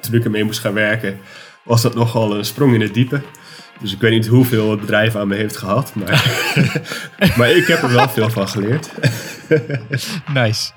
toen 0.00 0.14
ik 0.14 0.24
ermee 0.24 0.44
moest 0.44 0.60
gaan 0.60 0.72
werken, 0.72 1.18
was 1.62 1.82
dat 1.82 1.94
nogal 1.94 2.36
een 2.36 2.44
sprong 2.44 2.74
in 2.74 2.80
het 2.80 2.94
diepe. 2.94 3.20
Dus 3.80 3.92
ik 3.92 4.00
weet 4.00 4.12
niet 4.12 4.26
hoeveel 4.26 4.70
het 4.70 4.80
bedrijf 4.80 5.16
aan 5.16 5.28
me 5.28 5.34
heeft 5.34 5.56
gehad, 5.56 5.94
maar, 5.94 6.24
maar 7.36 7.50
ik 7.50 7.66
heb 7.66 7.82
er 7.82 7.92
wel 7.92 8.08
veel 8.08 8.30
van 8.30 8.48
geleerd. 8.48 8.90
nice. 10.34 10.72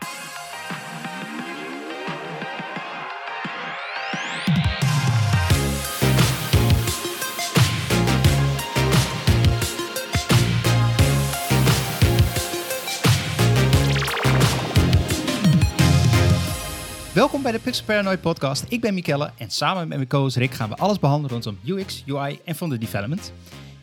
Pixel 17.73 17.94
Paranoid 17.94 18.21
podcast. 18.21 18.66
Ik 18.70 18.81
ben 18.81 18.94
Mikelle 18.94 19.31
en 19.38 19.49
samen 19.49 19.88
met 19.88 19.98
mijn 19.98 20.09
co-host 20.09 20.35
Rick 20.35 20.53
gaan 20.53 20.70
we 20.70 20.76
alles 20.76 20.99
behandelen 20.99 21.31
rondom 21.31 21.59
UX, 21.66 22.03
UI 22.07 22.39
en 22.45 22.70
de 22.70 22.77
development. 22.77 23.34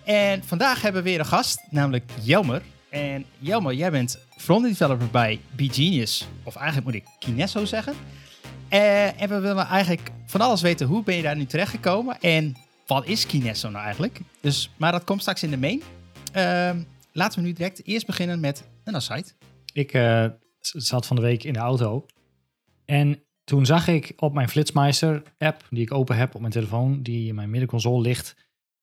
En 0.04 0.44
vandaag 0.44 0.82
hebben 0.82 1.02
we 1.02 1.10
weer 1.10 1.18
een 1.18 1.26
gast, 1.26 1.62
namelijk 1.70 2.10
Jelmer. 2.22 2.62
En 2.90 3.24
Jelmer, 3.38 3.74
jij 3.74 3.90
bent 3.90 4.18
frontend 4.36 4.78
developer 4.78 5.10
bij 5.10 5.40
BeGenius, 5.56 6.26
of 6.42 6.56
eigenlijk 6.56 6.86
moet 6.86 6.94
ik 6.94 7.04
Kinesso 7.18 7.64
zeggen. 7.64 7.94
Eh, 8.68 9.22
en 9.22 9.28
we 9.28 9.40
willen 9.40 9.66
eigenlijk 9.66 10.10
van 10.26 10.40
alles 10.40 10.60
weten, 10.60 10.86
hoe 10.86 11.02
ben 11.02 11.16
je 11.16 11.22
daar 11.22 11.36
nu 11.36 11.46
terechtgekomen 11.46 12.20
en 12.20 12.56
wat 12.86 13.06
is 13.06 13.26
Kinesso 13.26 13.70
nou 13.70 13.84
eigenlijk? 13.84 14.20
Dus, 14.40 14.70
maar 14.76 14.92
dat 14.92 15.04
komt 15.04 15.20
straks 15.20 15.42
in 15.42 15.50
de 15.50 15.58
main. 15.58 15.82
Ehm, 16.32 16.82
laten 17.12 17.40
we 17.40 17.46
nu 17.46 17.52
direct 17.52 17.86
eerst 17.86 18.06
beginnen 18.06 18.40
met 18.40 18.64
een 18.84 18.94
aside. 18.94 19.28
Ik 19.72 19.94
uh, 19.94 20.26
zat 20.60 21.06
van 21.06 21.16
de 21.16 21.22
week 21.22 21.44
in 21.44 21.52
de 21.52 21.58
auto 21.58 22.06
en 22.84 23.22
toen 23.50 23.66
zag 23.66 23.88
ik 23.88 24.12
op 24.16 24.32
mijn 24.32 24.48
Flitsmeister-app, 24.48 25.66
die 25.70 25.82
ik 25.82 25.92
open 25.92 26.16
heb 26.16 26.34
op 26.34 26.40
mijn 26.40 26.52
telefoon, 26.52 27.02
die 27.02 27.28
in 27.28 27.34
mijn 27.34 27.50
middenconsole 27.50 28.02
ligt, 28.02 28.36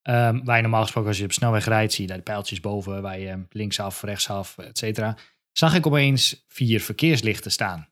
um, 0.10 0.44
waar 0.44 0.56
je 0.56 0.62
normaal 0.62 0.82
gesproken 0.82 1.10
als 1.10 1.18
je 1.18 1.24
op 1.24 1.32
snelweg 1.32 1.66
rijdt, 1.66 1.94
zie 1.94 2.02
je 2.02 2.08
daar 2.08 2.18
de 2.18 2.24
pijltjes 2.24 2.60
boven, 2.60 3.02
waar 3.02 3.20
je 3.20 3.46
linksaf, 3.50 4.02
rechtsaf, 4.02 4.58
et 4.58 4.78
cetera, 4.78 5.18
zag 5.52 5.76
ik 5.76 5.86
opeens 5.86 6.44
vier 6.48 6.82
verkeerslichten 6.82 7.52
staan. 7.52 7.90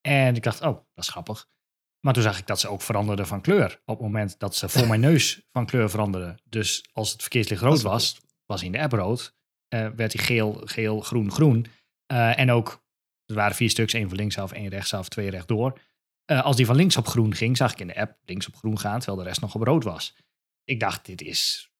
En 0.00 0.34
ik 0.34 0.42
dacht, 0.42 0.60
oh, 0.60 0.74
dat 0.94 1.04
is 1.04 1.08
grappig. 1.08 1.48
Maar 2.00 2.12
toen 2.12 2.22
zag 2.22 2.38
ik 2.38 2.46
dat 2.46 2.60
ze 2.60 2.68
ook 2.68 2.82
veranderden 2.82 3.26
van 3.26 3.40
kleur. 3.40 3.80
Op 3.84 3.94
het 3.94 4.06
moment 4.06 4.38
dat 4.38 4.56
ze 4.56 4.68
voor 4.68 4.86
mijn 4.92 5.00
neus 5.00 5.42
van 5.52 5.66
kleur 5.66 5.90
veranderden. 5.90 6.38
Dus 6.44 6.84
als 6.92 7.12
het 7.12 7.20
verkeerslicht 7.20 7.62
rood 7.62 7.82
was, 7.82 8.20
was 8.46 8.62
in 8.62 8.72
de 8.72 8.80
app 8.80 8.92
rood. 8.92 9.34
Uh, 9.74 9.88
werd 9.96 10.12
hij 10.12 10.24
geel, 10.24 10.60
geel, 10.64 11.00
groen, 11.00 11.30
groen. 11.30 11.66
Uh, 12.12 12.38
en 12.38 12.50
ook 12.50 12.86
er 13.26 13.34
waren 13.34 13.56
vier 13.56 13.70
stuks, 13.70 13.92
één 13.92 14.08
van 14.08 14.16
linksaf, 14.16 14.52
één 14.52 14.68
rechtsaf, 14.68 15.08
twee 15.08 15.30
rechtdoor. 15.30 15.78
Uh, 16.30 16.42
als 16.42 16.56
die 16.56 16.66
van 16.66 16.76
links 16.76 16.96
op 16.96 17.06
groen 17.06 17.34
ging, 17.34 17.56
zag 17.56 17.72
ik 17.72 17.80
in 17.80 17.86
de 17.86 18.00
app 18.00 18.18
links 18.24 18.46
op 18.46 18.56
groen 18.56 18.78
gaan, 18.78 18.98
terwijl 18.98 19.18
de 19.18 19.28
rest 19.28 19.40
nog 19.40 19.54
op 19.54 19.62
rood 19.62 19.84
was. 19.84 20.16
Ik 20.64 20.80
dacht, 20.80 21.06
dit 21.06 21.22
is 21.22 21.72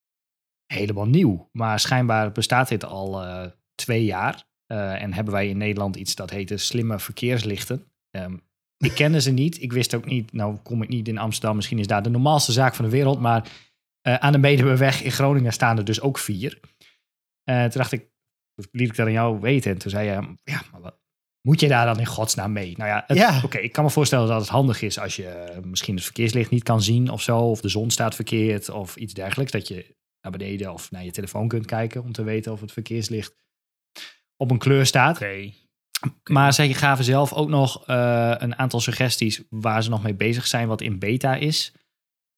helemaal 0.66 1.06
nieuw. 1.06 1.48
Maar 1.52 1.80
schijnbaar 1.80 2.32
bestaat 2.32 2.68
dit 2.68 2.84
al 2.84 3.24
uh, 3.24 3.46
twee 3.74 4.04
jaar. 4.04 4.46
Uh, 4.72 5.02
en 5.02 5.12
hebben 5.12 5.34
wij 5.34 5.48
in 5.48 5.56
Nederland 5.56 5.96
iets 5.96 6.14
dat 6.14 6.30
heette 6.30 6.56
slimme 6.56 6.98
verkeerslichten. 6.98 7.92
Um, 8.10 8.46
ik 8.76 8.94
kende 8.94 9.20
ze 9.20 9.30
niet. 9.30 9.62
Ik 9.62 9.72
wist 9.72 9.94
ook 9.94 10.04
niet, 10.04 10.32
nou 10.32 10.56
kom 10.56 10.82
ik 10.82 10.88
niet 10.88 11.08
in 11.08 11.18
Amsterdam. 11.18 11.56
Misschien 11.56 11.78
is 11.78 11.86
daar 11.86 12.02
de 12.02 12.10
normaalste 12.10 12.52
zaak 12.52 12.74
van 12.74 12.84
de 12.84 12.90
wereld. 12.90 13.20
Maar 13.20 13.48
aan 14.02 14.32
de 14.32 14.38
Medeweg 14.38 15.02
in 15.02 15.12
Groningen 15.12 15.52
staan 15.52 15.78
er 15.78 15.84
dus 15.84 16.00
ook 16.00 16.18
vier. 16.18 16.60
toen 17.44 17.70
dacht 17.70 17.92
ik, 17.92 18.10
liet 18.54 18.88
ik 18.88 18.96
dat 18.96 19.06
aan 19.06 19.12
jou 19.12 19.40
weten. 19.40 19.72
En 19.72 19.78
toen 19.78 19.90
zei 19.90 20.06
je, 20.06 20.34
ja, 20.44 20.62
maar 20.72 20.80
wat, 20.80 20.98
moet 21.48 21.60
je 21.60 21.68
daar 21.68 21.86
dan 21.86 21.98
in 21.98 22.06
godsnaam 22.06 22.52
mee? 22.52 22.76
Nou 22.76 22.90
ja, 22.90 23.04
ja. 23.06 23.40
oké, 23.44 23.58
ik 23.58 23.72
kan 23.72 23.84
me 23.84 23.90
voorstellen 23.90 24.28
dat 24.28 24.40
het 24.40 24.48
handig 24.48 24.82
is 24.82 24.98
als 24.98 25.16
je 25.16 25.58
misschien 25.64 25.94
het 25.94 26.04
verkeerslicht 26.04 26.50
niet 26.50 26.62
kan 26.62 26.82
zien 26.82 27.10
of 27.10 27.22
zo, 27.22 27.38
of 27.38 27.60
de 27.60 27.68
zon 27.68 27.90
staat 27.90 28.14
verkeerd 28.14 28.68
of 28.68 28.96
iets 28.96 29.14
dergelijks, 29.14 29.52
dat 29.52 29.68
je 29.68 29.96
naar 30.20 30.32
beneden 30.32 30.72
of 30.72 30.90
naar 30.90 31.04
je 31.04 31.10
telefoon 31.10 31.48
kunt 31.48 31.66
kijken 31.66 32.02
om 32.02 32.12
te 32.12 32.22
weten 32.22 32.52
of 32.52 32.60
het 32.60 32.72
verkeerslicht 32.72 33.34
op 34.36 34.50
een 34.50 34.58
kleur 34.58 34.86
staat. 34.86 35.16
Okay. 35.16 35.54
Maar 36.30 36.52
zij 36.52 36.72
gaven 36.72 37.04
zelf 37.04 37.32
ook 37.32 37.48
nog 37.48 37.88
uh, 37.88 38.34
een 38.38 38.58
aantal 38.58 38.80
suggesties 38.80 39.42
waar 39.50 39.82
ze 39.82 39.90
nog 39.90 40.02
mee 40.02 40.14
bezig 40.14 40.46
zijn, 40.46 40.68
wat 40.68 40.80
in 40.80 40.98
beta 40.98 41.34
is. 41.34 41.72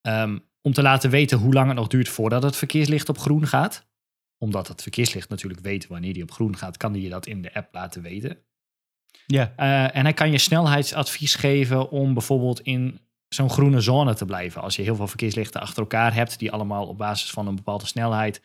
Um, 0.07 0.49
om 0.61 0.73
te 0.73 0.81
laten 0.81 1.09
weten 1.09 1.37
hoe 1.37 1.53
lang 1.53 1.67
het 1.67 1.77
nog 1.77 1.87
duurt 1.87 2.09
voordat 2.09 2.43
het 2.43 2.55
verkeerslicht 2.55 3.09
op 3.09 3.17
groen 3.17 3.47
gaat. 3.47 3.89
Omdat 4.37 4.67
het 4.67 4.81
verkeerslicht 4.81 5.29
natuurlijk 5.29 5.61
weet 5.61 5.87
wanneer 5.87 6.13
die 6.13 6.23
op 6.23 6.31
groen 6.31 6.57
gaat, 6.57 6.77
kan 6.77 6.93
die 6.93 7.01
je 7.01 7.09
dat 7.09 7.27
in 7.27 7.41
de 7.41 7.53
app 7.53 7.73
laten 7.73 8.01
weten. 8.01 8.45
Ja. 9.25 9.53
Uh, 9.57 9.95
en 9.95 10.03
hij 10.03 10.13
kan 10.13 10.31
je 10.31 10.37
snelheidsadvies 10.37 11.35
geven 11.35 11.89
om 11.89 12.13
bijvoorbeeld 12.13 12.61
in 12.61 12.99
zo'n 13.27 13.49
groene 13.49 13.79
zone 13.79 14.13
te 14.13 14.25
blijven. 14.25 14.61
Als 14.61 14.75
je 14.75 14.81
heel 14.81 14.95
veel 14.95 15.07
verkeerslichten 15.07 15.61
achter 15.61 15.81
elkaar 15.81 16.13
hebt, 16.13 16.39
die 16.39 16.51
allemaal 16.51 16.87
op 16.87 16.97
basis 16.97 17.29
van 17.29 17.47
een 17.47 17.55
bepaalde 17.55 17.85
snelheid 17.85 18.41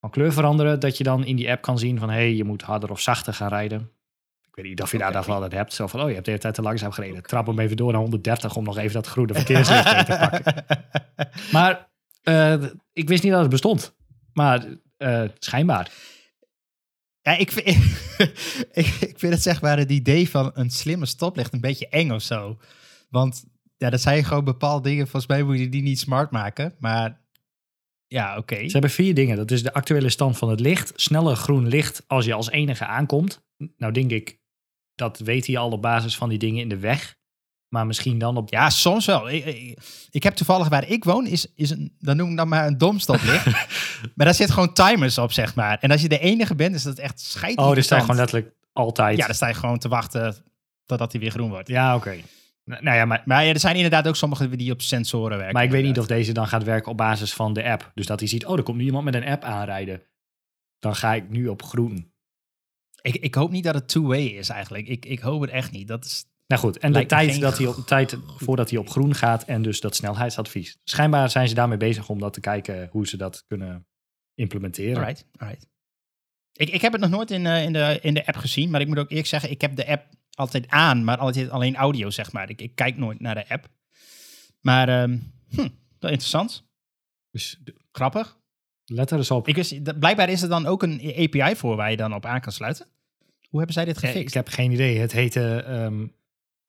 van 0.00 0.10
kleur 0.10 0.32
veranderen, 0.32 0.80
dat 0.80 0.96
je 0.96 1.04
dan 1.04 1.24
in 1.24 1.36
die 1.36 1.50
app 1.50 1.62
kan 1.62 1.78
zien 1.78 1.98
van 1.98 2.08
hé, 2.08 2.14
hey, 2.14 2.34
je 2.34 2.44
moet 2.44 2.62
harder 2.62 2.90
of 2.90 3.00
zachter 3.00 3.34
gaan 3.34 3.48
rijden. 3.48 3.90
Ik 4.48 4.54
weet 4.54 4.64
niet 4.64 4.82
of 4.82 4.92
je 4.92 4.98
daar 4.98 5.08
okay. 5.08 5.24
wel 5.24 5.40
dat 5.40 5.52
hebt. 5.52 5.72
Zo 5.72 5.86
van, 5.86 6.00
oh, 6.00 6.08
je 6.08 6.12
hebt 6.12 6.24
de 6.24 6.30
hele 6.30 6.42
tijd 6.42 6.54
te 6.54 6.62
langzaam 6.62 6.90
gereden. 6.90 7.22
Trap 7.22 7.46
hem 7.46 7.58
even 7.58 7.76
door 7.76 7.92
naar 7.92 8.00
130 8.00 8.56
om 8.56 8.64
nog 8.64 8.78
even 8.78 8.92
dat 8.92 9.06
groene 9.06 9.34
verkeerslicht 9.34 10.06
te 10.06 10.16
pakken. 10.30 10.64
Maar 11.52 11.88
uh, 12.24 12.62
ik 12.92 13.08
wist 13.08 13.22
niet 13.22 13.32
dat 13.32 13.40
het 13.40 13.50
bestond. 13.50 13.94
Maar 14.32 14.64
uh, 14.98 15.22
schijnbaar. 15.38 15.90
Ja, 17.28 17.36
ik 17.36 17.52
vind, 17.52 17.66
ik, 19.10 19.14
vind 19.18 19.32
het 19.32 19.42
zeg 19.42 19.60
maar 19.60 19.78
het 19.78 19.90
idee 19.90 20.30
van 20.30 20.50
een 20.54 20.70
slimme 20.70 21.06
stoplicht 21.06 21.52
een 21.52 21.60
beetje 21.60 21.88
eng 21.88 22.10
of 22.10 22.22
zo. 22.22 22.58
Want 23.10 23.44
ja, 23.76 23.90
dat 23.90 24.00
zijn 24.00 24.24
gewoon 24.24 24.44
bepaalde 24.44 24.88
dingen. 24.88 25.08
Volgens 25.08 25.26
mij 25.26 25.42
moet 25.42 25.58
je 25.58 25.68
die 25.68 25.82
niet 25.82 25.98
smart 25.98 26.30
maken. 26.30 26.74
Maar 26.78 27.20
ja, 28.06 28.36
oké. 28.36 28.56
Ze 28.56 28.72
hebben 28.72 28.90
vier 28.90 29.14
dingen. 29.14 29.36
Dat 29.36 29.50
is 29.50 29.62
de 29.62 29.72
actuele 29.72 30.08
stand 30.08 30.38
van 30.38 30.50
het 30.50 30.60
licht. 30.60 30.92
Sneller 30.96 31.36
groen 31.36 31.68
licht 31.68 32.04
als 32.06 32.24
je 32.24 32.34
als 32.34 32.50
enige 32.50 32.86
aankomt. 32.86 33.44
Nou 33.76 33.92
denk 33.92 34.10
ik, 34.10 34.38
dat 34.94 35.18
weet 35.18 35.46
hij 35.46 35.58
al 35.58 35.70
op 35.70 35.82
basis 35.82 36.16
van 36.16 36.28
die 36.28 36.38
dingen 36.38 36.62
in 36.62 36.68
de 36.68 36.78
weg. 36.78 37.16
Maar 37.68 37.86
misschien 37.86 38.18
dan 38.18 38.36
op... 38.36 38.50
Ja, 38.50 38.70
soms 38.70 39.06
wel. 39.06 39.30
Ik, 39.30 39.44
ik, 39.44 39.78
ik 40.10 40.22
heb 40.22 40.34
toevallig 40.34 40.68
waar 40.68 40.88
ik 40.88 41.04
woon, 41.04 41.26
is, 41.26 41.52
is 41.54 41.70
een, 41.70 41.94
dan 41.98 42.16
noem 42.16 42.30
ik 42.30 42.36
dan 42.36 42.48
maar 42.48 42.66
een 42.66 42.78
domstoplicht. 42.78 43.46
maar 44.14 44.26
daar 44.26 44.34
zit 44.34 44.50
gewoon 44.50 44.72
timers 44.72 45.18
op, 45.18 45.32
zeg 45.32 45.54
maar. 45.54 45.78
En 45.80 45.90
als 45.90 46.02
je 46.02 46.08
de 46.08 46.18
enige 46.18 46.54
bent, 46.54 46.74
is 46.74 46.82
dat 46.82 46.98
echt 46.98 47.20
scheidend. 47.20 47.66
Oh, 47.66 47.74
dus 47.74 47.84
sta 47.84 47.94
je 47.96 48.00
gewoon 48.00 48.16
letterlijk 48.16 48.54
altijd... 48.72 49.18
Ja, 49.18 49.26
dan 49.26 49.34
sta 49.34 49.48
je 49.48 49.54
gewoon 49.54 49.78
te 49.78 49.88
wachten 49.88 50.36
totdat 50.86 51.12
hij 51.12 51.20
weer 51.20 51.30
groen 51.30 51.50
wordt. 51.50 51.68
Ja, 51.68 51.96
oké. 51.96 52.08
Okay. 52.08 52.24
Nou 52.64 52.96
ja, 52.96 53.04
maar, 53.04 53.22
maar 53.24 53.44
ja, 53.44 53.52
er 53.52 53.60
zijn 53.60 53.74
inderdaad 53.74 54.08
ook 54.08 54.16
sommige 54.16 54.56
die 54.56 54.72
op 54.72 54.82
sensoren 54.82 55.36
werken. 55.36 55.54
Maar 55.54 55.64
ik 55.64 55.70
weet 55.70 55.78
inderdaad. 55.78 56.08
niet 56.08 56.12
of 56.12 56.18
deze 56.18 56.32
dan 56.32 56.46
gaat 56.46 56.64
werken 56.64 56.90
op 56.90 56.96
basis 56.96 57.34
van 57.34 57.52
de 57.52 57.64
app. 57.64 57.90
Dus 57.94 58.06
dat 58.06 58.20
hij 58.20 58.28
ziet, 58.28 58.46
oh, 58.46 58.56
er 58.56 58.62
komt 58.62 58.78
nu 58.78 58.84
iemand 58.84 59.04
met 59.04 59.14
een 59.14 59.24
app 59.24 59.44
aanrijden. 59.44 60.02
Dan 60.78 60.96
ga 60.96 61.14
ik 61.14 61.28
nu 61.28 61.48
op 61.48 61.62
groen. 61.62 62.12
Ik, 63.00 63.14
ik 63.14 63.34
hoop 63.34 63.50
niet 63.50 63.64
dat 63.64 63.74
het 63.74 63.88
two-way 63.88 64.24
is 64.24 64.48
eigenlijk. 64.48 64.88
Ik, 64.88 65.04
ik 65.04 65.20
hoop 65.20 65.40
het 65.40 65.50
echt 65.50 65.70
niet. 65.70 65.88
Dat 65.88 66.04
is, 66.04 66.24
nou 66.48 66.60
goed, 66.60 66.78
en 66.78 66.92
de 66.92 67.06
tijd, 67.06 67.40
dat 67.40 67.58
hij 67.58 67.66
op, 67.66 67.76
tijd 67.86 68.18
voordat 68.36 68.70
hij 68.70 68.78
op 68.78 68.88
groen 68.88 69.14
gaat 69.14 69.44
en 69.44 69.62
dus 69.62 69.80
dat 69.80 69.96
snelheidsadvies. 69.96 70.78
Schijnbaar 70.84 71.30
zijn 71.30 71.48
ze 71.48 71.54
daarmee 71.54 71.76
bezig 71.76 72.08
om 72.08 72.18
dat 72.18 72.32
te 72.32 72.40
kijken 72.40 72.88
hoe 72.90 73.06
ze 73.06 73.16
dat 73.16 73.44
kunnen 73.46 73.86
implementeren. 74.34 74.96
Alright, 74.96 75.26
alright. 75.36 75.66
Ik, 76.52 76.70
ik 76.70 76.80
heb 76.80 76.92
het 76.92 77.00
nog 77.00 77.10
nooit 77.10 77.30
in, 77.30 77.44
uh, 77.44 77.62
in, 77.62 77.72
de, 77.72 77.98
in 78.02 78.14
de 78.14 78.26
app 78.26 78.36
gezien, 78.36 78.70
maar 78.70 78.80
ik 78.80 78.86
moet 78.86 78.98
ook 78.98 79.10
eerlijk 79.10 79.26
zeggen, 79.26 79.50
ik 79.50 79.60
heb 79.60 79.76
de 79.76 79.86
app 79.86 80.06
altijd 80.30 80.68
aan, 80.68 81.04
maar 81.04 81.16
altijd 81.16 81.50
alleen 81.50 81.76
audio, 81.76 82.10
zeg 82.10 82.32
maar. 82.32 82.50
Ik, 82.50 82.60
ik 82.60 82.74
kijk 82.74 82.96
nooit 82.96 83.20
naar 83.20 83.34
de 83.34 83.48
app. 83.48 83.68
Maar 84.60 85.02
um, 85.02 85.32
hm, 85.48 85.68
interessant. 86.00 86.64
Dus, 87.30 87.60
Grappig. 87.92 88.36
Let 88.84 89.10
er 89.10 89.18
eens 89.18 89.30
op. 89.30 89.48
Ik 89.48 89.54
wist, 89.54 89.98
blijkbaar 89.98 90.28
is 90.28 90.42
er 90.42 90.48
dan 90.48 90.66
ook 90.66 90.82
een 90.82 91.14
API 91.16 91.56
voor 91.56 91.76
waar 91.76 91.90
je 91.90 91.96
dan 91.96 92.14
op 92.14 92.26
aan 92.26 92.40
kan 92.40 92.52
sluiten. 92.52 92.86
Hoe 93.48 93.58
hebben 93.58 93.74
zij 93.74 93.84
dit 93.84 93.98
gefixt? 93.98 94.26
Ik 94.26 94.34
heb 94.34 94.48
geen 94.48 94.72
idee. 94.72 94.98
Het 94.98 95.12
heette 95.12 95.64
um, 95.68 96.14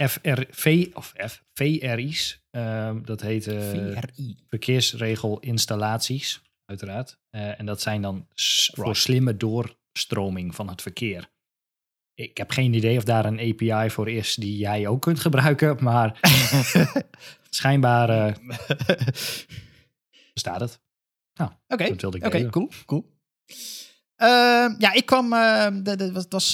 FRV 0.07 0.87
of 0.93 1.13
F, 1.27 1.43
VRI's. 1.53 2.43
Um, 2.51 3.05
dat 3.05 3.21
heet 3.21 3.47
uh, 3.47 3.69
VRI. 3.69 4.38
verkeersregelinstallaties, 4.47 6.41
uiteraard. 6.65 7.19
Uh, 7.31 7.59
en 7.59 7.65
dat 7.65 7.81
zijn 7.81 8.01
dan 8.01 8.15
right. 8.15 8.69
voor 8.74 8.95
slimme 8.95 9.38
doorstroming 9.38 10.56
van 10.56 10.69
het 10.69 10.81
verkeer. 10.81 11.29
Ik 12.13 12.38
heb 12.38 12.51
geen 12.51 12.74
idee 12.74 12.97
of 12.97 13.03
daar 13.03 13.25
een 13.25 13.39
API 13.39 13.89
voor 13.89 14.09
is 14.09 14.35
die 14.35 14.57
jij 14.57 14.88
ook 14.88 15.01
kunt 15.01 15.19
gebruiken, 15.19 15.77
maar 15.79 16.19
schijnbaar 17.50 18.09
uh, 18.09 18.33
bestaat 20.33 20.59
het. 20.59 20.79
Nou, 21.33 21.51
oké, 21.68 21.83
Oké, 21.83 22.25
okay, 22.25 22.50
cool, 22.50 22.69
cool. 22.85 23.18
Uh, 24.18 24.75
ja, 24.77 24.94
ik 24.94 25.06
kwam, 25.06 25.33
uh, 25.33 25.68
dat 25.83 26.12
was, 26.12 26.25
was 26.29 26.51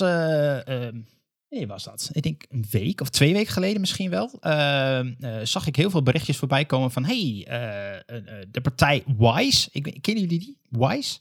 Nee, 1.56 1.68
was 1.68 1.84
dat? 1.84 2.10
Ik 2.12 2.24
denk 2.24 2.46
een 2.50 2.66
week 2.72 3.02
of 3.02 3.10
twee 3.10 3.34
weken 3.34 3.54
geleden 3.54 3.80
misschien 3.80 4.10
wel. 4.10 4.32
Uh, 4.42 5.00
uh, 5.20 5.36
zag 5.44 5.68
ik 5.68 5.76
heel 5.76 5.90
veel 5.90 6.04
berichtjes 6.04 6.38
voorbij 6.38 6.66
komen 6.66 6.92
van... 6.92 7.06
hey, 7.06 7.48
uh, 7.48 8.22
de 8.52 8.62
partij 8.62 9.04
Wise. 9.18 9.70
Ik, 9.72 9.84
kennen 10.02 10.24
jullie 10.24 10.40
die? 10.40 10.58
Wise? 10.70 11.18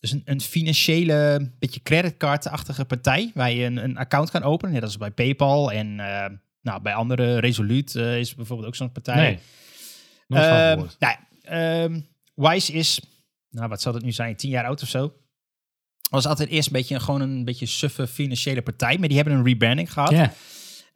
Dus 0.00 0.12
een, 0.12 0.22
een 0.24 0.40
financiële, 0.40 1.50
beetje 1.58 1.82
creditcard-achtige 1.82 2.84
partij... 2.84 3.30
waar 3.34 3.50
je 3.50 3.64
een, 3.64 3.76
een 3.76 3.96
account 3.96 4.30
kan 4.30 4.42
openen. 4.42 4.74
Net 4.74 4.82
als 4.82 4.96
bij 4.96 5.10
PayPal 5.10 5.72
en 5.72 6.00
nou, 6.64 6.82
bij 6.82 6.94
andere, 6.94 7.38
Resolute 7.38 8.02
eh, 8.02 8.18
is 8.18 8.34
bijvoorbeeld 8.34 8.68
ook 8.68 8.76
zo'n 8.76 8.92
partij. 8.92 9.14
Nee. 9.16 9.38
Ehm, 10.40 10.82
nou, 10.98 11.16
ehm, 11.42 12.00
Wise 12.34 12.72
is, 12.72 13.00
nou 13.50 13.68
wat 13.68 13.82
zal 13.82 13.94
het 13.94 14.02
nu 14.02 14.12
zijn, 14.12 14.36
tien 14.36 14.50
jaar 14.50 14.64
oud 14.64 14.82
of 14.82 14.88
zo. 14.88 15.12
Was 16.10 16.26
altijd 16.26 16.48
eerst 16.48 16.66
een 16.66 16.72
beetje 16.72 17.00
gewoon 17.00 17.20
een 17.20 17.44
beetje 17.44 17.66
suffe 17.66 18.06
financiële 18.06 18.62
partij, 18.62 18.98
maar 18.98 19.08
die 19.08 19.16
hebben 19.16 19.34
een 19.34 19.44
rebranding 19.44 19.92
gehad. 19.92 20.10
Ja. 20.10 20.32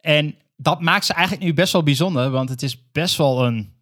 En 0.01 0.35
dat 0.57 0.81
maakt 0.81 1.05
ze 1.05 1.13
eigenlijk 1.13 1.45
nu 1.45 1.53
best 1.53 1.73
wel 1.73 1.83
bijzonder, 1.83 2.29
want 2.29 2.49
het 2.49 2.61
is 2.63 2.91
best 2.91 3.15
wel 3.17 3.45
een 3.45 3.73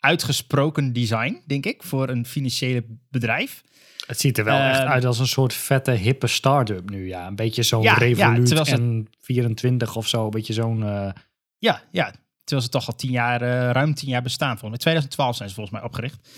uitgesproken 0.00 0.92
design, 0.92 1.42
denk 1.46 1.66
ik, 1.66 1.82
voor 1.82 2.08
een 2.08 2.26
financiële 2.26 2.84
bedrijf. 3.10 3.62
Het 4.06 4.20
ziet 4.20 4.38
er 4.38 4.44
wel 4.44 4.58
echt 4.58 4.78
Ehm, 4.78 4.88
uit 4.88 5.04
als 5.04 5.18
een 5.18 5.26
soort 5.26 5.52
vette, 5.54 5.90
hippe 5.90 6.26
start-up 6.26 6.90
nu. 6.90 7.06
Ja, 7.08 7.26
een 7.26 7.36
beetje 7.36 7.62
zo'n 7.62 7.82
Ja, 7.82 7.94
Revolut 7.94 8.48
ze- 8.48 8.64
en 8.64 9.08
24 9.20 9.96
of 9.96 10.08
zo. 10.08 10.24
Een 10.24 10.30
beetje 10.30 10.52
zo'n... 10.52 10.82
eh, 10.82 11.10
Ja, 11.58 11.82
ja. 11.90 12.12
Terwijl 12.44 12.62
ze 12.62 12.68
toch 12.78 12.86
al 12.86 12.94
tien 12.94 13.10
jaar, 13.10 13.42
eh, 13.42 13.70
ruim 13.70 13.94
tien 13.94 14.08
jaar 14.08 14.22
bestaan. 14.22 14.58
Volgens 14.58 14.70
mij 14.70 14.78
2012 14.78 15.36
zijn 15.36 15.48
ze 15.48 15.54
volgens 15.54 15.76
mij 15.76 15.84
opgericht. 15.86 16.28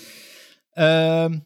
Ehm, 0.73 1.39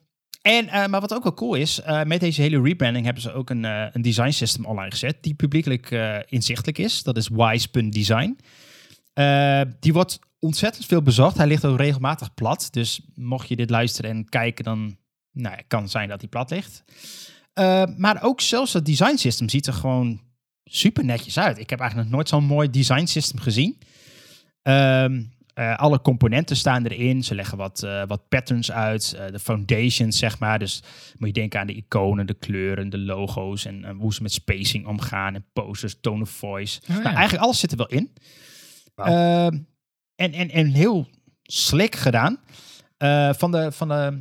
en, 0.46 0.68
eh, 0.68 0.86
maar 0.86 1.00
wat 1.00 1.14
ook 1.14 1.22
wel 1.22 1.34
cool 1.34 1.54
is, 1.54 1.80
eh, 1.80 2.02
met 2.02 2.20
deze 2.20 2.42
hele 2.42 2.62
rebranding 2.62 3.04
hebben 3.04 3.22
ze 3.22 3.32
ook 3.32 3.50
een, 3.50 3.64
eh, 3.64 3.86
een 3.92 4.02
design 4.02 4.30
system 4.30 4.64
online 4.64 4.90
gezet. 4.90 5.16
Die 5.20 5.34
publiekelijk 5.34 5.90
inzichtelijk 6.28 6.78
is. 6.78 7.02
Dat 7.02 7.16
is 7.16 7.28
wise.design. 7.28 8.38
Die 9.80 9.92
wordt 9.92 10.18
ontzettend 10.38 10.86
veel 10.86 11.02
bezocht. 11.02 11.36
Hij 11.36 11.46
ligt 11.46 11.64
ook 11.64 11.78
regelmatig 11.78 12.34
plat. 12.34 12.68
Dus 12.70 13.00
mocht 13.14 13.48
je 13.48 13.56
dit 13.56 13.70
luisteren 13.70 14.10
en 14.10 14.28
kijken, 14.28 14.64
dan 14.64 14.96
nou, 15.32 15.56
kan 15.66 15.88
zijn 15.88 16.08
dat 16.08 16.20
hij 16.20 16.28
plat 16.28 16.50
ligt. 16.50 16.84
Maar 17.96 18.22
ook 18.22 18.40
zelfs 18.40 18.72
het 18.72 18.86
design 18.86 19.16
system 19.16 19.48
ziet 19.48 19.66
er 19.66 19.72
gewoon 19.72 20.20
super 20.64 21.04
netjes 21.04 21.38
uit. 21.38 21.58
Ik 21.58 21.70
heb 21.70 21.80
eigenlijk 21.80 22.08
nog 22.08 22.18
nooit 22.18 22.28
zo'n 22.28 22.44
mooi 22.44 22.70
design 22.70 23.06
system 23.06 23.38
gezien. 23.38 23.78
Ehm, 24.62 25.22
eh, 25.56 25.76
alle 25.76 26.00
componenten 26.00 26.56
staan 26.56 26.86
erin. 26.86 27.24
Ze 27.24 27.34
leggen 27.34 27.58
wat, 27.58 27.82
eh, 27.82 28.02
wat 28.06 28.28
patterns 28.28 28.72
uit. 28.72 29.12
eh, 29.18 29.26
de 29.32 29.38
foundations, 29.38 30.18
zeg 30.18 30.38
maar. 30.38 30.58
Dus 30.58 30.82
moet 31.18 31.28
je 31.28 31.34
denken 31.34 31.60
aan 31.60 31.66
de 31.66 31.74
iconen, 31.74 32.26
de 32.26 32.34
kleuren, 32.34 32.88
de 32.88 32.98
logo's 32.98 33.64
en 33.64 33.84
hoe 33.90 34.14
ze 34.14 34.22
met 34.22 34.32
spacing 34.32 34.86
omgaan. 34.86 35.34
En 35.34 35.44
posters, 35.52 36.00
tone 36.00 36.22
of 36.22 36.30
voice. 36.30 36.80
ja. 36.86 36.92
Nou, 36.94 37.04
eigenlijk 37.04 37.44
alles 37.44 37.58
zit 37.58 37.70
er 37.70 37.76
wel 37.76 37.86
in. 37.86 38.12
Ehm, 38.94 39.58
en, 40.14 40.32
en, 40.32 40.50
en 40.50 40.66
heel 40.66 41.06
slick 41.42 41.94
gedaan. 41.94 42.38
Van 43.36 43.50
de, 43.50 43.72
van 43.72 43.88
de 43.88 44.18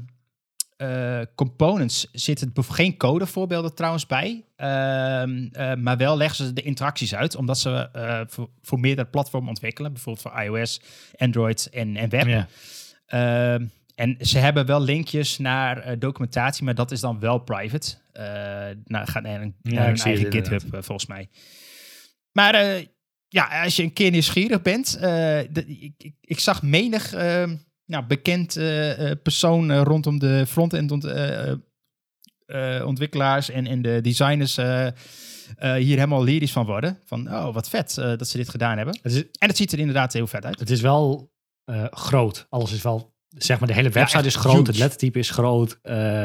eh, 0.77 1.21
components 1.35 2.07
zitten 2.11 2.51
geen 2.55 2.97
codevoorbeelden 2.97 3.75
trouwens 3.75 4.05
bij. 4.05 4.45
Ehm, 4.55 5.47
eh, 5.51 5.73
maar 5.75 5.97
wel 5.97 6.17
leggen 6.17 6.45
ze 6.45 6.53
de 6.53 6.61
interacties 6.61 7.15
uit. 7.15 7.35
Omdat 7.35 7.59
ze 7.59 7.89
eh, 7.93 8.21
voor, 8.27 8.49
voor 8.61 8.79
meerdere 8.79 9.07
platformen 9.07 9.49
ontwikkelen. 9.49 9.93
Bijvoorbeeld 9.93 10.27
voor 10.33 10.41
iOS, 10.43 10.81
Android 11.17 11.69
en, 11.71 11.95
en 11.95 12.09
web. 12.09 12.27
ja. 12.27 12.47
Ehm, 13.05 13.65
en 13.95 14.15
ze 14.19 14.37
hebben 14.39 14.65
wel 14.65 14.81
linkjes 14.81 15.37
naar 15.37 15.99
documentatie, 15.99 16.63
maar 16.63 16.75
dat 16.75 16.91
is 16.91 16.99
dan 16.99 17.19
wel 17.19 17.37
private. 17.39 17.95
Nou, 18.85 19.05
gaat 19.07 19.23
naar 19.23 19.41
een, 19.41 19.55
Ja, 19.61 19.73
naar 19.73 19.99
eigen. 20.03 20.31
GitHub 20.31 20.61
volgens 20.69 21.05
mij. 21.05 21.29
Maar 22.31 22.83
ja, 23.27 23.63
als 23.63 23.75
je 23.75 23.83
een 23.83 23.93
keer 23.93 24.11
nieuwsgierig 24.11 24.61
bent, 24.61 24.99
de- 24.99 25.65
ik, 25.79 25.93
ik, 25.97 26.13
ik 26.21 26.39
zag 26.39 26.61
menig 26.61 27.13
ehm, 27.13 27.55
nou, 27.85 28.05
bekend 28.05 28.55
eh, 28.57 29.11
eh, 29.11 29.17
persoon 29.23 29.71
eh, 29.71 29.81
rondom 29.83 30.19
de 30.19 30.45
front-end 30.47 30.91
ont, 30.91 31.05
ontwikkelaars 32.85 33.49
en, 33.49 33.67
en 33.67 33.81
de 33.81 34.01
designers 34.01 34.55
hier 34.55 35.97
helemaal 35.97 36.23
lyrisch 36.23 36.51
van 36.51 36.65
worden. 36.65 36.99
Van, 37.05 37.27
oh, 37.33 37.53
wat 37.53 37.69
vet 37.69 37.95
dat 37.95 38.27
ze 38.27 38.37
dit 38.37 38.49
gedaan 38.49 38.77
hebben. 38.77 38.99
Is, 39.03 39.15
En 39.17 39.47
het 39.47 39.57
ziet 39.57 39.71
er 39.71 39.79
inderdaad 39.79 40.13
heel 40.13 40.27
vet 40.27 40.45
uit. 40.45 40.59
het 40.59 40.69
is 40.69 40.81
wel 40.81 41.31
groot. 41.89 42.45
Alles 42.49 42.71
is 42.71 42.81
wel... 42.81 43.13
Zeg 43.37 43.59
maar, 43.59 43.67
de 43.67 43.73
hele 43.73 43.89
website 43.89 44.25
is 44.25 44.35
groot. 44.35 44.55
huge. 44.55 44.67
Het 44.67 44.77
lettertype 44.77 45.19
is 45.19 45.29
groot. 45.29 45.79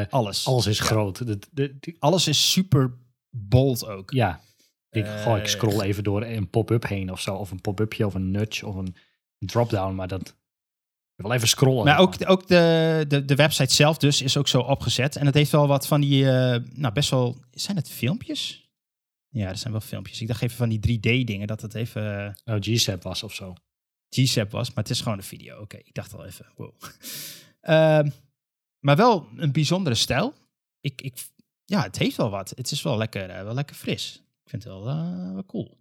Alles. 0.09 0.45
alles 0.45 0.65
is 0.65 0.77
Ja. 0.77 0.83
groot. 0.83 1.17
De, 1.27 1.39
de, 1.51 1.77
de- 1.79 1.95
Alles 1.99 2.27
is 2.27 2.51
super 2.51 2.97
bold 3.29 3.87
ook. 3.87 4.11
ja. 4.11 4.39
Ik, 4.89 5.05
goh, 5.23 5.37
ik 5.37 5.47
scroll 5.47 5.81
even 5.81 6.03
door 6.03 6.23
een 6.23 6.49
pop-up 6.49 6.87
heen 6.87 7.11
of 7.11 7.21
zo. 7.21 7.35
Of 7.35 7.51
een 7.51 7.61
pop-upje 7.61 8.05
of 8.05 8.13
een 8.13 8.31
nudge 8.31 8.67
of 8.67 8.75
een 8.75 8.95
drop-down. 9.37 9.95
Maar 9.95 10.07
dat... 10.07 10.35
Wil 11.21 11.31
even 11.31 11.47
scrollen. 11.47 11.85
Maar 11.85 11.99
ook, 11.99 12.29
ook 12.29 12.47
de, 12.47 13.05
de, 13.07 13.25
de 13.25 13.35
website 13.35 13.73
zelf 13.73 13.97
dus 13.97 14.21
is 14.21 14.37
ook 14.37 14.47
zo 14.47 14.59
opgezet. 14.59 15.15
En 15.15 15.25
het 15.25 15.35
heeft 15.35 15.51
wel 15.51 15.67
wat 15.67 15.87
van 15.87 16.01
die, 16.01 16.29
eh, 16.29 16.61
nou 16.73 16.93
best 16.93 17.09
wel, 17.09 17.37
zijn 17.51 17.77
het 17.77 17.89
filmpjes? 17.89 18.69
Ja, 19.29 19.49
er 19.49 19.57
zijn 19.57 19.71
wel 19.71 19.81
filmpjes. 19.81 20.21
Ik 20.21 20.27
dacht 20.27 20.41
even 20.41 20.57
van 20.57 20.69
die 20.69 20.79
3D 20.79 21.25
dingen, 21.25 21.47
dat 21.47 21.61
het 21.61 21.73
even 21.73 22.35
Oh, 22.45 22.55
G-Sap 22.59 23.03
was 23.03 23.23
of 23.23 23.33
zo. 23.33 23.53
G-SAP 24.15 24.51
was. 24.51 24.67
Maar 24.67 24.83
het 24.83 24.89
is 24.89 25.01
gewoon 25.01 25.17
een 25.17 25.23
video. 25.23 25.59
Oké, 25.59 25.77
ik 25.77 25.93
dacht 25.93 26.13
al 26.13 26.25
even, 26.25 26.45
wow. 26.55 26.73
Ehm, 27.61 28.09
maar 28.79 28.95
wel 28.95 29.27
een 29.35 29.51
bijzondere 29.51 29.95
stijl. 29.95 30.33
Ik, 30.79 31.01
ik, 31.01 31.29
ja, 31.65 31.81
het 31.81 31.97
heeft 31.97 32.17
wel 32.17 32.29
wat. 32.29 32.49
Het 32.49 32.71
is 32.71 32.81
wel 32.81 32.97
lekker, 32.97 33.29
eh, 33.29 33.43
wel 33.43 33.53
lekker 33.53 33.75
fris. 33.75 34.15
Ik 34.43 34.49
vind 34.49 34.63
het 34.63 34.73
wel, 34.73 34.87
eh, 34.87 35.33
wel 35.33 35.45
cool. 35.45 35.79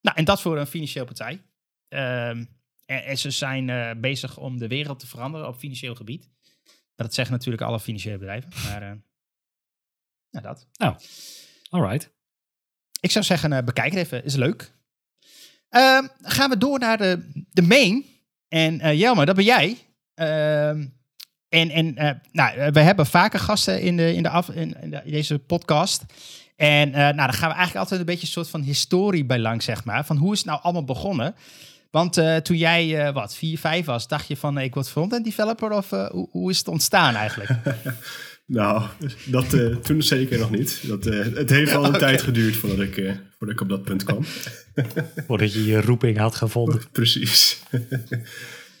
Nou, 0.00 0.16
en 0.16 0.24
dat 0.24 0.40
voor 0.40 0.58
een 0.58 0.66
financieel 0.66 1.04
partij. 1.04 1.42
Ehm, 1.88 2.44
en, 2.86 3.04
en 3.04 3.18
ze 3.18 3.30
zijn 3.30 3.70
eh, 3.70 3.90
bezig 3.96 4.38
om 4.38 4.58
de 4.58 4.68
wereld 4.68 4.98
te 4.98 5.06
veranderen 5.06 5.48
op 5.48 5.56
financieel 5.58 5.94
gebied. 5.94 6.30
Maar 6.66 7.06
dat 7.06 7.14
zeggen 7.14 7.34
natuurlijk 7.34 7.62
alle 7.62 7.80
financiële 7.80 8.18
bedrijven. 8.18 8.50
Maar 8.64 8.82
eh 8.82 8.92
nou, 10.30 10.44
dat. 10.44 10.66
All 11.68 11.80
right. 11.88 12.10
Ik 13.00 13.10
zou 13.10 13.24
zeggen, 13.24 13.52
eh, 13.52 13.64
bekijk 13.64 13.92
het 13.92 13.98
even. 14.04 14.24
Is 14.24 14.34
leuk. 14.34 14.72
Ehm, 15.68 16.06
gaan 16.22 16.50
we 16.50 16.58
door 16.58 16.78
naar 16.78 16.98
de, 16.98 17.30
de 17.50 17.62
main. 17.62 18.04
En 18.48 18.80
eh 18.80 18.98
Jelmer, 18.98 19.26
dat 19.26 19.36
ben 19.36 19.44
jij. 19.44 19.78
Ehm, 20.14 20.86
en 21.48 21.70
en 21.70 21.96
eh, 21.96 22.10
nou, 22.32 22.56
eh, 22.56 22.72
we 22.72 22.80
hebben 22.80 23.06
vaker 23.06 23.38
gasten 23.40 23.80
in, 23.80 23.96
de, 23.96 24.14
in, 24.14 24.22
de 24.22 24.28
af, 24.28 24.48
in, 24.48 24.80
in 24.82 24.90
de- 24.90 25.02
in 25.04 25.12
deze 25.12 25.38
podcast. 25.38 26.04
En 26.56 26.88
eh, 26.88 27.00
nou, 27.00 27.16
dan 27.16 27.32
gaan 27.32 27.48
we 27.48 27.54
eigenlijk 27.54 27.76
altijd 27.76 28.00
een 28.00 28.06
beetje 28.06 28.22
een 28.26 28.32
soort 28.32 28.48
van 28.48 28.60
historie 28.62 29.24
bij 29.24 29.38
lang, 29.38 29.62
zeg 29.62 29.84
maar. 29.84 30.04
Van 30.06 30.16
hoe 30.16 30.32
is 30.32 30.38
het 30.38 30.46
nou 30.46 30.60
allemaal 30.62 30.84
begonnen? 30.84 31.34
Want 31.92 32.16
eh, 32.16 32.36
toen 32.36 32.56
jij, 32.56 33.06
eh, 33.06 33.14
wat, 33.14 33.34
4, 33.34 33.58
5 33.58 33.86
was, 33.86 34.08
dacht 34.08 34.28
je 34.28 34.36
van 34.36 34.58
ik 34.58 34.74
word 34.74 34.88
front-end 34.88 35.24
developer? 35.24 35.70
Of 35.70 35.92
eh, 35.92 36.10
hoe, 36.10 36.28
hoe 36.30 36.50
is 36.50 36.58
het 36.58 36.68
ontstaan 36.68 37.14
eigenlijk? 37.14 37.50
Nou, 38.46 38.82
dat 39.26 39.52
eh, 39.52 39.76
toen 39.76 40.02
zeker 40.02 40.38
nog 40.38 40.50
niet. 40.50 40.88
Dat, 40.88 41.06
eh, 41.06 41.18
het 41.34 41.50
heeft 41.50 41.74
al 41.74 41.84
een 41.84 41.98
tijd 42.08 42.22
geduurd 42.22 42.56
voordat 42.56 42.78
ik, 42.78 42.96
eh, 42.96 43.12
voordat 43.38 43.56
ik 43.56 43.60
op 43.60 43.68
dat 43.68 43.82
punt 43.82 44.02
kwam. 44.04 44.24
Voordat 45.26 45.52
je 45.52 45.64
je 45.64 45.80
roeping 45.80 46.18
had 46.18 46.34
gevonden. 46.34 46.80
Precies. 46.92 47.62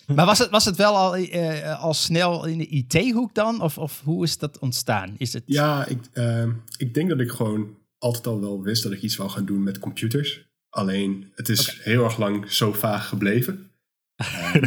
Maar 0.06 0.26
was 0.26 0.38
het, 0.38 0.50
was 0.50 0.64
het 0.64 0.76
wel 0.76 0.96
al, 0.96 1.16
eh, 1.16 1.82
al 1.82 1.94
snel 1.94 2.44
in 2.46 2.58
de 2.58 2.66
IT-hoek 2.66 3.34
dan? 3.34 3.60
Of, 3.60 3.78
of 3.78 4.00
hoe 4.04 4.24
is 4.24 4.38
dat 4.38 4.58
ontstaan? 4.58 5.14
Is 5.18 5.32
het... 5.32 5.42
Ja, 5.46 5.86
ik, 5.86 5.98
ehm, 6.12 6.50
ik 6.76 6.94
denk 6.94 7.08
dat 7.08 7.20
ik 7.20 7.30
gewoon 7.30 7.76
altijd 7.98 8.26
al 8.26 8.40
wel 8.40 8.62
wist 8.62 8.82
dat 8.82 8.92
ik 8.92 9.02
iets 9.02 9.16
wou 9.16 9.30
gaan 9.30 9.44
doen 9.44 9.62
met 9.62 9.78
computers. 9.78 10.50
Alleen, 10.74 11.32
het 11.34 11.48
is 11.48 11.80
heel 11.82 12.04
erg 12.04 12.18
lang 12.18 12.52
zo 12.52 12.72
vaag 12.72 13.08
gebleven. 13.08 13.70
Ehm, 14.16 14.64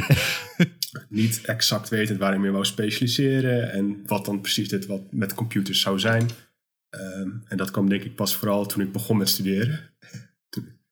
niet 1.10 1.42
exact 1.46 1.90
wetend 1.90 2.20
waar 2.20 2.34
ik 2.34 2.40
meer 2.40 2.52
wou 2.52 2.66
specialiseren 2.66 3.72
en 3.72 4.04
wat 4.06 4.26
dan 4.26 4.42
precies 4.42 4.70
dit 4.70 4.86
wat 4.86 5.12
met 5.12 5.34
computers 5.34 5.82
zou 5.82 6.00
zijn. 6.00 6.30
Ehm, 6.90 7.30
en 7.48 7.58
dat 7.58 7.72
kwam 7.72 7.90
denk 7.90 8.04
ik 8.04 8.16
pas 8.16 8.36
vooral 8.36 8.66
toen 8.66 8.82
ik 8.82 8.92
begon 8.92 9.18
met 9.18 9.30
studeren. 9.30 9.94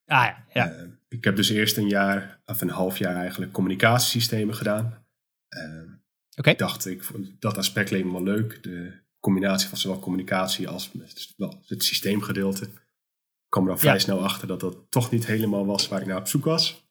Ah 0.05 0.25
ja, 0.25 0.45
ja. 0.53 0.71
Ehm, 0.71 0.89
ik 1.09 1.23
heb 1.23 1.35
dus 1.35 1.49
eerst 1.49 1.77
een 1.77 1.87
jaar, 1.87 2.41
of 2.45 2.61
een 2.61 2.69
half 2.69 2.97
jaar 2.97 3.15
eigenlijk, 3.15 3.51
communicatiesystemen 3.51 4.55
gedaan. 4.55 5.05
Oké. 6.35 6.49
Ik 6.49 6.57
dacht, 6.57 6.85
ik 6.85 7.03
vond 7.03 7.41
dat 7.41 7.57
aspect 7.57 7.91
leek 7.91 8.05
me 8.05 8.11
wel 8.11 8.23
leuk. 8.23 8.63
De 8.63 8.91
combinatie 9.19 9.69
van 9.69 9.77
zowel 9.77 9.99
communicatie 9.99 10.67
als 10.67 10.91
wel, 11.37 11.63
het 11.65 11.83
systeemgedeelte. 11.83 12.69
Ik 13.53 13.59
kwam 13.59 13.65
er 13.71 13.75
al 13.77 13.81
vrij 13.83 13.93
Ja. 13.93 13.99
snel 13.99 14.23
achter 14.23 14.47
dat 14.47 14.59
dat 14.59 14.77
toch 14.89 15.11
niet 15.11 15.25
helemaal 15.25 15.65
was 15.65 15.87
waar 15.87 16.01
ik 16.01 16.07
naar 16.07 16.17
op 16.17 16.27
zoek 16.27 16.45
was. 16.45 16.85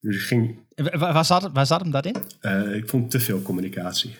Dus 0.00 0.16
ik 0.16 0.22
ging, 0.22 0.58
Wa- 0.74 0.98
Waar, 1.12 1.24
zat, 1.24 1.50
waar 1.52 1.66
zat 1.66 1.80
hem 1.80 1.90
dat 1.90 2.06
in? 2.06 2.14
eh, 2.40 2.74
ik 2.74 2.88
vond 2.88 3.10
te 3.10 3.20
veel 3.20 3.42
communicatie. 3.42 4.14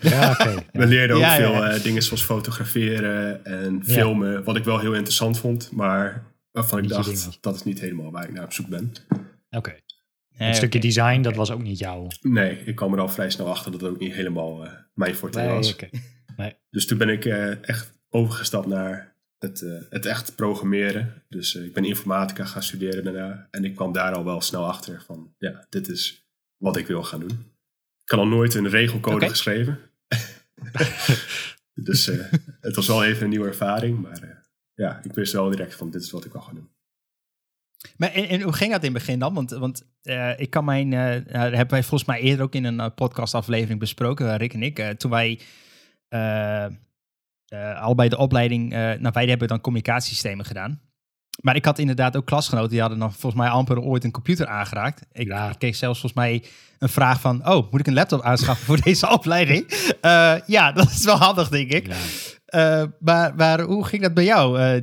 Ja, 0.00 0.30
oké. 0.30 0.54
We 0.72 0.86
leerden 0.86 1.16
ook 1.16 1.22
Ja, 1.22 1.36
veel 1.36 1.52
ja. 1.52 1.70
eh, 1.70 1.82
dingen 1.82 2.02
zoals 2.02 2.22
fotograferen 2.22 3.44
en 3.44 3.82
Ja. 3.84 3.92
filmen, 3.92 4.44
wat 4.44 4.56
ik 4.56 4.64
wel 4.64 4.78
heel 4.78 4.94
interessant 4.94 5.38
vond, 5.38 5.70
maar 5.72 6.22
waarvan 6.50 6.78
ik 6.78 6.84
Niet 6.84 6.92
dacht, 6.94 7.38
dat 7.40 7.54
is 7.54 7.62
niet 7.62 7.80
helemaal 7.80 8.10
waar 8.10 8.24
ik 8.24 8.32
naar 8.32 8.44
op 8.44 8.52
zoek 8.52 8.66
ben. 8.68 8.92
Oké. 9.50 9.74
Nee, 10.38 10.48
Een 10.48 10.54
stukje 10.54 10.80
design, 10.80 11.20
dat 11.20 11.36
was 11.36 11.50
ook 11.50 11.62
niet 11.62 11.78
jouw. 11.78 12.06
Nee, 12.20 12.58
ik 12.64 12.74
kwam 12.74 12.92
er 12.92 13.00
al 13.00 13.08
vrij 13.08 13.30
snel 13.30 13.48
achter 13.48 13.72
dat 13.72 13.80
het 13.80 13.90
ook 13.90 13.98
niet 13.98 14.12
helemaal 14.14 14.64
eh, 14.64 14.70
mijn 14.94 15.14
forte 15.14 15.38
Nee, 15.38 15.48
was. 15.48 15.72
oké. 15.72 15.88
Dus 16.70 16.86
toen 16.86 16.98
ben 16.98 17.08
ik 17.08 17.24
eh, 17.24 17.68
echt 17.68 17.92
overgestapt 18.10 18.66
naar 18.66 19.14
het, 19.38 19.62
eh, 19.62 19.80
het 19.90 20.06
echt 20.06 20.34
programmeren. 20.34 21.22
Dus 21.28 21.56
eh, 21.56 21.64
ik 21.64 21.72
ben 21.72 21.84
informatica 21.84 22.44
gaan 22.44 22.62
studeren 22.62 23.04
daarna. 23.04 23.48
En 23.50 23.64
ik 23.64 23.74
kwam 23.74 23.92
daar 23.92 24.14
al 24.14 24.24
wel 24.24 24.40
snel 24.40 24.66
achter 24.66 25.02
van, 25.06 25.34
ja, 25.38 25.66
dit 25.68 25.88
is 25.88 26.26
wat 26.56 26.76
ik 26.76 26.86
wil 26.86 27.02
gaan 27.02 27.20
doen. 27.20 27.54
Ik 28.02 28.10
had 28.10 28.20
al 28.20 28.26
nooit 28.26 28.54
een 28.54 28.68
regelcode 28.68 29.16
Oké. 29.16 29.28
geschreven. 29.28 29.78
dus 31.88 32.08
eh, 32.08 32.32
het 32.60 32.76
was 32.76 32.86
wel 32.86 33.04
even 33.04 33.22
een 33.22 33.28
nieuwe 33.28 33.46
ervaring. 33.46 34.00
Maar 34.02 34.44
ja, 34.74 35.00
ik 35.02 35.12
wist 35.12 35.32
wel 35.32 35.50
direct 35.50 35.74
van, 35.74 35.90
dit 35.90 36.02
is 36.02 36.10
wat 36.10 36.24
ik 36.24 36.32
wil 36.32 36.40
gaan 36.40 36.54
doen. 36.54 36.68
Maar 37.96 38.12
en, 38.12 38.28
en 38.28 38.40
hoe 38.40 38.52
ging 38.52 38.72
dat 38.72 38.84
in 38.84 38.94
het 38.94 38.98
begin 38.98 39.18
dan? 39.18 39.34
Want, 39.34 39.50
want 39.50 39.86
ik 40.36 40.50
kan 40.50 40.64
mijn, 40.64 40.88
nou, 40.88 41.22
dat 41.22 41.32
hebben 41.32 41.68
wij 41.68 41.82
volgens 41.82 42.04
mij 42.04 42.20
eerder 42.20 42.44
ook 42.44 42.54
in 42.54 42.64
een 42.64 42.94
podcastaflevering 42.94 43.80
besproken, 43.80 44.36
Rick 44.36 44.54
en 44.54 44.62
ik. 44.62 44.94
toen 44.98 45.10
wij 45.10 45.40
eh, 47.48 47.70
eh, 47.70 47.80
allebei 47.82 48.08
de 48.08 48.18
opleiding, 48.18 48.72
eh 48.72 48.78
nou 48.78 49.10
wij 49.12 49.26
hebben 49.26 49.48
dan 49.48 49.60
communicatiesystemen 49.60 50.44
gedaan. 50.44 50.80
Maar 51.42 51.56
ik 51.56 51.64
had 51.64 51.78
inderdaad 51.78 52.16
ook 52.16 52.26
klasgenoten, 52.26 52.70
die 52.70 52.80
hadden 52.80 52.98
dan 52.98 53.12
volgens 53.12 53.42
mij 53.42 53.50
amper 53.50 53.80
ooit 53.80 54.04
een 54.04 54.10
computer 54.10 54.46
aangeraakt. 54.46 55.02
Ik, 55.12 55.26
Ja. 55.26 55.50
ik 55.50 55.58
kreeg 55.58 55.76
zelfs 55.76 56.00
volgens 56.00 56.20
mij 56.22 56.44
een 56.78 56.88
vraag 56.88 57.20
van, 57.20 57.48
oh, 57.48 57.70
moet 57.70 57.80
ik 57.80 57.86
een 57.86 57.94
laptop 57.94 58.22
aanschaffen 58.22 58.66
voor 58.66 58.80
deze 58.84 59.10
opleiding? 59.10 59.66
Eh, 60.00 60.34
ja, 60.46 60.72
dat 60.72 60.90
is 60.90 61.04
wel 61.04 61.16
handig, 61.16 61.48
denk 61.48 61.70
ik. 61.72 61.86
Ja. 62.46 62.86
Maar, 63.00 63.34
maar 63.34 63.60
hoe 63.60 63.84
ging 63.84 64.02
dat 64.02 64.14
bij 64.14 64.24
jou? 64.24 64.80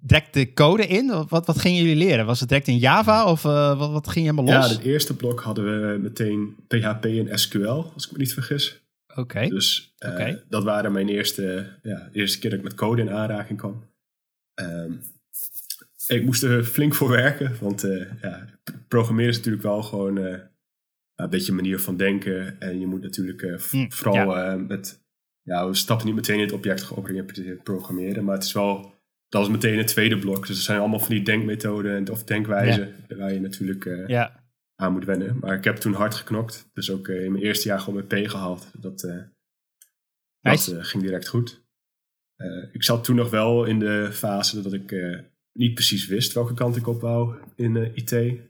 Direct 0.00 0.34
de 0.34 0.52
code 0.52 0.86
in? 0.86 1.24
Wat, 1.28 1.46
wat 1.46 1.58
gingen 1.58 1.78
jullie 1.82 1.96
leren? 2.04 2.26
Was 2.26 2.40
het 2.40 2.48
direct 2.48 2.68
in 2.68 2.78
Java 2.78 3.24
of 3.24 3.42
wat, 3.42 3.90
wat 3.90 4.08
ging 4.08 4.24
helemaal 4.26 4.46
Ja, 4.54 4.58
los? 4.58 4.70
het 4.70 4.80
eerste 4.82 5.16
blok 5.16 5.40
hadden 5.40 5.64
we 5.64 5.98
meteen 5.98 6.54
PHP 6.68 7.04
en 7.04 7.38
SQL, 7.38 7.68
als 7.94 8.06
ik 8.06 8.12
me 8.12 8.18
niet 8.18 8.32
vergis. 8.32 8.81
Oké. 9.14 9.48
Dus 9.48 9.94
eh, 9.98 10.10
dat 10.48 10.64
waren 10.64 10.92
mijn 10.92 11.08
eerste, 11.08 11.66
ja, 11.82 12.08
eerste 12.12 12.38
keer 12.38 12.50
dat 12.50 12.58
ik 12.58 12.64
met 12.64 12.74
code 12.74 13.02
in 13.02 13.10
aanraking 13.10 13.58
kwam. 13.58 13.84
Ehm, 14.54 14.92
ik 16.06 16.24
moest 16.24 16.42
er 16.42 16.64
flink 16.64 16.94
voor 16.94 17.08
werken, 17.08 17.52
want 17.60 17.84
eh, 17.84 18.06
ja, 18.22 18.46
programmeren 18.88 19.30
is 19.30 19.36
natuurlijk 19.36 19.62
wel 19.62 19.82
gewoon 19.82 20.18
eh, 20.18 20.38
een 21.16 21.30
beetje 21.30 21.50
een 21.50 21.56
manier 21.56 21.78
van 21.78 21.96
denken. 21.96 22.60
En 22.60 22.80
je 22.80 22.86
moet 22.86 23.02
natuurlijk 23.02 23.42
eh, 23.42 23.58
v- 23.58 23.70
Hm, 23.70 23.88
vooral 23.88 24.36
eh, 24.38 24.54
met, 24.68 25.00
ja, 25.42 25.68
we 25.68 25.74
stappen 25.74 26.06
niet 26.06 26.14
meteen 26.14 26.36
in 26.38 26.44
het 26.44 26.52
object 26.52 26.82
georiënteerd 26.82 27.62
programmeren, 27.62 28.24
maar 28.24 28.34
het 28.34 28.44
is 28.44 28.52
wel, 28.52 28.94
dat 29.28 29.42
is 29.42 29.48
meteen 29.50 29.78
het 29.78 29.86
tweede 29.86 30.18
blok. 30.18 30.46
Dus 30.46 30.56
er 30.56 30.62
zijn 30.62 30.78
allemaal 30.78 30.98
van 31.00 31.08
die 31.14 31.22
denkmethoden 31.24 31.96
en- 31.96 32.10
of 32.10 32.24
denkwijzen 32.24 32.94
waar 33.16 33.32
je 33.32 33.40
natuurlijk 33.40 33.84
Ja. 34.06 34.41
Aan 34.82 34.92
moet 34.92 35.04
wennen. 35.04 35.38
Maar 35.40 35.56
ik 35.56 35.64
heb 35.64 35.76
toen 35.76 35.94
hard 35.94 36.14
geknokt. 36.14 36.70
Dus 36.72 36.90
ook 36.90 37.08
eh, 37.08 37.24
in 37.24 37.32
mijn 37.32 37.44
eerste 37.44 37.68
jaar 37.68 37.80
gewoon 37.80 38.04
mijn 38.06 38.24
P 38.24 38.30
gehaald. 38.30 38.70
Dat, 38.78 39.02
eh, 39.02 39.22
dat 40.40 40.68
eh, 40.68 40.84
ging 40.84 41.02
direct 41.02 41.28
goed. 41.28 41.60
Ik 42.72 42.84
zat 42.84 43.04
toen 43.04 43.16
nog 43.16 43.30
wel 43.30 43.64
in 43.64 43.78
de 43.78 44.08
fase 44.12 44.62
dat 44.62 44.72
ik 44.72 44.94
niet 45.52 45.74
precies 45.74 46.06
wist 46.06 46.32
welke 46.32 46.54
kant 46.54 46.76
ik 46.76 46.86
op 46.86 47.00
wou 47.00 47.36
in 47.56 47.92
IT. 47.94 48.40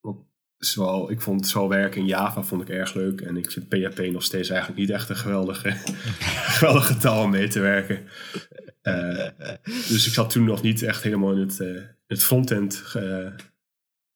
Want 0.00 0.18
zowel, 0.58 1.10
ik 1.10 1.20
vond 1.20 1.46
zowel 1.46 1.68
werken 1.68 2.00
in 2.00 2.06
Java 2.06 2.42
vond 2.42 2.62
ik 2.62 2.68
erg 2.68 2.94
leuk. 2.94 3.20
En 3.20 3.36
ik 3.36 3.50
vind 3.50 3.68
PHP 3.68 3.98
nog 4.12 4.22
steeds 4.22 4.48
eigenlijk 4.48 4.80
niet 4.80 4.90
echt 4.90 5.08
een 5.08 5.16
geweldige, 5.16 5.70
geweldige 6.56 6.96
taal 6.96 7.22
om 7.22 7.30
mee 7.30 7.48
te 7.48 7.60
werken. 7.60 8.06
Dus 9.64 10.06
ik 10.06 10.12
zat 10.12 10.30
toen 10.30 10.44
nog 10.44 10.62
niet 10.62 10.82
echt 10.82 11.02
helemaal 11.02 11.32
in 11.32 11.40
het, 11.40 11.58
het 12.06 12.22
frontend. 12.22 12.84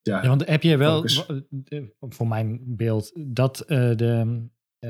Ja, 0.02 0.22
Ja, 0.22 0.28
want 0.28 0.46
heb 0.46 0.62
je 0.62 0.76
wel, 0.76 0.94
Focus. 0.96 1.26
w- 1.26 1.40
eh, 1.68 1.82
voor 1.98 2.28
mijn 2.28 2.60
beeld, 2.64 3.12
dat 3.26 3.60
eh, 3.60 3.96
de, 3.96 4.46
eh, 4.78 4.88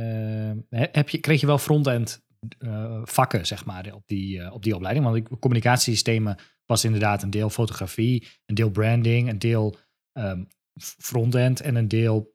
he- 0.78 0.88
heb 0.92 1.09
je, 1.09 1.19
kreeg 1.19 1.40
je 1.40 1.47
wel 1.47 1.59
front-end 1.59 2.23
eh, 2.59 3.00
vakken, 3.04 3.47
zeg 3.47 3.64
maar, 3.64 3.92
op 3.95 4.02
die, 4.07 4.40
eh, 4.40 4.52
op 4.52 4.62
die 4.62 4.75
opleiding? 4.75 5.04
Want 5.07 5.16
ik, 5.16 5.28
communicatiesystemen 5.40 6.37
was 6.66 6.85
inderdaad 6.85 7.23
een 7.23 7.31
deel 7.31 7.50
fotografie, 7.50 8.28
een 8.47 8.54
deel 8.54 8.71
branding, 8.71 9.28
een 9.28 9.38
deel 9.38 9.76
ehm, 10.12 10.45
f- 10.83 10.95
front-end 10.99 11.61
en 11.61 11.75
een 11.75 11.88
deel 11.88 12.33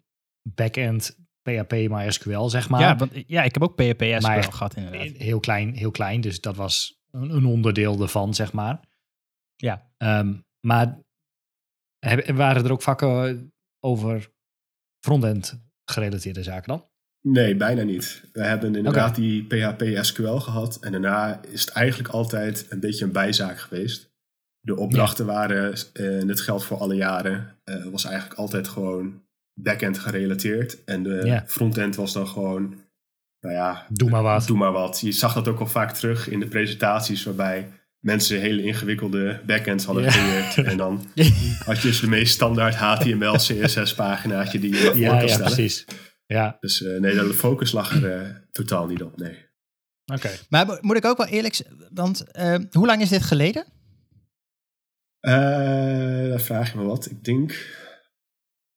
back-end 0.55 1.17
PHP, 1.41 1.71
MySQL, 1.71 2.47
zeg 2.47 2.69
maar. 2.69 2.79
ja, 2.81 2.95
want, 2.95 3.11
ja, 3.27 3.43
ik 3.43 3.53
heb 3.53 3.63
ook 3.63 3.75
PHP 3.75 4.01
SQL 4.01 4.21
Maar- 4.27 4.43
gehad 4.43 4.75
inderdaad. 4.75 5.07
heel 5.17 5.39
klein, 5.39 5.73
heel 5.75 5.91
klein, 5.91 6.21
dus 6.21 6.41
dat 6.41 6.55
was 6.55 6.99
een, 7.11 7.29
een 7.35 7.45
onderdeel 7.45 8.01
ervan, 8.01 8.33
zeg 8.33 8.53
maar. 8.53 8.79
Ja. 9.55 9.91
Ehm, 9.97 10.33
maar 10.67 10.99
heb- 11.99 12.27
waren 12.27 12.65
er 12.65 12.71
ook 12.71 12.81
vakken 12.81 13.51
over 13.79 14.31
front-end 15.05 15.59
gerelateerde 15.91 16.43
zaken 16.43 16.67
dan? 16.67 16.85
Nee, 17.21 17.55
bijna 17.55 17.83
niet. 17.83 18.23
We 18.33 18.43
hebben 18.43 18.75
inderdaad 18.75 19.15
die 19.15 19.43
PHP 19.45 19.83
SQL 20.01 20.35
gehad. 20.37 20.77
En 20.81 20.91
daarna 20.91 21.41
is 21.43 21.61
het 21.61 21.69
eigenlijk 21.69 22.09
altijd 22.13 22.65
een 22.69 22.79
beetje 22.79 23.05
een 23.05 23.11
bijzaak 23.11 23.59
geweest. 23.59 24.09
De 24.59 24.75
opdrachten 24.77 25.25
waren, 25.25 25.73
eh, 25.93 26.19
en 26.19 26.27
het 26.27 26.41
geldt 26.41 26.63
voor 26.63 26.77
alle 26.77 26.95
jaren, 26.95 27.57
eh, 27.63 27.85
was 27.85 28.05
eigenlijk 28.05 28.39
altijd 28.39 28.67
gewoon 28.67 29.23
backend 29.61 29.99
gerelateerd. 29.99 30.83
En 30.83 31.03
de 31.03 31.21
Ja. 31.25 31.43
frontend 31.47 31.95
was 31.95 32.13
dan 32.13 32.27
gewoon, 32.27 32.81
nou 33.39 33.55
ja, 33.55 33.85
Doe 33.89 34.09
maar 34.09 34.23
wat. 34.23 34.47
doe 34.47 34.57
maar 34.57 34.71
wat. 34.71 34.99
Je 34.99 35.11
zag 35.11 35.33
dat 35.33 35.47
ook 35.47 35.59
al 35.59 35.67
vaak 35.67 35.91
terug 35.93 36.29
in 36.29 36.39
de 36.39 36.47
presentaties 36.47 37.23
waarbij 37.23 37.71
mensen 38.07 38.39
hele 38.39 38.63
ingewikkelde 38.63 39.41
backends 39.45 39.85
hadden 39.85 40.03
Ja. 40.03 40.11
gecreëerd. 40.11 40.67
En 40.71 40.77
dan 40.77 41.05
had 41.65 41.81
je 41.81 41.87
dus 41.87 41.99
de 41.99 42.07
meest 42.07 42.33
standaard 42.33 42.75
HTML, 42.75 43.33
CSS 43.35 43.93
paginaatje 43.95 44.59
die 44.59 44.69
je 44.71 44.77
voor 44.77 44.97
Ja, 44.97 45.09
kan 45.09 45.21
ja, 45.21 45.27
stellen. 45.27 45.53
precies. 45.53 45.85
Ja, 46.25 46.57
Dus 46.59 46.83
eh, 46.83 46.99
nee, 46.99 47.13
de 47.15 47.33
focus 47.33 47.71
lag 47.71 48.01
er 48.03 48.21
eh, 48.21 48.35
totaal 48.51 48.87
niet 48.87 49.03
op, 49.03 49.17
nee. 49.17 49.45
oké. 50.05 50.29
Maar 50.49 50.65
mo- 50.65 50.77
moet 50.81 50.97
ik 50.97 51.05
ook 51.05 51.17
wel 51.17 51.27
eerlijk 51.27 51.53
zijn, 51.53 51.87
want 51.93 52.31
eh, 52.31 52.55
hoe 52.71 52.85
lang 52.85 53.01
is 53.01 53.09
dit 53.09 53.23
geleden? 53.23 53.65
Eh 55.19 56.29
dan 56.29 56.39
vraag 56.39 56.71
je 56.71 56.77
me 56.77 56.83
wat. 56.83 57.09
Ik 57.09 57.23
denk 57.23 57.75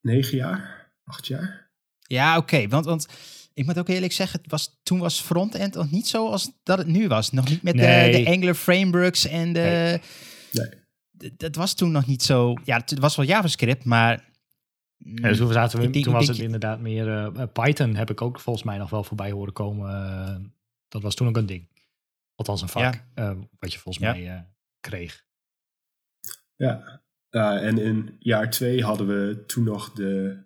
negen 0.01 0.37
jaar, 0.37 0.93
acht 1.05 1.27
jaar. 1.27 1.71
Ja, 1.99 2.37
oké, 2.37 2.69
want, 2.69 2.85
want 2.85 3.07
ik 3.55 3.67
moet 3.67 3.79
ook 3.79 3.89
eerlijk 3.89 4.13
zeggen, 4.13 4.41
het 4.43 4.51
was, 4.51 4.79
toen 4.83 4.99
was 4.99 5.21
frontend 5.21 5.75
nog 5.75 5.91
niet 5.91 6.09
zo 6.09 6.29
als 6.29 6.51
dat 6.63 6.79
het 6.79 6.87
nu 6.87 7.09
was. 7.09 7.31
Nog 7.33 7.49
niet 7.49 7.63
met 7.63 7.75
Nee. 7.75 8.13
de, 8.13 8.19
de 8.25 8.31
Angular 8.31 8.55
frameworks 8.55 9.27
en 9.27 9.53
de... 9.53 10.01
Nee. 10.53 10.69
Dat 11.37 11.55
was 11.55 11.75
toen 11.75 11.91
nog 11.91 12.07
niet 12.07 12.23
zo... 12.23 12.55
Ja, 12.65 12.77
het 12.77 12.99
was 12.99 13.17
wel 13.17 13.27
JavaScript, 13.27 13.85
maar... 13.85 14.29
Ja, 14.97 15.29
dus 15.29 15.37
toen, 15.39 15.53
zaten 15.53 15.81
we, 15.81 15.91
denk- 15.91 16.05
toen 16.05 16.13
was 16.13 16.25
denk 16.27 16.37
het 16.37 16.45
inderdaad 16.47 16.81
meer... 16.81 17.19
eh, 17.19 17.43
Python 17.53 17.95
heb 17.95 18.11
ik 18.11 18.21
ook 18.23 18.41
volgens 18.41 18.65
mij 18.65 18.79
nog 18.79 18.91
wel 18.91 19.05
voorbij 19.05 19.31
horen 19.31 19.53
komen. 19.53 19.91
eh, 19.91 20.37
dat 20.89 21.03
was 21.03 21.15
toen 21.15 21.29
ook 21.29 21.37
een 21.37 21.47
ding. 21.47 21.69
Althans 22.35 22.63
een 22.63 22.69
vak, 22.69 22.95
Ja. 22.95 23.05
eh, 23.15 23.37
wat 23.59 23.73
je 23.73 23.79
volgens 23.79 24.05
Ja. 24.05 24.11
mij 24.13 24.29
eh, 24.35 24.41
kreeg. 24.81 25.25
Ja. 26.57 27.03
Ja, 27.31 27.59
en 27.61 27.79
in 27.79 28.17
jaar 28.19 28.51
twee 28.51 28.85
hadden 28.85 29.07
we 29.07 29.45
toen 29.47 29.65
nog 29.65 29.93
de... 29.93 30.39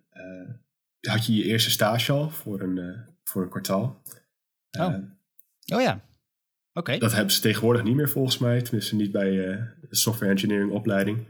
had 1.07 1.27
je 1.27 1.35
je 1.35 1.45
eerste 1.45 1.71
stage 1.71 2.13
al 2.13 2.31
voor 2.31 2.61
een, 2.61 2.79
eh, 2.79 3.01
voor 3.25 3.43
een 3.43 3.49
kwartaal. 3.51 4.03
Oh. 4.79 4.95
Eh, 4.95 4.99
Oh 5.75 5.81
ja, 5.83 6.05
oké. 6.73 6.99
dat 6.99 7.13
hebben 7.13 7.33
ze 7.33 7.41
tegenwoordig 7.41 7.83
niet 7.83 7.95
meer 7.97 8.09
volgens 8.09 8.39
mij. 8.39 8.63
Tenminste 8.63 8.95
niet 8.97 9.13
bij 9.13 9.49
eh, 9.51 9.63
de 9.89 9.97
software 9.97 10.31
engineering 10.33 10.71
opleiding. 10.73 11.27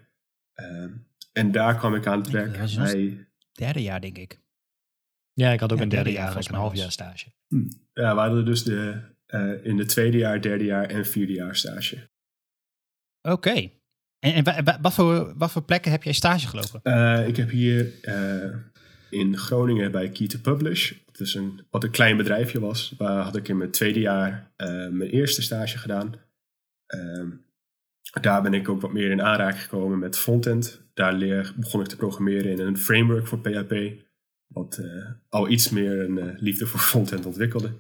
Eh, 0.53 0.85
en 1.33 1.53
daar 1.53 1.77
kwam 1.79 1.95
ik 1.95 2.07
aan 2.07 2.19
het 2.19 2.31
werk 2.31 2.53
bij... 2.77 3.27
Derde 3.53 3.83
jaar, 3.83 4.01
denk 4.01 4.19
ik. 4.19 4.41
Ja, 5.33 5.51
ik 5.51 5.61
had 5.61 5.73
ook 5.73 5.79
Ja, 5.79 5.85
een 5.85 5.89
derde 5.91 6.05
derde 6.05 6.19
jaar, 6.21 6.33
jaar 6.35 6.49
een 6.49 6.55
half 6.59 6.75
jaar 6.75 6.93
stage. 6.93 7.33
Ja, 7.93 8.15
we 8.15 8.21
hadden 8.21 8.45
dus 8.45 8.63
de, 8.65 9.01
eh, 9.27 9.65
in 9.65 9.77
de 9.77 9.85
tweede 9.85 10.19
jaar, 10.19 10.41
derde 10.41 10.65
jaar 10.65 10.85
en 10.87 11.07
vierde 11.07 11.33
jaar 11.33 11.57
stage. 11.57 12.11
Oké. 13.23 13.71
En, 14.19 14.35
en 14.35 14.45
wa- 14.45 14.63
wa- 14.63 14.79
wat, 14.81 14.95
voor, 14.95 15.37
wat 15.37 15.51
voor 15.53 15.63
plekken 15.65 15.91
heb 15.91 16.03
jij 16.03 16.13
stage 16.13 16.47
gelopen? 16.49 16.81
Eh, 16.83 17.29
ik 17.29 17.37
heb 17.37 17.51
hier 17.51 18.03
eh, 18.03 18.57
in 19.15 19.37
Groningen 19.39 19.91
bij 19.91 20.09
Key 20.09 20.27
to 20.27 20.39
Publish, 20.39 20.93
dat 21.07 21.21
is 21.21 21.35
een, 21.35 21.61
wat 21.71 21.85
een 21.85 21.91
klein 21.91 22.17
bedrijfje 22.17 22.61
was, 22.61 22.95
waar 22.99 23.23
had 23.23 23.37
ik 23.37 23.49
in 23.49 23.57
mijn 23.57 23.71
tweede 23.71 24.01
jaar 24.01 24.53
eh, 24.57 24.89
mijn 24.89 25.11
eerste 25.11 25.43
stage 25.43 25.79
gedaan. 25.79 26.15
Ehm, 26.87 27.31
daar 28.21 28.43
ben 28.43 28.55
ik 28.55 28.69
ook 28.69 28.81
wat 28.81 28.93
meer 28.93 29.11
in 29.11 29.23
aanraking 29.23 29.63
gekomen 29.63 29.99
met 29.99 30.19
frontend. 30.19 30.83
Daar 30.95 31.13
leer, 31.13 31.55
begon 31.57 31.81
ik 31.81 31.87
te 31.87 31.97
programmeren 31.97 32.51
in 32.51 32.61
een 32.61 32.79
framework 32.79 33.27
voor 33.27 33.41
PHP, 33.41 33.75
wat 34.47 34.79
eh, 34.79 35.11
al 35.29 35.49
iets 35.49 35.71
meer 35.71 36.01
een 36.01 36.19
eh, 36.19 36.41
liefde 36.41 36.67
voor 36.67 36.81
frontend 36.81 37.27
ontwikkelde. 37.27 37.71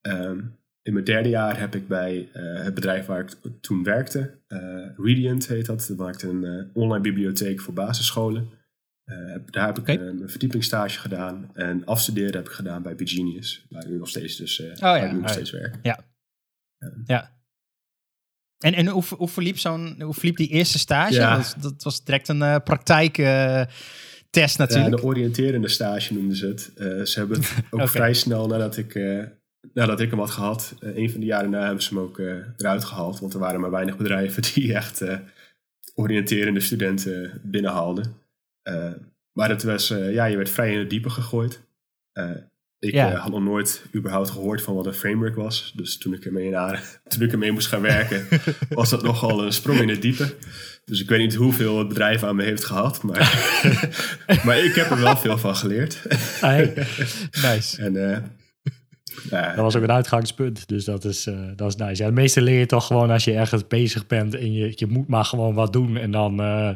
Ehm, 0.00 0.40
in 0.82 0.92
mijn 0.92 1.04
derde 1.04 1.28
jaar 1.28 1.58
heb 1.58 1.74
ik 1.74 1.88
bij 1.88 2.28
het 2.32 2.74
bedrijf 2.74 3.06
waar 3.06 3.20
ik 3.20 3.36
toen 3.60 3.82
werkte, 3.82 4.38
eh 4.46 4.86
Radiant 4.96 5.48
heet 5.48 5.66
dat, 5.66 5.84
dat 5.88 5.96
maakte 5.96 6.28
een 6.28 6.70
online 6.72 7.02
bibliotheek 7.02 7.60
voor 7.60 7.74
basisscholen. 7.74 8.59
Eh, 9.10 9.34
daar 9.50 9.66
heb 9.66 9.78
ik 9.78 9.88
Oké. 9.88 9.92
eh, 9.92 10.28
verdiepingsstage 10.28 10.98
gedaan 10.98 11.50
en 11.54 11.84
afstuderen 11.84 12.34
heb 12.34 12.46
ik 12.46 12.52
gedaan 12.52 12.82
bij 12.82 12.94
Begenius, 12.94 13.66
waar 13.68 13.82
ik 13.82 13.88
nu 13.88 13.98
nog 13.98 14.08
steeds, 14.08 14.36
dus, 14.36 14.56
ja, 14.56 14.74
waar 14.80 15.04
ik 15.04 15.12
nu 15.12 15.12
nog 15.12 15.20
oh 15.20 15.26
ja. 15.26 15.32
steeds 15.32 15.50
werk. 15.50 15.74
Ja. 15.82 17.38
En, 18.58 18.74
en 18.74 18.86
hoe, 18.86 19.02
hoe, 19.16 19.28
verliep 19.28 19.58
zo'n, 19.58 20.02
hoe 20.02 20.14
verliep 20.14 20.36
die 20.36 20.48
eerste 20.48 20.78
stage? 20.78 21.14
Ja. 21.14 21.36
Dat, 21.36 21.56
dat 21.60 21.82
was 21.82 22.04
direct 22.04 22.28
een 22.28 22.42
eh 22.42 22.56
praktijktest 22.64 24.56
Ja, 24.56 24.64
natuurlijk. 24.64 24.96
de 24.96 25.02
oriënterende 25.02 25.68
stage 25.68 26.14
noemden 26.14 26.36
ze 26.36 26.46
het. 26.46 26.72
Ze 27.08 27.18
hebben 27.18 27.38
het 27.40 27.62
ook 27.70 27.88
vrij 27.88 28.14
snel 28.14 28.46
nadat 28.46 28.76
ik, 28.76 28.94
nadat 29.72 30.00
ik 30.00 30.10
hem 30.10 30.18
had 30.18 30.30
gehad, 30.30 30.74
eh, 30.80 30.96
een 30.96 31.10
van 31.10 31.20
de 31.20 31.26
jaren 31.26 31.50
daarna 31.50 31.66
hebben 31.66 31.84
ze 31.84 31.94
hem 31.94 32.02
ook 32.02 32.18
eruit 32.56 32.84
gehaald. 32.84 33.20
Want 33.20 33.34
er 33.34 33.40
waren 33.40 33.60
maar 33.60 33.70
weinig 33.70 33.96
bedrijven 33.96 34.42
die 34.54 34.74
echt 34.74 35.04
oriënterende 35.94 36.60
studenten 36.60 37.40
binnenhaalden. 37.42 38.28
Eh, 38.62 38.90
maar 39.32 39.48
het 39.48 39.62
was, 39.62 39.90
eh, 39.90 40.12
ja, 40.12 40.24
je 40.24 40.36
werd 40.36 40.50
vrij 40.50 40.72
in 40.72 40.78
het 40.78 40.90
diepe 40.90 41.10
gegooid. 41.10 41.60
Eh, 42.12 42.30
Ik 42.82 42.92
Ja. 42.92 43.14
had 43.14 43.30
nog 43.30 43.42
nooit 43.42 43.84
überhaupt 43.94 44.30
gehoord 44.30 44.62
van 44.62 44.74
wat 44.74 44.86
een 44.86 44.92
framework 44.94 45.34
was. 45.36 45.72
Dus 45.76 45.98
toen 45.98 46.14
ik 46.14 46.24
ermee, 46.24 46.46
in 46.46 46.56
aan- 46.56 46.78
toen 47.08 47.22
ik 47.22 47.32
ermee 47.32 47.52
moest 47.52 47.66
gaan 47.66 47.80
werken, 47.80 48.26
was 48.68 48.90
dat 48.90 49.02
nogal 49.02 49.44
een 49.44 49.52
sprong 49.52 49.80
in 49.80 49.88
het 49.88 50.02
diepe. 50.02 50.34
Dus 50.84 51.00
ik 51.00 51.08
weet 51.08 51.18
niet 51.18 51.34
hoeveel 51.34 51.78
het 51.78 51.88
bedrijf 51.88 52.22
aan 52.22 52.36
me 52.36 52.42
heeft 52.42 52.64
gehad. 52.64 53.02
Maar, 53.02 53.18
maar 54.44 54.58
ik 54.58 54.74
heb 54.74 54.90
er 54.90 55.00
wel 55.00 55.16
veel 55.16 55.38
van 55.38 55.56
geleerd. 55.56 56.02
Hey, 56.40 56.72
Nice. 57.42 57.82
En 57.82 58.10
eh, 58.10 58.18
dat 59.30 59.56
was 59.56 59.76
ook 59.76 59.82
een 59.82 59.90
uitgangspunt, 59.92 60.68
dus 60.68 60.84
dat 60.84 61.04
is, 61.04 61.26
eh, 61.26 61.48
dat 61.56 61.68
is 61.68 61.76
nice. 61.76 62.00
Ja, 62.02 62.04
het 62.08 62.14
meeste 62.14 62.42
leer 62.42 62.58
je 62.58 62.66
toch 62.66 62.86
gewoon 62.86 63.10
als 63.10 63.24
je 63.24 63.32
ergens 63.32 63.66
bezig 63.66 64.06
bent 64.06 64.34
en 64.34 64.52
je, 64.52 64.72
je 64.74 64.86
moet 64.86 65.08
maar 65.08 65.24
gewoon 65.24 65.54
wat 65.54 65.72
doen. 65.72 65.96
En 65.96 66.10
dan 66.10 66.40
eh, 66.40 66.70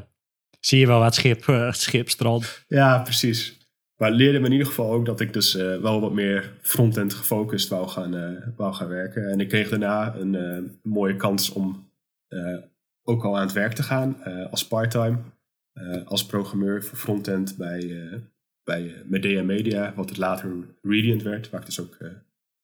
zie 0.67 0.79
je 0.79 0.87
wel 0.87 0.99
wat 0.99 1.15
schip, 1.15 1.49
eh, 1.49 1.73
schip 1.73 2.09
strand. 2.11 2.65
Ja, 2.69 2.99
precies. 3.03 3.59
Maar 3.97 4.11
leerde 4.11 4.39
me 4.39 4.47
in 4.47 4.53
ieder 4.53 4.67
geval 4.67 4.93
ook 4.93 5.07
dat 5.07 5.21
ik 5.21 5.33
dus 5.33 5.55
eh, 5.57 5.81
wel 5.81 6.01
wat 6.01 6.13
meer 6.13 6.53
frontend 6.63 7.15
gefocust 7.15 7.69
wou 7.69 7.89
gaan, 7.89 8.17
eh, 8.17 8.47
wou 8.57 8.75
gaan 8.75 8.89
werken. 8.89 9.31
En 9.31 9.41
ik 9.41 9.49
kreeg 9.49 9.69
daarna 9.69 10.15
een 10.15 10.35
eh, 10.35 10.63
mooie 10.83 11.17
kans 11.17 11.51
om 11.53 11.91
eh, 12.29 12.57
ook 13.03 13.25
al 13.25 13.37
aan 13.37 13.43
het 13.47 13.53
werk 13.53 13.73
te 13.73 13.83
gaan 13.83 14.23
eh, 14.25 14.51
als 14.51 14.67
parttime. 14.69 15.19
eh, 15.73 16.07
als 16.07 16.27
programmeur 16.27 16.85
voor 16.85 16.99
frontend 16.99 17.57
bij, 17.57 17.81
eh, 18.07 18.19
bij 18.65 18.87
eh, 18.95 19.01
Medea 19.05 19.43
Media, 19.43 19.93
wat 19.95 20.09
het 20.09 20.19
later 20.19 20.51
Radiant 20.83 21.23
werd, 21.23 21.51
waar 21.51 21.61
ik 21.61 21.67
dus 21.67 21.81
ook 21.81 21.95
eh, 21.95 22.09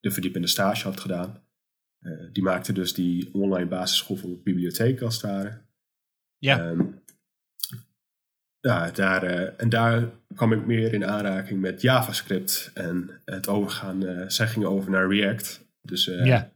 de 0.01 0.11
verdiepende 0.11 0.47
stage 0.47 0.85
had 0.85 1.01
gedaan. 1.01 1.43
Eh, 2.01 2.13
die 2.33 2.43
maakte 2.43 2.73
dus 2.73 2.95
die 2.95 3.29
online 3.35 3.69
basisschool 3.69 4.17
voor 4.17 4.39
bibliotheek 4.43 5.01
als 5.01 5.15
het 5.23 5.31
ware. 5.31 5.61
Ja. 6.39 6.59
Ehm, 6.71 6.81
ja, 8.61 8.91
daar, 8.91 9.23
eh, 9.23 9.53
en 9.57 9.69
daar 9.69 10.09
kwam 10.35 10.53
ik 10.53 10.67
meer 10.67 10.93
in 10.93 11.07
aanraking 11.07 11.61
met 11.61 11.81
JavaScript 11.83 12.71
en 12.75 13.21
het 13.25 13.49
overgaan. 13.49 14.07
eh 14.07 14.25
zij 14.29 14.47
gingen 14.49 14.69
over 14.69 14.91
naar 14.91 15.09
React. 15.09 15.65
Dus 15.83 16.09
eh, 16.09 16.27
Ja. 16.27 16.53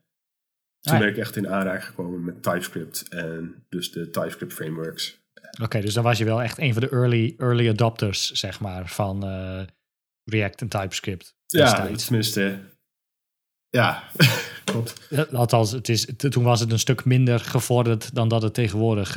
toen 0.80 0.92
Ah. 0.92 0.98
ben 0.98 1.08
ik 1.08 1.16
echt 1.16 1.36
in 1.36 1.48
aanraking 1.48 1.84
gekomen 1.84 2.24
met 2.24 2.42
TypeScript 2.42 3.08
en 3.08 3.64
dus 3.68 3.92
de 3.92 4.10
TypeScript 4.10 4.52
frameworks. 4.52 5.22
Oké, 5.62 5.80
dus 5.80 5.94
dan 5.94 6.04
was 6.04 6.18
je 6.18 6.24
wel 6.24 6.42
echt 6.42 6.58
een 6.58 6.72
van 6.72 6.82
de 6.82 6.88
early, 6.88 7.34
early 7.38 7.68
adopters, 7.68 8.30
zeg 8.30 8.60
maar, 8.60 8.88
van 8.88 9.24
React 10.24 10.60
en 10.60 10.68
TypeScript. 10.68 11.36
Ja, 11.46 11.86
tenminste. 11.96 12.58
Ja, 13.68 14.02
klopt. 14.64 15.08
Althans, 15.32 15.70
het 15.70 15.88
is, 15.88 16.08
toen 16.16 16.44
was 16.44 16.60
het 16.60 16.72
een 16.72 16.78
stuk 16.78 17.04
minder 17.04 17.40
gevorderd 17.40 18.14
dan 18.14 18.28
dat 18.28 18.42
het 18.42 18.54
tegenwoordig 18.54 19.16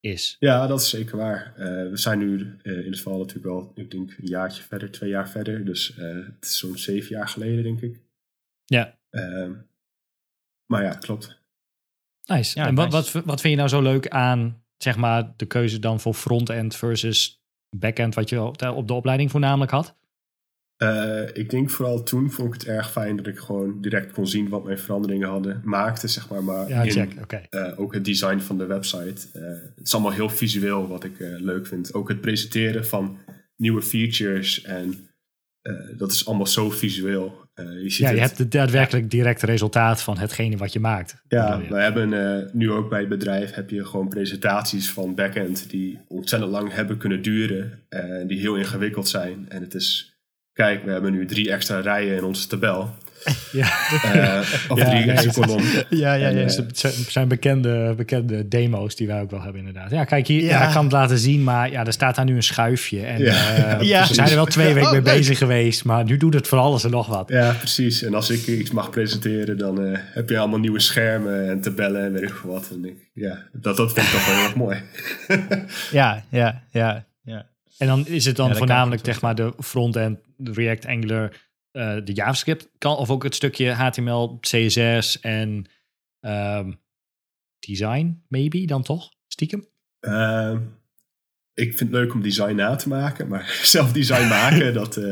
is. 0.00 0.36
Ja, 0.38 0.66
dat 0.66 0.80
is 0.80 0.88
zeker 0.88 1.16
waar. 1.16 1.52
Eh, 1.56 1.90
we 1.90 1.96
zijn 1.96 2.18
nu 2.18 2.56
eh, 2.62 2.78
in 2.78 2.86
het 2.86 2.96
geval 2.96 3.18
natuurlijk 3.18 3.46
al, 3.46 3.72
ik 3.74 3.90
denk 3.90 4.10
een 4.10 4.26
jaartje 4.26 4.62
verder, 4.62 4.90
twee 4.90 5.10
jaar 5.10 5.28
verder. 5.28 5.64
Dus 5.64 5.94
eh, 5.96 6.14
het 6.14 6.36
is 6.40 6.58
zo'n 6.58 6.78
zeven 6.78 7.16
jaar 7.16 7.28
geleden, 7.28 7.62
denk 7.62 7.80
ik. 7.80 8.00
Ja, 8.64 8.98
Ehm, 9.10 9.52
maar 10.66 10.82
ja, 10.82 10.90
klopt. 10.94 11.38
nice. 12.26 12.58
Ja, 12.58 12.66
en 12.66 12.74
wat, 12.74 12.90
nice. 12.90 13.12
wat, 13.12 13.24
wat 13.24 13.40
vind 13.40 13.52
je 13.52 13.58
nou 13.58 13.68
zo 13.68 13.82
leuk 13.82 14.08
aan, 14.08 14.64
zeg 14.76 14.96
maar, 14.96 15.32
de 15.36 15.46
keuze 15.46 15.78
dan 15.78 16.00
voor 16.00 16.14
front-end 16.14 16.76
versus 16.76 17.42
back-end, 17.76 18.14
wat 18.14 18.28
je 18.28 18.42
op 18.42 18.86
de 18.86 18.92
opleiding 18.92 19.30
voornamelijk 19.30 19.70
had? 19.70 19.96
Eh, 20.80 21.22
ik 21.32 21.50
denk 21.50 21.70
vooral 21.70 22.02
toen 22.02 22.30
vond 22.30 22.54
ik 22.54 22.60
het 22.60 22.68
erg 22.68 22.90
fijn 22.90 23.16
dat 23.16 23.26
ik 23.26 23.38
gewoon 23.38 23.80
direct 23.80 24.12
kon 24.12 24.26
zien 24.26 24.48
wat 24.48 24.64
mijn 24.64 24.78
veranderingen 24.78 25.28
hadden 25.28 25.60
maakte, 25.64 26.08
zeg 26.08 26.28
maar. 26.28 26.44
Maar 26.44 26.68
Ja, 26.68 26.82
in, 26.82 26.90
check. 26.90 27.46
Eh, 27.50 27.72
ook 27.80 27.94
het 27.94 28.04
design 28.04 28.38
van 28.38 28.58
de 28.58 28.66
website. 28.66 29.26
eh, 29.32 29.42
het 29.76 29.86
is 29.86 29.92
allemaal 29.94 30.12
heel 30.12 30.28
visueel 30.30 30.88
wat 30.88 31.04
ik 31.04 31.12
leuk 31.18 31.66
vind. 31.66 31.94
Ook 31.94 32.08
het 32.08 32.20
presenteren 32.20 32.86
van 32.86 33.18
nieuwe 33.56 33.82
features 33.82 34.62
en 34.62 34.94
dat 35.96 36.12
is 36.12 36.26
allemaal 36.26 36.46
zo 36.46 36.70
visueel. 36.70 37.48
Je 37.54 37.90
ziet 37.90 37.96
Ja, 37.96 38.08
je 38.10 38.14
het- 38.18 38.26
hebt 38.26 38.38
het 38.38 38.52
daadwerkelijk 38.52 39.10
direct 39.10 39.42
resultaat 39.42 40.02
van 40.02 40.18
hetgene 40.18 40.56
wat 40.56 40.72
je 40.72 40.80
maakt. 40.80 41.22
Ja, 41.28 41.56
je? 41.62 41.68
we 41.68 41.80
hebben 41.80 42.48
nu 42.52 42.70
ook 42.70 42.88
bij 42.90 43.00
het 43.00 43.08
bedrijf 43.08 43.52
heb 43.54 43.70
je 43.70 43.84
gewoon 43.84 44.08
presentaties 44.08 44.90
van 44.90 45.14
backend 45.14 45.70
die 45.70 45.98
ontzettend 46.08 46.52
lang 46.52 46.72
hebben 46.72 46.96
kunnen 46.98 47.22
duren 47.22 47.80
en 47.88 48.26
die 48.26 48.38
heel 48.40 48.56
ingewikkeld 48.56 49.08
zijn. 49.08 49.46
En 49.48 49.62
het 49.62 49.74
is, 49.74 50.18
kijk, 50.60 50.84
we 50.84 50.90
hebben 50.90 51.12
nu 51.12 51.26
drie 51.26 51.50
extra 51.52 51.80
rijen 51.80 52.16
in 52.16 52.24
onze 52.24 52.46
tabel. 52.46 52.90
Ja. 53.52 53.66
Eh, 54.12 54.40
of 54.68 54.78
Ja, 54.78 54.84
drie 54.90 55.10
extra 55.12 55.32
kolom. 55.32 55.62
Ja, 55.62 56.14
ja, 56.14 56.14
ja. 56.14 56.28
eh, 56.38 56.44
Dus 56.44 56.56
het 56.56 56.94
zijn- 57.08 57.28
bekende, 57.28 57.94
bekende 57.96 58.48
demo's 58.48 58.96
die 58.96 59.06
wij 59.06 59.20
ook 59.20 59.30
wel 59.30 59.42
hebben 59.42 59.58
inderdaad. 59.60 59.90
Ja, 59.90 60.04
kijk 60.04 60.26
hier, 60.26 60.42
Ja. 60.42 60.48
ja. 60.60 60.66
ik 60.66 60.72
kan 60.72 60.82
het 60.82 60.92
laten 60.92 61.18
zien, 61.18 61.42
maar 61.44 61.70
ja, 61.70 61.86
er 61.86 61.92
staat 61.92 62.14
daar 62.16 62.24
nu 62.24 62.34
een 62.36 62.42
schuifje. 62.42 63.00
En 63.06 63.18
Ja. 63.22 63.54
eh, 63.56 63.80
Ja. 63.88 64.06
we 64.08 64.14
zijn 64.14 64.28
er 64.28 64.34
wel 64.34 64.44
twee 64.44 64.66
weken 64.74 64.82
Oh, 64.88 64.92
mee 64.92 65.02
leuk. 65.02 65.14
bezig 65.14 65.38
geweest, 65.38 65.84
maar 65.84 66.04
nu 66.04 66.16
doet 66.16 66.34
het 66.34 66.48
voor 66.48 66.58
alles 66.58 66.84
en 66.84 66.90
nog 66.90 67.06
wat. 67.06 67.28
Ja, 67.28 67.52
precies. 67.52 68.02
En 68.02 68.14
als 68.14 68.30
ik 68.30 68.46
iets 68.46 68.70
mag 68.70 68.90
presenteren, 68.90 69.58
dan 69.58 69.84
eh, 69.84 69.98
heb 70.14 70.28
je 70.28 70.38
allemaal 70.38 70.58
nieuwe 70.58 70.80
schermen 70.80 71.48
en 71.48 71.60
tabellen 71.60 72.04
en 72.04 72.12
weet 72.12 72.22
ik 72.22 72.40
wat. 72.44 72.68
En 72.72 72.84
ik, 72.84 73.10
ja, 73.14 73.38
dat, 73.52 73.76
dat 73.76 73.92
vind 73.92 74.06
ik 74.06 74.12
toch 74.12 74.26
wel 74.26 74.34
heel 74.36 74.44
erg 74.44 74.54
mooi. 74.54 74.82
Ja, 76.00 76.24
ja, 76.30 76.62
ja, 76.70 77.04
ja. 77.22 77.46
En 77.80 77.86
dan 77.86 78.06
is 78.06 78.24
het 78.24 78.36
dan 78.36 78.48
Ja, 78.48 78.54
voornamelijk 78.54 79.04
zeg 79.04 79.20
maar, 79.20 79.34
de 79.34 79.52
front-end, 79.58 80.20
de 80.36 80.52
React, 80.52 80.86
Angular, 80.86 81.48
eh, 81.70 81.96
de 82.04 82.12
JavaScript, 82.12 82.70
kan, 82.78 82.96
of 82.96 83.10
ook 83.10 83.22
het 83.22 83.34
stukje 83.34 83.70
HTML, 83.70 84.38
CSS 84.40 85.20
en 85.20 85.66
ehm, 86.20 86.72
design, 87.58 88.24
maybe 88.28 88.66
dan 88.66 88.82
toch? 88.82 89.08
Stiekem? 89.26 89.66
Ehm, 90.00 90.60
ik 91.54 91.76
vind 91.76 91.80
het 91.80 91.90
leuk 91.90 92.14
om 92.14 92.22
design 92.22 92.54
na 92.54 92.76
te 92.76 92.88
maken, 92.88 93.28
maar 93.28 93.60
zelf 93.62 93.92
design 93.92 94.28
maken, 94.28 94.74
dat, 94.82 94.96
eh, 94.96 95.04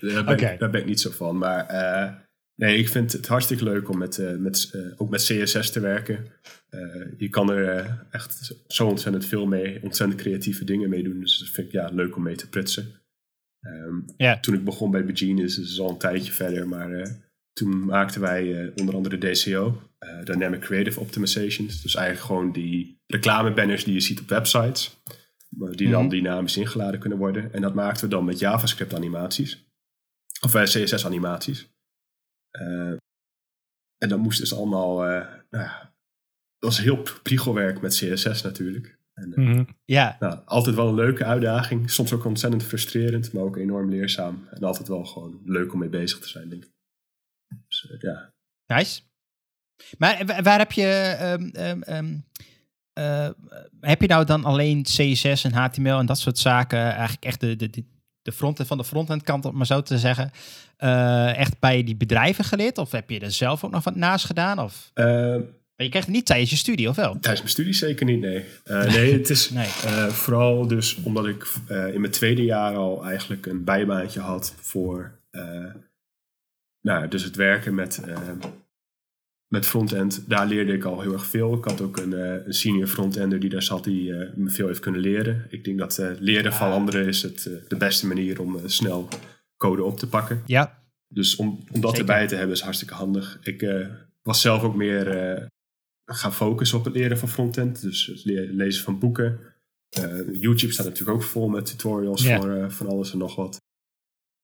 daar, 0.00 0.24
ben 0.24 0.58
daar 0.58 0.70
ben 0.70 0.80
ik 0.80 0.86
niet 0.86 1.00
zo 1.00 1.10
van. 1.10 1.38
Maar 1.38 1.66
eh, 1.66 2.12
nee, 2.60 2.78
ik 2.78 2.88
vind 2.88 3.12
het 3.12 3.26
hartstikke 3.26 3.64
leuk 3.64 3.88
om 3.88 3.98
met, 3.98 4.18
eh, 4.18 4.36
met, 4.36 4.70
eh, 4.72 4.80
ook 4.96 5.10
met 5.10 5.22
CSS 5.22 5.70
te 5.70 5.80
werken. 5.80 6.26
Eh, 6.68 6.80
je 7.18 7.28
kan 7.28 7.50
er 7.50 7.98
echt 8.10 8.54
zo 8.66 8.86
ontzettend 8.86 9.26
veel 9.26 9.46
mee, 9.46 9.82
ontzettend 9.82 10.20
creatieve 10.20 10.64
dingen 10.64 10.88
mee 10.88 11.02
doen. 11.02 11.20
Dus 11.20 11.38
dat 11.38 11.48
vind 11.48 11.66
ik 11.66 11.72
ja, 11.72 11.90
leuk 11.92 12.16
om 12.16 12.22
mee 12.22 12.36
te 12.36 12.48
prutsen. 12.48 12.94
Ehm. 13.60 14.40
Toen 14.40 14.54
ik 14.54 14.64
begon 14.64 14.90
bij 14.90 15.04
Begenius, 15.04 15.54
dus 15.54 15.64
dat 15.64 15.72
is 15.72 15.80
al 15.80 15.90
een 15.90 15.98
tijdje 15.98 16.32
verder, 16.32 16.68
maar 16.68 17.18
toen 17.52 17.84
maakten 17.84 18.20
wij 18.20 18.72
onder 18.76 18.94
andere 18.94 19.18
DCO, 19.18 19.82
Dynamic 20.24 20.60
Creative 20.60 21.00
Optimizations. 21.00 21.82
Dus 21.82 21.94
eigenlijk 21.94 22.26
gewoon 22.26 22.52
die 22.52 23.00
reclamebanners 23.06 23.84
die 23.84 23.94
je 23.94 24.00
ziet 24.00 24.20
op 24.20 24.28
websites, 24.28 25.00
maar 25.48 25.72
die 25.72 25.90
dan 25.90 26.00
Mhm. 26.00 26.10
dynamisch 26.10 26.56
ingeladen 26.56 27.00
kunnen 27.00 27.18
worden. 27.18 27.52
En 27.52 27.60
dat 27.60 27.74
maakten 27.74 28.04
we 28.04 28.14
dan 28.14 28.24
met 28.24 28.38
JavaScript 28.38 28.94
animaties, 28.94 29.64
of 30.40 30.52
CSS 30.52 31.06
animaties. 31.06 31.69
Eh, 32.50 32.92
en 33.98 34.08
dat 34.08 34.18
moest 34.18 34.38
dus 34.38 34.54
allemaal, 34.54 35.04
eh, 35.06 35.26
nou 35.50 35.64
ja, 35.64 35.80
dat 36.58 36.70
was 36.70 36.78
heel 36.80 37.02
priegelwerk 37.22 37.80
met 37.80 37.94
CSS 37.94 38.42
natuurlijk. 38.42 38.98
En, 39.14 39.34
eh, 39.34 39.44
Mhm. 39.44 39.64
Ja, 39.84 40.16
nou, 40.20 40.40
altijd 40.44 40.76
wel 40.76 40.88
een 40.88 40.94
leuke 40.94 41.24
uitdaging. 41.24 41.90
Soms 41.90 42.12
ook 42.12 42.24
ontzettend 42.24 42.62
frustrerend, 42.64 43.32
maar 43.32 43.42
ook 43.42 43.56
enorm 43.56 43.90
leerzaam. 43.90 44.46
En 44.50 44.62
altijd 44.62 44.88
wel 44.88 45.04
gewoon 45.04 45.40
leuk 45.44 45.72
om 45.72 45.78
mee 45.78 45.88
bezig 45.88 46.18
te 46.18 46.28
zijn, 46.28 46.48
denk 46.48 46.64
ik. 46.64 46.70
Dus, 47.68 47.94
ja. 47.98 48.32
nice. 48.66 49.02
Maar 49.98 50.26
wa- 50.26 50.42
waar 50.42 50.58
heb 50.58 50.72
je... 50.72 50.86
ehm, 51.18 51.48
ehm, 51.48 51.82
ehm, 51.82 52.18
eh, 52.92 53.30
heb 53.80 54.00
je 54.00 54.06
nou 54.06 54.24
dan 54.24 54.44
alleen 54.44 54.82
CSS 54.82 55.44
en 55.44 55.52
HTML 55.52 55.98
en 55.98 56.06
dat 56.06 56.18
soort 56.18 56.38
zaken... 56.38 56.78
eigenlijk 56.78 57.24
echt 57.24 57.40
de, 57.40 57.56
de, 57.56 57.70
de, 57.70 57.84
de 58.22 58.32
frontend 58.32 58.68
van 58.68 58.78
de 58.78 58.84
frontend 58.84 59.22
kant, 59.22 59.44
om 59.44 59.56
maar 59.56 59.66
zo 59.66 59.82
te 59.82 59.98
zeggen... 59.98 60.30
eh, 60.76 61.36
echt 61.36 61.58
bij 61.58 61.84
die 61.84 61.96
bedrijven 61.96 62.44
geleerd? 62.44 62.78
Of 62.78 62.90
heb 62.92 63.10
je 63.10 63.20
er 63.20 63.32
zelf 63.32 63.64
ook 63.64 63.70
nog 63.70 63.84
wat 63.84 63.96
naast 63.96 64.24
gedaan? 64.24 64.58
Of... 64.58 64.90
Eh, 64.94 65.04
Maar 65.06 65.86
je 65.86 65.88
krijgt 65.88 66.06
het 66.08 66.16
niet 66.16 66.26
tijdens 66.26 66.50
je 66.50 66.56
studie, 66.56 66.88
of 66.88 66.96
wel? 66.96 67.10
tijdens 67.12 67.38
mijn 67.38 67.48
studie 67.48 67.72
zeker 67.72 68.06
niet, 68.06 68.20
nee. 68.20 68.44
Eh, 68.64 68.84
nee, 68.84 69.12
het 69.12 69.30
is 69.30 69.50
Nee. 69.60 69.66
vooral 70.10 70.66
dus 70.66 70.94
omdat 71.02 71.26
ik 71.26 71.46
in 71.66 72.00
mijn 72.00 72.12
tweede 72.12 72.44
jaar 72.44 72.74
al 72.76 73.04
eigenlijk 73.04 73.46
een 73.46 73.64
bijbaantje 73.64 74.20
had 74.20 74.54
voor... 74.60 75.18
nou, 76.80 77.08
dus 77.08 77.22
het 77.22 77.36
werken 77.36 77.74
met, 77.74 78.00
met 79.50 79.66
frontend. 79.66 80.24
Daar 80.28 80.46
leerde 80.46 80.72
ik 80.72 80.84
al 80.84 81.00
heel 81.00 81.12
erg 81.12 81.26
veel. 81.26 81.54
Ik 81.54 81.64
had 81.64 81.80
ook 81.80 81.96
een, 81.96 82.12
eh, 82.12 82.46
een 82.46 82.54
senior 82.54 82.86
frontender 82.86 83.40
die 83.40 83.50
daar 83.50 83.62
zat, 83.62 83.84
die 83.84 84.14
eh, 84.14 84.36
me 84.36 84.50
veel 84.50 84.66
heeft 84.66 84.80
kunnen 84.80 85.00
leren. 85.00 85.46
Ik 85.48 85.64
denk 85.64 85.78
dat 85.78 85.98
eh, 85.98 86.10
leren 86.18 86.52
van 86.52 86.72
anderen 86.72 87.06
is 87.06 87.22
het, 87.22 87.42
de 87.68 87.76
beste 87.76 88.06
manier 88.06 88.40
om 88.40 88.68
snel 88.68 89.08
code 89.56 89.82
op 89.84 89.98
te 89.98 90.08
pakken. 90.08 90.42
Ja, 90.46 90.82
Dus 91.08 91.36
om, 91.36 91.48
om 91.72 91.80
dat 91.80 91.90
Zeker. 91.90 91.98
erbij 92.08 92.26
te 92.26 92.34
hebben 92.34 92.54
is 92.56 92.62
hartstikke 92.62 92.94
handig. 92.94 93.38
Ik 93.42 93.86
was 94.22 94.40
zelf 94.40 94.62
ook 94.62 94.74
meer 94.74 95.48
gaan 96.04 96.32
focussen 96.34 96.78
op 96.78 96.84
het 96.84 96.94
leren 96.94 97.18
van 97.18 97.28
frontend. 97.28 97.82
Dus 97.82 98.06
het 98.06 98.24
lezen 98.54 98.84
van 98.84 98.98
boeken. 98.98 99.40
YouTube 100.32 100.72
staat 100.72 100.86
natuurlijk 100.86 101.16
ook 101.16 101.22
vol 101.24 101.48
met 101.48 101.66
tutorials 101.66 102.22
Ja. 102.22 102.40
voor 102.40 102.70
van 102.70 102.86
alles 102.86 103.12
en 103.12 103.18
nog 103.18 103.34
wat. 103.36 103.60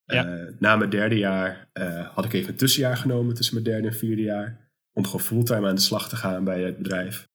Ja. 0.05 0.51
Na 0.59 0.77
mijn 0.77 0.91
derde 0.91 1.19
jaar 1.19 1.69
had 2.15 2.25
ik 2.25 2.33
even 2.33 2.51
een 2.51 2.57
tussenjaar 2.57 2.97
genomen 2.97 3.35
tussen 3.35 3.55
mijn 3.55 3.67
derde 3.67 3.89
en 3.89 3.95
vierde 3.95 4.23
jaar. 4.23 4.66
Om 4.97 5.05
gewoon 5.05 5.21
fulltime 5.21 5.69
aan 5.69 5.75
de 5.75 5.81
slag 5.81 6.09
te 6.09 6.17
gaan 6.17 6.45
bij 6.45 6.63
het 6.63 6.77
bedrijf. 6.77 7.29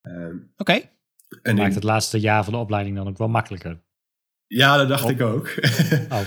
Ehm, 0.00 0.36
oké. 0.56 0.72
en 1.42 1.56
Maakt 1.56 1.68
in- 1.68 1.74
het 1.74 1.82
laatste 1.82 2.20
jaar 2.20 2.44
van 2.44 2.52
de 2.52 2.58
opleiding 2.58 2.96
dan 2.96 3.08
ook 3.08 3.18
wel 3.18 3.28
makkelijker. 3.28 3.80
ja, 4.46 4.76
dat 4.76 4.88
dacht 4.88 5.04
Oh. 5.04 5.10
ik 5.10 5.20
ook. 5.20 5.54
Oh. 6.08 6.20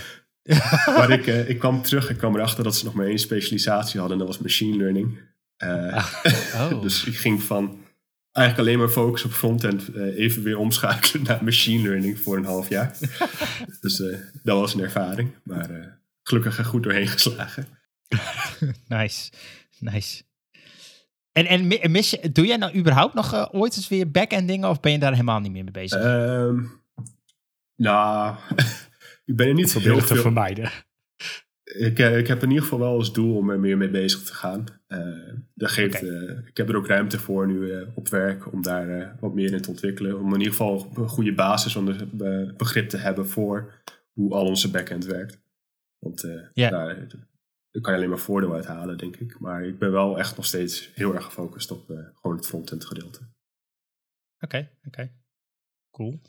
maar 0.97 1.09
ik, 1.09 1.27
uh, 1.27 1.49
ik 1.49 1.59
kwam 1.59 1.81
terug 1.81 2.09
en 2.09 2.17
kwam 2.17 2.35
erachter 2.35 2.63
dat 2.63 2.75
ze 2.75 2.85
nog 2.85 2.93
maar 2.93 3.05
één 3.05 3.19
specialisatie 3.19 3.99
hadden. 3.99 4.19
En 4.19 4.25
dat 4.25 4.35
was 4.35 4.43
machine 4.43 4.77
learning. 4.77 5.19
Uh, 5.63 6.11
oh. 6.71 6.81
dus 6.81 7.03
ik 7.05 7.15
ging 7.17 7.43
van 7.43 7.83
eigenlijk 8.31 8.67
alleen 8.67 8.79
maar 8.79 8.89
focus 8.93 9.23
op 9.25 9.31
frontend 9.31 9.95
uh, 9.95 10.17
even 10.19 10.43
weer 10.43 10.57
omschakelen 10.57 11.23
naar 11.23 11.43
machine 11.43 11.83
learning 11.83 12.19
voor 12.19 12.37
een 12.37 12.45
half 12.45 12.69
jaar. 12.69 12.97
dus 13.81 13.97
dat 14.43 14.59
was 14.59 14.73
een 14.73 14.79
ervaring. 14.81 15.31
Maar 15.43 15.99
gelukkig 16.23 16.57
er 16.57 16.65
goed 16.65 16.83
doorheen 16.83 17.07
geslagen. 17.07 17.67
nice, 18.87 19.31
nice. 19.79 20.23
En, 21.35 21.69
en 21.81 21.91
mis 21.91 22.09
je, 22.09 22.31
doe 22.31 22.45
jij 22.45 22.57
nou 22.57 22.75
überhaupt 22.75 23.13
nog 23.13 23.53
ooit 23.53 23.75
eens 23.75 23.87
weer 23.87 24.11
back-end 24.11 24.47
dingen 24.47 24.69
of 24.69 24.79
ben 24.79 24.91
je 24.91 24.99
daar 24.99 25.11
helemaal 25.11 25.39
niet 25.39 25.51
meer 25.51 25.63
mee 25.63 25.71
bezig? 25.71 26.03
Um, 26.03 26.81
nou, 27.75 28.35
ik 29.25 29.35
ben 29.35 29.47
er 29.47 29.53
niet 29.53 29.73
heel 29.73 29.99
veel... 29.99 30.07
te 30.07 30.15
vermijden. 30.15 30.71
Ik, 31.63 31.99
eh, 31.99 32.17
ik 32.17 32.27
heb 32.27 32.43
in 32.43 32.49
ieder 32.49 32.63
geval 32.63 32.79
wel 32.79 32.93
als 32.97 33.13
doel 33.13 33.35
om 33.35 33.49
er 33.49 33.59
meer 33.59 33.77
mee 33.77 33.89
bezig 33.89 34.23
te 34.23 34.33
gaan. 34.33 34.65
Uh, 34.87 35.33
dat 35.53 35.71
geeft, 35.71 36.03
uh, 36.03 36.29
ik 36.47 36.57
heb 36.57 36.69
er 36.69 36.75
ook 36.75 36.87
ruimte 36.87 37.19
voor 37.19 37.47
nu 37.47 37.55
uh, 37.55 37.81
op 37.93 38.09
werk 38.09 38.53
om 38.53 38.61
daar 38.61 39.15
wat 39.19 39.33
meer 39.33 39.53
in 39.53 39.61
te 39.61 39.69
ontwikkelen. 39.69 40.19
Om 40.19 40.33
in 40.33 40.39
ieder 40.39 40.53
geval 40.53 40.91
een 40.95 41.09
goede 41.09 41.33
basis 41.33 41.75
om 41.75 41.85
de 41.85 42.53
begrip 42.57 42.89
te 42.89 42.97
hebben 42.97 43.27
voor 43.27 43.73
hoe 44.13 44.33
al 44.33 44.45
onze 44.45 44.71
backend 44.71 45.05
werkt. 45.05 45.39
Want 45.99 46.27
yeah. 46.53 46.71
daar, 46.71 47.07
daar, 47.75 47.83
kan 47.83 47.91
je 47.93 47.97
alleen 47.97 48.09
maar 48.09 48.19
voordeel 48.19 48.53
uit 48.53 48.65
halen, 48.65 48.97
denk 48.97 49.15
ik. 49.15 49.39
Maar 49.39 49.65
ik 49.65 49.79
ben 49.79 49.91
wel 49.91 50.19
echt 50.19 50.35
nog 50.35 50.45
steeds 50.45 50.91
heel 50.93 51.13
erg 51.15 51.23
gefocust 51.23 51.71
op 51.71 51.85
gewoon 52.13 52.35
het 52.35 52.47
frontend 52.47 52.85
gedeelte. 52.85 53.19
Oké, 54.39 54.69
oké. 54.87 55.11
Cool. 55.91 56.21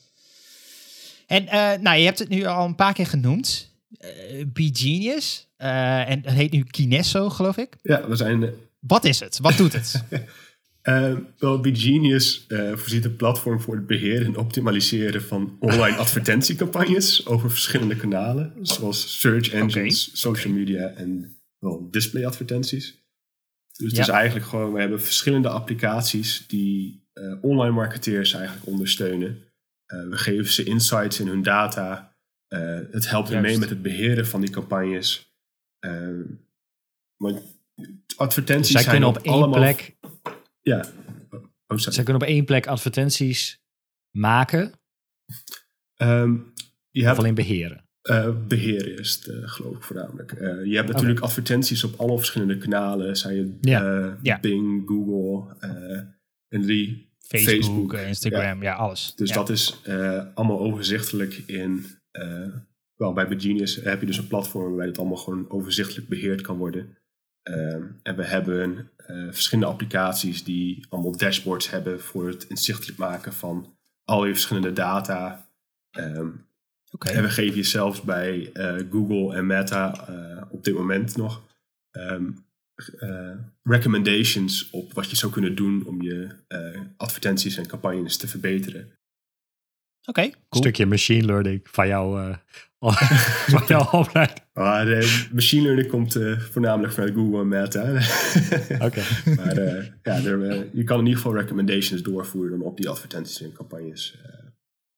En 1.27 1.45
nou, 1.83 1.99
je 1.99 2.05
hebt 2.05 2.19
het 2.19 2.29
nu 2.29 2.45
al 2.45 2.65
een 2.65 2.75
paar 2.75 2.93
keer 2.93 3.07
genoemd. 3.07 3.75
Uh, 4.05 4.45
B-Genius. 4.53 5.49
Uh, 5.59 6.11
en 6.11 6.23
het 6.25 6.35
heet 6.35 6.53
nu 6.53 6.65
Kinesso, 6.65 7.31
geloof 7.31 7.57
ik. 7.57 7.77
Ja, 7.83 8.09
we 8.09 8.17
zijn... 8.17 8.51
Wat 8.81 9.05
is 9.05 9.21
het? 9.21 9.39
Wat 9.39 9.57
doet 9.57 9.73
het? 9.73 10.05
wel, 11.39 11.61
B-Genius 11.61 12.47
voorziet 12.75 13.05
een 13.05 13.17
platform 13.17 13.61
voor 13.61 13.75
het 13.75 13.87
beheren 13.87 14.27
en 14.27 14.37
optimaliseren 14.37 15.23
van 15.23 15.57
online 15.61 15.97
advertentiecampagnes 16.05 17.27
over 17.27 17.51
verschillende 17.51 17.97
kanalen, 17.97 18.53
zoals 18.63 19.21
search 19.21 19.51
engines, 19.51 20.21
social 20.21 20.53
media 20.53 20.89
en 20.89 21.36
wel 21.59 21.90
display 21.90 22.27
advertenties. 22.27 23.05
Dus 23.73 23.90
het 23.90 24.01
is 24.01 24.09
eigenlijk 24.09 24.47
gewoon, 24.47 24.73
we 24.73 24.81
hebben 24.81 25.01
verschillende 25.01 25.49
applicaties 25.49 26.47
die 26.47 27.05
online 27.40 27.75
marketeers 27.75 28.33
eigenlijk 28.33 28.66
ondersteunen. 28.66 29.42
we 29.87 30.16
geven 30.16 30.53
ze 30.53 30.64
insights 30.64 31.21
in 31.21 31.27
hun 31.27 31.42
data 31.42 32.16
uh, 32.49 32.81
het 32.90 33.11
helpt 33.11 33.29
Juist. 33.29 33.47
mee 33.47 33.59
met 33.59 33.69
het 33.71 33.83
beheren 33.83 34.27
van 34.27 34.40
die 34.40 34.51
campagnes. 34.51 35.35
Uh, 35.81 36.21
want 37.16 37.42
advertenties 38.16 38.75
dus 38.75 38.83
zij 38.83 38.90
zijn 38.90 39.03
kunnen 39.03 39.09
op, 39.09 39.25
één 39.25 39.35
allemaal... 39.35 39.59
plek. 39.59 39.97
Ja. 40.61 40.87
Oh, 41.66 41.79
zij 41.79 42.05
kunnen 42.05 42.23
op 42.23 42.29
één 42.29 42.45
plek 42.45 42.66
advertenties 42.66 43.62
maken. 44.11 44.81
Um, 45.97 46.53
je 46.90 47.03
hebt, 47.03 47.12
of 47.12 47.19
alleen 47.19 47.35
beheren? 47.35 47.86
Uh, 48.11 48.29
beheren 48.49 48.99
is 48.99 49.14
het, 49.14 49.27
uh, 49.27 49.49
geloof 49.49 49.77
ik 49.77 49.83
voornamelijk. 49.83 50.33
Uh, 50.33 50.64
je 50.64 50.77
hebt 50.77 50.88
natuurlijk 50.88 51.19
okay. 51.19 51.29
advertenties 51.29 51.85
op 51.85 52.01
alle 52.01 52.16
verschillende 52.16 52.59
kanalen. 52.59 53.16
Zijn 53.16 53.35
je 53.35 53.57
ja. 53.61 54.16
ja. 54.23 54.40
Bing, 54.40 54.83
Google 54.88 55.57
en 56.49 56.62
die 56.62 57.14
Facebook, 57.19 57.53
Facebook 57.53 57.92
Instagram, 57.92 58.62
ja. 58.62 58.71
ja. 58.71 58.75
alles. 58.75 59.14
Dus 59.14 59.33
dat 59.33 59.51
is 59.51 59.81
allemaal 60.35 60.61
overzichtelijk 60.61 61.42
in 61.47 61.87
wel, 62.97 63.12
bij 63.12 63.29
Begenius 63.29 63.77
heb 63.77 64.01
je 64.01 64.07
dus 64.07 64.19
een 64.19 64.27
platform 64.27 64.66
waarbij 64.66 64.87
het 64.87 64.99
allemaal 64.99 65.16
gewoon 65.16 65.51
overzichtelijk 65.51 66.09
beheerd 66.09 66.40
kan 66.40 66.57
worden. 66.57 66.97
Uh, 67.45 67.75
en 68.03 68.16
we 68.16 68.25
hebben 68.25 68.90
verschillende 69.31 69.71
applicaties 69.71 70.45
die 70.45 70.87
allemaal 70.88 71.16
dashboards 71.16 71.71
hebben 71.71 72.01
voor 72.01 72.29
het 72.29 72.45
inzichtelijk 72.49 72.99
maken 72.99 73.33
van 73.33 73.77
al 74.05 74.27
je 74.27 74.33
verschillende 74.33 74.73
data. 74.73 75.49
Um, 75.99 76.47
okay. 76.90 77.14
En 77.14 77.22
we 77.22 77.29
geven 77.29 77.57
je 77.57 77.62
zelfs 77.62 78.03
bij 78.03 78.51
uh, 78.55 78.75
Google 78.90 79.37
en 79.37 79.46
Meta 79.46 80.09
op 80.51 80.64
dit 80.64 80.75
moment 80.75 81.16
nog 81.16 81.42
um, 81.92 82.44
recommendations 83.62 84.70
op 84.70 84.92
wat 84.92 85.11
je 85.11 85.16
zou 85.16 85.33
kunnen 85.33 85.55
doen 85.55 85.87
om 85.87 86.03
je 86.03 86.29
advertenties 86.96 87.57
en 87.57 87.66
campagnes 87.66 88.16
te 88.16 88.29
verbeteren. 88.29 88.96
Oké, 90.07 90.20
okay, 90.20 90.31
cool. 90.31 90.44
Een 90.51 90.59
stukje 90.59 90.87
machine 90.87 91.25
learning 91.25 91.61
van, 91.62 91.87
jou, 91.87 92.20
uh, 92.20 92.37
van 93.55 93.62
jouw 93.66 93.90
opleiding. 94.01 94.40
Ah, 94.53 94.85
de 94.85 95.29
machine 95.33 95.62
learning 95.62 95.88
komt 95.88 96.16
uh, 96.16 96.38
voornamelijk 96.38 96.92
vanuit 96.92 97.14
Google 97.14 97.40
en 97.40 97.49
Meta. 97.49 97.83
Oké. 98.87 99.03
maar 99.37 99.59
uh, 99.59 99.85
ja, 100.03 100.14
er, 100.14 100.68
je 100.72 100.85
kan 100.85 100.99
in 100.99 101.07
ieder 101.07 101.22
geval 101.22 101.37
recommendations 101.37 102.03
doorvoeren 102.03 102.61
op 102.61 102.77
die 102.77 102.88
advertenties 102.88 103.42
en 103.42 103.53
campagnes. 103.53 104.18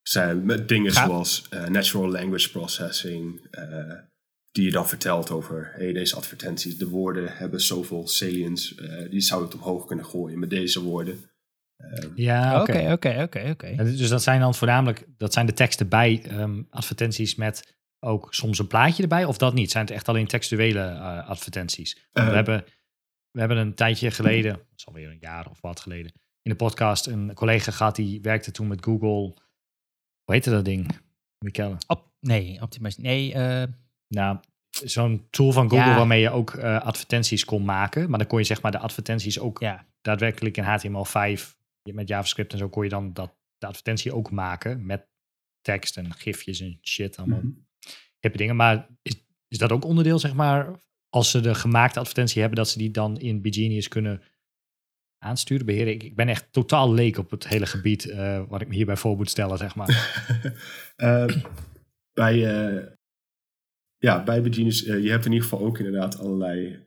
Zijn 0.08 0.44
met 0.44 0.68
dingen 0.68 0.92
zoals 0.92 1.48
natural 1.68 2.10
language 2.10 2.50
processing, 2.50 3.40
die 4.50 4.64
je 4.64 4.70
dan 4.70 4.88
vertelt 4.88 5.30
over 5.30 5.72
hey, 5.74 5.92
deze 5.92 6.16
advertenties, 6.16 6.78
de 6.78 6.88
woorden 6.88 7.36
hebben 7.36 7.60
zoveel 7.60 8.08
salience, 8.08 9.08
die 9.10 9.20
zou 9.20 9.44
het 9.44 9.54
omhoog 9.54 9.86
kunnen 9.86 10.04
gooien 10.04 10.38
met 10.38 10.50
deze 10.50 10.82
woorden. 10.82 11.20
Ehm, 11.78 12.10
ja, 12.14 12.60
oké, 12.60 12.92
oké, 12.92 13.22
oké, 13.22 13.48
oké. 13.50 13.76
Dus 13.76 14.08
dat 14.08 14.22
zijn 14.22 14.40
dan 14.40 14.54
voornamelijk, 14.54 15.04
dat 15.16 15.32
zijn 15.32 15.46
de 15.46 15.52
teksten 15.52 15.88
bij 15.88 16.24
um, 16.30 16.66
advertenties 16.70 17.34
met 17.34 17.76
ook 18.00 18.34
soms 18.34 18.58
een 18.58 18.66
plaatje 18.66 19.02
erbij, 19.02 19.24
of 19.24 19.38
dat 19.38 19.54
niet? 19.54 19.70
Zijn 19.70 19.84
het 19.84 19.94
echt 19.94 20.08
alleen 20.08 20.26
textuele 20.26 20.80
uh, 20.80 21.28
advertenties? 21.28 21.96
Uh, 22.12 22.28
we, 22.28 22.34
hebben, 22.34 22.64
we 23.30 23.40
hebben 23.40 23.58
een 23.58 23.74
tijdje 23.74 24.10
geleden, 24.10 24.52
dat 24.52 24.62
is 24.76 24.86
alweer 24.86 25.08
een 25.08 25.18
jaar 25.20 25.50
of 25.50 25.60
wat 25.60 25.80
geleden, 25.80 26.12
in 26.42 26.50
de 26.50 26.56
podcast 26.56 27.06
een 27.06 27.34
collega 27.34 27.72
gehad 27.72 27.96
die 27.96 28.20
werkte 28.20 28.50
toen 28.50 28.68
met 28.68 28.84
Google. 28.84 29.34
Hoe 30.28 30.36
heette 30.36 30.50
dat 30.50 30.64
ding? 30.64 31.00
Michelle? 31.44 31.76
Op, 31.86 32.12
nee, 32.20 32.62
Optimize. 32.62 33.00
Nee, 33.00 33.34
uh, 33.34 33.62
nou, 34.08 34.38
zo'n 34.70 35.26
tool 35.30 35.52
van 35.52 35.70
Google 35.70 35.86
ja. 35.86 35.96
waarmee 35.96 36.20
je 36.20 36.30
ook 36.30 36.54
uh, 36.54 36.80
advertenties 36.80 37.44
kon 37.44 37.64
maken. 37.64 38.10
Maar 38.10 38.18
dan 38.18 38.28
kon 38.28 38.38
je 38.38 38.44
zeg 38.44 38.62
maar 38.62 38.72
de 38.72 38.78
advertenties 38.78 39.38
ook 39.38 39.60
ja. 39.60 39.86
daadwerkelijk 40.00 40.56
in 40.56 40.64
HTML5 40.64 41.56
met 41.92 42.08
JavaScript 42.08 42.52
en 42.52 42.58
zo 42.58 42.68
kon 42.68 42.84
je 42.84 42.88
dan 42.88 43.12
dat, 43.12 43.36
de 43.58 43.66
advertentie 43.66 44.14
ook 44.14 44.30
maken 44.30 44.86
met 44.86 45.08
tekst 45.60 45.96
en 45.96 46.14
gifjes 46.14 46.60
en 46.60 46.78
shit, 46.82 47.16
allemaal 47.16 47.40
mm 47.42 47.66
hippe 48.20 48.38
dingen. 48.38 48.56
Maar 48.56 48.88
is, 49.02 49.14
is 49.48 49.58
dat 49.58 49.72
ook 49.72 49.84
onderdeel, 49.84 50.18
zeg 50.18 50.34
maar, 50.34 50.80
als 51.08 51.30
ze 51.30 51.40
de 51.40 51.54
gemaakte 51.54 51.98
advertentie 51.98 52.40
hebben, 52.40 52.58
dat 52.58 52.68
ze 52.68 52.78
die 52.78 52.90
dan 52.90 53.18
in 53.18 53.42
Begenius 53.42 53.88
kunnen 53.88 54.22
aansturen, 55.18 55.66
beheren? 55.66 55.92
Ik, 55.92 56.02
ik 56.02 56.16
ben 56.16 56.28
echt 56.28 56.52
totaal 56.52 56.94
leek 56.94 57.18
op 57.18 57.30
het 57.30 57.48
hele 57.48 57.66
gebied 57.66 58.04
uh, 58.06 58.42
wat 58.48 58.60
ik 58.60 58.68
me 58.68 58.74
hierbij 58.74 58.96
voor 58.96 59.16
moet 59.16 59.30
stellen, 59.30 59.58
zeg 59.58 59.74
maar. 59.74 59.88
uh, 60.96 61.26
bij, 62.20 62.66
uh, 62.74 62.82
ja, 63.98 64.24
bij 64.24 64.42
Begenius, 64.42 64.80
je 64.80 65.10
hebt 65.10 65.24
in 65.24 65.32
ieder 65.32 65.48
geval 65.48 65.66
ook 65.66 65.78
inderdaad 65.78 66.18
allerlei 66.18 66.86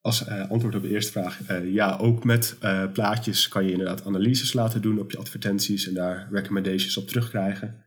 als 0.00 0.26
antwoord 0.26 0.74
op 0.74 0.82
de 0.82 0.88
eerste 0.88 1.12
vraag, 1.12 1.40
ja, 1.64 1.96
ook 1.96 2.24
met 2.24 2.58
plaatjes 2.92 3.48
kan 3.48 3.64
je 3.64 3.70
inderdaad 3.70 4.06
analyses 4.06 4.52
laten 4.52 4.82
doen 4.82 4.98
op 4.98 5.10
je 5.10 5.18
advertenties 5.18 5.86
en 5.86 5.94
daar 5.94 6.28
recommendations 6.30 6.96
op 6.96 7.08
terugkrijgen. 7.08 7.86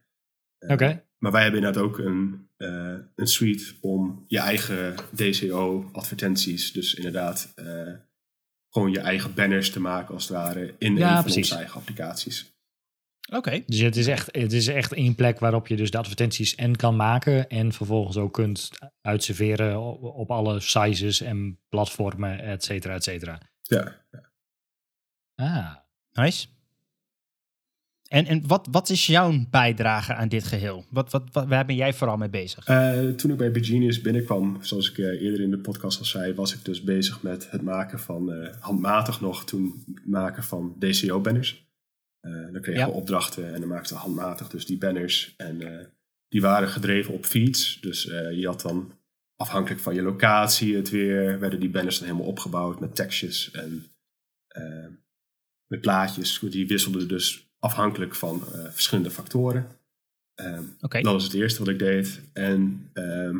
Oké. 0.59 0.73
Okay. 0.73 1.05
Maar 1.17 1.31
wij 1.31 1.41
hebben 1.41 1.59
inderdaad 1.59 1.83
ook 1.83 1.97
een, 1.97 2.47
een 3.15 3.27
suite 3.27 3.73
om 3.81 4.25
je 4.27 4.39
eigen 4.39 4.95
DCO-advertenties, 5.15 6.71
dus 6.71 6.93
inderdaad 6.93 7.53
gewoon 8.71 8.91
je 8.91 8.99
eigen 8.99 9.33
banners 9.33 9.71
te 9.71 9.79
maken 9.79 10.13
als 10.13 10.27
het 10.27 10.37
ware 10.37 10.75
in 10.77 10.97
ja, 10.97 11.17
een 11.17 11.23
van 11.23 11.35
onze 11.35 11.55
eigen 11.55 11.75
applicaties. 11.75 12.49
Oké. 13.33 13.63
Dus 13.65 13.79
het 13.79 13.95
is, 13.95 14.07
echt, 14.07 14.29
het 14.31 14.53
is 14.53 14.67
echt 14.67 14.93
één 14.93 15.15
plek 15.15 15.39
waarop 15.39 15.67
je 15.67 15.75
dus 15.75 15.91
de 15.91 15.97
advertenties 15.97 16.55
en 16.55 16.75
kan 16.75 16.95
maken 16.95 17.49
en 17.49 17.73
vervolgens 17.73 18.17
ook 18.17 18.33
kunt 18.33 18.69
uitserveren 19.01 19.79
op, 20.01 20.31
alle 20.31 20.59
sizes 20.59 21.21
en 21.21 21.59
platformen, 21.69 22.39
et 22.39 22.63
cetera, 22.63 22.93
et 22.93 23.03
cetera. 23.03 23.41
Ja. 23.61 24.05
Ah. 25.35 25.75
Nice. 26.11 26.47
En, 28.11 28.25
en 28.25 28.47
wat, 28.47 28.67
wat 28.71 28.89
is 28.89 29.05
jouw 29.05 29.45
bijdrage 29.49 30.13
aan 30.13 30.27
dit 30.27 30.43
geheel? 30.43 30.85
Wat, 30.89 31.11
wat, 31.11 31.23
wat, 31.31 31.47
waar 31.47 31.65
ben 31.65 31.75
jij 31.75 31.93
vooral 31.93 32.17
mee 32.17 32.29
bezig? 32.29 32.67
Uh, 32.67 33.09
toen 33.09 33.31
ik 33.31 33.37
bij 33.37 33.51
Begenius 33.51 34.01
binnenkwam, 34.01 34.57
zoals 34.61 34.89
ik 34.89 34.97
uh, 34.97 35.21
eerder 35.21 35.41
in 35.41 35.51
de 35.51 35.57
podcast 35.57 35.99
al 35.99 36.05
zei, 36.05 36.33
was 36.33 36.53
ik 36.53 36.65
dus 36.65 36.83
bezig 36.83 37.21
met 37.21 37.51
het 37.51 37.61
maken 37.61 37.99
van, 37.99 38.33
uh, 38.33 38.49
handmatig 38.59 39.21
nog 39.21 39.45
toen, 39.45 39.83
maken 40.05 40.43
van 40.43 40.75
DCO-banners. 40.79 41.69
Dan 42.21 42.61
kregen 42.61 42.81
ja. 42.81 42.85
we 42.85 42.93
opdrachten 42.93 43.53
en 43.53 43.59
dan 43.59 43.69
maakten 43.69 43.95
we 43.95 44.01
handmatig 44.01 44.49
dus 44.49 44.65
die 44.65 44.77
banners. 44.77 45.33
En 45.37 45.61
die 46.27 46.41
waren 46.41 46.69
gedreven 46.69 47.13
op 47.13 47.25
feeds. 47.25 47.77
Dus 47.81 48.03
je 48.33 48.43
had 48.45 48.61
dan 48.61 48.91
afhankelijk 49.35 49.81
van 49.81 49.93
je 49.93 50.01
locatie, 50.01 50.75
het 50.75 50.89
weer, 50.89 51.39
werden 51.39 51.59
die 51.59 51.69
banners 51.69 51.99
dan 51.99 52.07
helemaal 52.07 52.27
opgebouwd 52.27 52.79
met 52.79 52.95
tekstjes 52.95 53.51
en 53.51 53.85
met 55.67 55.81
plaatjes. 55.81 56.39
Die 56.39 56.67
wisselden 56.67 57.07
dus 57.07 57.50
afhankelijk 57.61 58.15
van 58.15 58.43
verschillende 58.71 59.11
factoren. 59.11 59.67
Ehm. 60.35 60.63
Dat 60.79 61.03
was 61.03 61.23
het 61.23 61.33
eerste 61.33 61.59
wat 61.59 61.67
ik 61.67 61.79
deed. 61.79 62.21
En 62.33 62.89
ehm, 62.93 63.37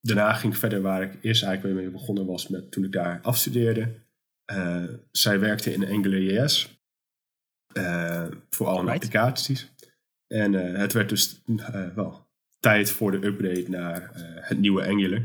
daarna 0.00 0.32
ging 0.32 0.52
ik 0.52 0.58
verder 0.58 0.80
waar 0.82 1.02
ik 1.02 1.12
eerst 1.22 1.42
eigenlijk 1.42 1.80
mee 1.80 1.88
begonnen 1.90 2.26
was 2.26 2.48
met 2.48 2.70
toen 2.70 2.84
ik 2.84 2.92
daar 2.92 3.18
afstudeerde. 3.22 3.88
Eh, 4.44 4.84
zij 5.10 5.40
werkte 5.40 5.72
in 5.72 5.86
AngularJS 5.86 6.80
eh 7.72 8.26
voor 8.50 8.66
alle 8.66 8.80
Right. 8.80 8.94
applicaties. 8.94 9.70
En 10.26 10.54
eh, 10.54 10.78
het 10.78 10.92
werd 10.92 11.08
dus 11.08 11.40
eh, 11.56 11.86
wel 11.94 12.26
tijd 12.58 12.90
voor 12.90 13.10
de 13.20 13.26
upgrade 13.26 13.64
naar 13.68 14.10
eh, 14.14 14.22
het 14.24 14.58
nieuwe 14.58 14.86
Angular. 14.86 15.22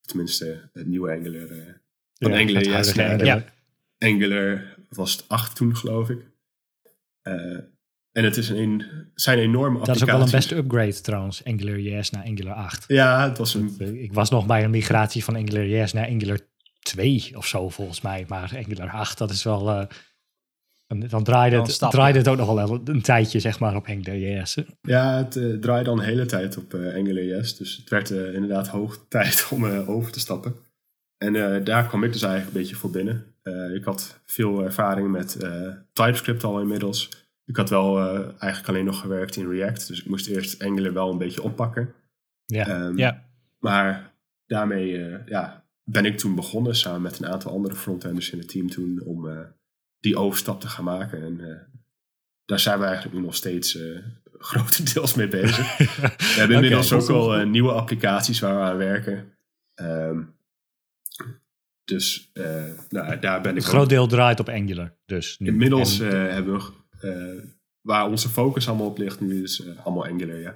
Tenminste, 0.00 0.68
het 0.72 0.86
nieuwe 0.86 1.10
Angular. 1.12 1.50
eh, 1.50 1.64
van 2.14 2.30
Ja, 2.30 2.38
Angular 2.38 2.62
het 2.62 2.66
JS 2.66 2.72
huidige 2.72 2.96
naar 2.98 3.10
Angular. 3.10 3.36
Ja. 3.98 4.08
Angular 4.08 4.76
was 4.88 5.12
het 5.12 5.28
8 5.28 5.56
toen, 5.56 5.76
geloof 5.76 6.10
ik. 6.10 6.20
Eh, 7.22 7.34
en 8.12 8.24
het 8.24 8.36
is 8.36 8.48
een, 8.48 8.84
zijn 9.14 9.38
enorme 9.38 9.78
Dat 9.78 9.88
is 9.88 10.02
applicaties. 10.02 10.02
ook 10.02 10.16
wel 10.16 10.26
een 10.26 10.30
beste 10.30 10.56
upgrade 10.56 11.00
trouwens, 11.00 11.44
AngularJS 11.44 12.10
naar 12.10 12.24
Angular 12.24 12.54
8. 12.54 12.84
Ja, 12.88 13.28
het 13.28 13.38
was 13.38 13.54
een 13.54 14.00
Ik 14.02 14.12
was 14.12 14.30
nog 14.30 14.46
bij 14.46 14.64
een 14.64 14.70
migratie 14.70 15.24
van 15.24 15.36
AngularJS 15.36 15.92
naar 15.92 16.08
Angular 16.08 16.38
2 16.80 17.32
of 17.36 17.46
zo 17.46 17.68
volgens 17.68 18.00
mij. 18.00 18.24
Maar 18.28 18.52
Angular 18.56 18.90
8, 18.90 19.18
dat 19.18 19.30
is 19.30 19.42
wel... 19.42 19.70
eh, 19.70 19.86
dan, 20.86 21.00
dan 21.08 21.24
draaide, 21.24 21.56
het, 21.56 21.70
stap, 21.70 21.90
draaide 21.90 22.18
het 22.18 22.28
ook 22.28 22.36
nog 22.36 22.54
wel 22.54 22.70
een, 22.74 22.80
een 22.84 23.02
tijdje 23.02 23.40
zeg 23.40 23.58
maar 23.58 23.76
op 23.76 23.86
AngularJS. 23.86 24.56
Ja, 24.80 25.16
het 25.16 25.36
eh, 25.36 25.52
draaide 25.54 25.90
al 25.90 25.98
een 25.98 26.04
hele 26.04 26.26
tijd 26.26 26.56
op 26.56 26.74
eh 26.74 26.94
AngularJS. 26.94 27.56
Dus 27.56 27.76
het 27.76 27.88
werd 27.90 28.10
eh, 28.10 28.34
inderdaad 28.34 28.68
hoog 28.68 29.04
tijd 29.08 29.46
om 29.50 29.64
eh, 29.66 29.88
over 29.88 30.12
te 30.12 30.20
stappen. 30.20 30.54
En 31.18 31.36
eh, 31.36 31.64
daar 31.64 31.86
kwam 31.88 32.04
ik 32.04 32.12
dus 32.12 32.22
eigenlijk 32.22 32.54
een 32.54 32.60
beetje 32.60 32.76
voor 32.76 32.90
binnen. 32.90 33.29
Eh, 33.54 33.74
ik 33.74 33.84
had 33.84 34.20
veel 34.26 34.62
ervaring 34.64 35.10
met 35.10 35.34
eh, 35.34 35.72
TypeScript 35.92 36.44
al 36.44 36.60
inmiddels. 36.60 37.08
Ik 37.46 37.56
had 37.56 37.70
wel 37.70 37.98
eh, 37.98 38.20
eigenlijk 38.38 38.68
alleen 38.68 38.84
nog 38.84 39.00
gewerkt 39.00 39.36
in 39.36 39.50
React. 39.50 39.88
Dus 39.88 40.00
ik 40.00 40.06
moest 40.06 40.26
eerst 40.26 40.62
Angular 40.62 40.92
wel 40.92 41.10
een 41.10 41.18
beetje 41.18 41.42
oppakken. 41.42 41.92
Ja, 42.46 42.66
Ehm, 42.66 42.96
Ja. 42.96 43.28
Maar 43.58 44.12
daarmee 44.46 45.18
ja, 45.26 45.64
ben 45.84 46.04
ik 46.04 46.18
toen 46.18 46.34
begonnen 46.34 46.74
samen 46.76 47.02
met 47.02 47.18
een 47.18 47.26
aantal 47.28 47.52
andere 47.52 47.74
frontenders 47.74 48.30
in 48.30 48.38
het 48.38 48.48
team 48.48 48.70
toen 48.70 49.00
om 49.04 49.28
die 50.00 50.16
overstap 50.16 50.60
te 50.60 50.68
gaan 50.68 50.84
maken. 50.84 51.22
En 51.22 51.68
daar 52.50 52.60
zijn 52.60 52.78
we 52.78 52.84
eigenlijk 52.84 53.16
nu 53.16 53.22
nog 53.22 53.34
steeds 53.34 53.76
eh, 53.76 53.98
grotendeels 54.50 55.14
mee 55.14 55.28
bezig. 55.28 55.76
We 56.34 56.34
hebben 56.36 56.56
inmiddels 56.56 56.92
ook 56.92 57.34
eh, 57.34 57.44
nieuwe 57.46 57.72
applicaties 57.72 58.40
waar 58.40 58.56
we 58.56 58.62
aan 58.62 58.76
werken. 58.76 59.32
Ehm, 59.74 60.22
dus 61.90 62.30
eh, 62.32 62.64
nou, 62.88 63.18
daar 63.18 63.40
ben 63.40 63.50
ik 63.50 63.56
een 63.56 63.62
ook- 63.64 63.68
groot 63.68 63.88
deel 63.88 64.06
draait 64.06 64.40
op 64.40 64.48
Angular. 64.48 64.96
Dus 65.04 65.38
nu. 65.38 65.46
Inmiddels 65.46 66.00
eh, 66.00 66.08
hebben 66.08 66.54
we, 66.54 66.72
eh, 67.08 67.44
waar 67.80 68.08
onze 68.08 68.28
focus 68.28 68.68
allemaal 68.68 68.86
op 68.86 68.98
ligt 68.98 69.20
nu, 69.20 69.42
is 69.42 69.60
eh, 69.60 69.86
allemaal 69.86 70.06
Angular, 70.06 70.38
ja. 70.38 70.54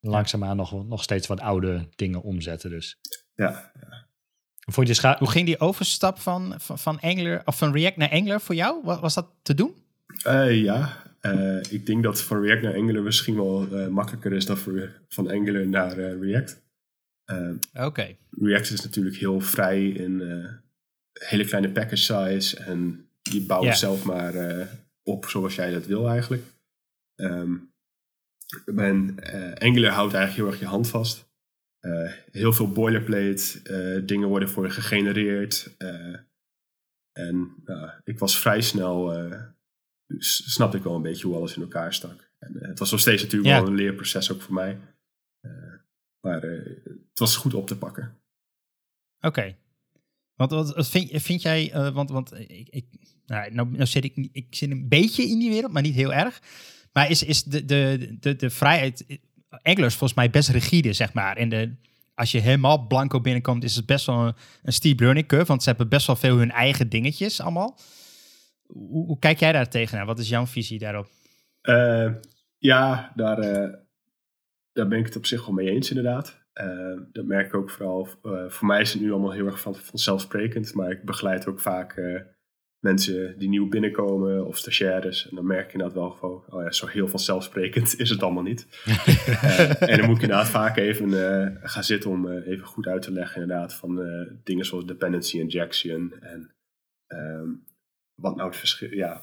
langzaamaan 0.00 0.56
nog, 0.56 0.86
nog 0.86 1.02
steeds 1.02 1.26
wat 1.26 1.40
oude 1.40 1.88
dingen 1.96 2.22
omzetten. 2.22 2.70
Dus. 2.70 2.96
Ja, 3.34 3.72
Vond 4.70 4.96
je 4.96 5.14
Hoe 5.18 5.30
ging 5.30 5.46
die 5.46 5.60
overstap 5.60 6.18
van, 6.18 6.54
van, 6.56 6.78
van, 6.78 7.00
Angular, 7.00 7.42
of 7.44 7.58
van 7.58 7.72
React 7.72 7.96
naar 7.96 8.10
Angular 8.10 8.40
voor 8.40 8.54
jou? 8.54 8.80
Was, 8.84 9.00
was 9.00 9.14
dat 9.14 9.30
te 9.42 9.54
doen? 9.54 9.74
Eh, 10.22 10.62
ja. 10.62 11.02
Eh, 11.20 11.62
ik 11.70 11.86
denk 11.86 12.02
dat 12.02 12.20
van 12.20 12.42
React 12.42 12.62
naar 12.62 12.74
Angular 12.74 13.02
misschien 13.02 13.36
wel 13.36 13.68
eh, 13.72 13.86
makkelijker 13.86 14.32
is 14.32 14.46
dan 14.46 14.56
voor, 14.56 15.00
van 15.08 15.30
Angular 15.30 15.66
naar 15.66 15.98
React. 15.98 16.62
Eh, 17.28 17.84
Oké. 17.86 18.16
React 18.30 18.70
is 18.70 18.80
natuurlijk 18.80 19.16
heel 19.16 19.40
vrij 19.40 19.88
in 19.88 20.20
eh, 20.20 20.52
hele 21.28 21.44
kleine 21.44 21.70
package 21.72 21.96
size 21.96 22.56
en 22.56 23.08
je 23.22 23.42
bouwt 23.42 23.76
zelf 23.78 24.04
maar 24.04 24.34
eh, 24.34 24.66
op 25.02 25.24
zoals 25.24 25.54
jij 25.54 25.72
dat 25.72 25.86
wil 25.86 26.08
eigenlijk. 26.08 26.42
Ehm, 27.14 27.54
en 28.76 29.14
Angular 29.58 29.92
houdt 29.92 30.14
eigenlijk 30.14 30.34
heel 30.34 30.46
erg 30.46 30.58
je 30.58 30.66
hand 30.66 30.88
vast. 30.88 31.26
Heel 32.30 32.52
veel 32.52 32.72
boilerplate, 32.72 34.02
dingen 34.04 34.28
worden 34.28 34.48
voor 34.48 34.64
je 34.64 34.70
gegenereerd. 34.70 35.76
en 37.12 37.54
nou, 37.64 37.90
ik 38.04 38.18
was 38.18 38.40
vrij 38.40 38.60
snel, 38.60 39.22
snapte 40.18 40.76
ik 40.76 40.82
wel 40.82 40.94
een 40.94 41.02
beetje 41.02 41.26
hoe 41.26 41.36
alles 41.36 41.56
in 41.56 41.62
elkaar 41.62 41.94
stak. 41.94 42.30
En, 42.38 42.56
het 42.60 42.78
was 42.78 42.90
nog 42.90 43.00
steeds 43.00 43.22
natuurlijk 43.22 43.50
Ja. 43.50 43.60
wel 43.60 43.70
een 43.70 43.76
leerproces 43.76 44.32
ook 44.32 44.40
voor 44.40 44.54
mij. 44.54 44.78
Eh, 46.20 46.30
maar 46.30 46.42
eh, 46.42 46.64
het 47.08 47.18
was 47.18 47.36
goed 47.36 47.54
op 47.54 47.66
te 47.66 47.78
pakken. 47.78 48.18
Oké. 49.20 49.56
Want 50.34 50.50
wat, 50.50 50.74
wat 50.74 50.88
vind, 50.88 51.22
vind 51.22 51.42
jij, 51.42 51.72
eh, 51.72 51.90
want, 51.90 52.10
want 52.10 52.32
ik, 52.38 52.68
ik, 52.68 52.86
nou, 53.26 53.54
nou, 53.54 53.70
nou 53.70 53.86
zit 53.86 54.04
ik, 54.04 54.28
ik 54.32 54.54
zit 54.54 54.70
een 54.70 54.88
beetje 54.88 55.22
in 55.22 55.38
die 55.38 55.50
wereld, 55.50 55.72
maar 55.72 55.82
niet 55.82 55.94
heel 55.94 56.12
erg. 56.12 56.42
Maar 56.92 57.10
is, 57.10 57.22
is 57.22 57.42
de, 57.42 57.64
de, 57.64 58.16
de, 58.20 58.36
de 58.36 58.50
vrijheid, 58.50 59.04
is 59.62 59.74
volgens 59.74 60.14
mij 60.14 60.30
best 60.30 60.48
rigide, 60.48 60.92
zeg 60.92 61.12
maar. 61.12 61.36
En 61.36 61.48
de, 61.48 61.76
als 62.14 62.30
je 62.30 62.38
helemaal 62.38 62.86
blanco 62.86 63.20
binnenkomt, 63.20 63.64
is 63.64 63.76
het 63.76 63.86
best 63.86 64.06
wel 64.06 64.26
een, 64.26 64.34
een 64.62 64.72
steep 64.72 65.00
learning 65.00 65.26
curve, 65.26 65.46
want 65.46 65.62
ze 65.62 65.68
hebben 65.68 65.88
best 65.88 66.06
wel 66.06 66.16
veel 66.16 66.36
hun 66.36 66.50
eigen 66.50 66.88
dingetjes 66.88 67.40
allemaal. 67.40 67.78
Hoe, 68.66 69.06
hoe 69.06 69.18
kijk 69.18 69.38
jij 69.38 69.52
daar 69.52 69.68
tegenaan? 69.68 70.06
Wat 70.06 70.18
is 70.18 70.28
jouw 70.28 70.46
visie 70.46 70.78
daarop? 70.78 71.08
Eh, 71.60 72.12
ja, 72.58 73.12
daar, 73.14 73.38
eh, 73.38 73.74
daar 74.78 74.88
ben 74.88 74.98
ik 74.98 75.06
het 75.06 75.16
op 75.16 75.26
zich 75.26 75.46
wel 75.46 75.54
mee 75.54 75.70
eens 75.70 75.88
inderdaad. 75.88 76.46
Eh, 76.52 76.96
dat 77.12 77.24
merk 77.24 77.46
ik 77.46 77.54
ook 77.54 77.70
vooral. 77.70 78.08
eh, 78.22 78.48
voor 78.48 78.66
mij 78.66 78.80
is 78.80 78.92
het 78.92 79.02
nu 79.02 79.12
allemaal 79.12 79.32
heel 79.32 79.46
erg 79.46 79.60
van, 79.60 79.74
vanzelfsprekend. 79.74 80.74
Maar 80.74 80.90
ik 80.90 81.02
begeleid 81.02 81.46
ook 81.46 81.60
vaak 81.60 81.96
eh, 81.96 82.20
mensen 82.78 83.38
die 83.38 83.48
nieuw 83.48 83.68
binnenkomen 83.68 84.46
of 84.46 84.56
stagiaires. 84.56 85.28
En 85.28 85.36
dan 85.36 85.46
merk 85.46 85.66
je 85.66 85.72
inderdaad 85.72 85.96
wel 85.96 86.10
gewoon, 86.10 86.44
oh 86.48 86.62
ja, 86.62 86.70
zo 86.70 86.86
heel 86.86 87.08
vanzelfsprekend 87.08 87.98
is 87.98 88.10
het 88.10 88.22
allemaal 88.22 88.42
niet. 88.42 88.66
Eh, 89.42 89.90
en 89.90 89.98
dan 89.98 90.06
moet 90.06 90.16
ik 90.16 90.22
inderdaad 90.22 90.48
vaak 90.48 90.76
even 90.76 91.10
gaan 91.62 91.84
zitten 91.84 92.10
om 92.10 92.30
even 92.30 92.66
goed 92.66 92.86
uit 92.86 93.02
te 93.02 93.12
leggen 93.12 93.42
inderdaad 93.42 93.74
van 93.74 93.94
dingen 94.44 94.64
zoals 94.64 94.86
dependency 94.86 95.38
injection 95.38 96.12
en 96.20 96.54
ehm, 97.06 97.48
wat 98.14 98.36
nou 98.36 98.48
het 98.48 98.58
verschil, 98.58 98.94
ja, 98.94 99.22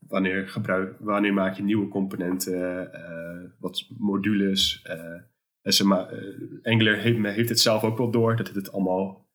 wanneer, 0.00 0.48
gebruik, 0.48 0.96
wanneer 1.00 1.32
maak 1.34 1.56
je 1.56 1.62
nieuwe 1.62 1.88
componenten, 1.88 2.92
eh, 2.92 3.50
wat 3.58 3.86
modules. 3.98 4.82
eh, 4.82 5.20
en 5.62 5.72
ze 5.74 5.86
ma- 5.86 6.08
eh, 6.08 6.72
Angular 6.72 6.96
heeft, 6.96 7.34
heeft 7.34 7.48
het 7.48 7.60
zelf 7.60 7.82
ook 7.84 7.98
wel 7.98 8.10
door 8.10 8.36
dat 8.36 8.48
het 8.48 8.72
allemaal 8.72 9.26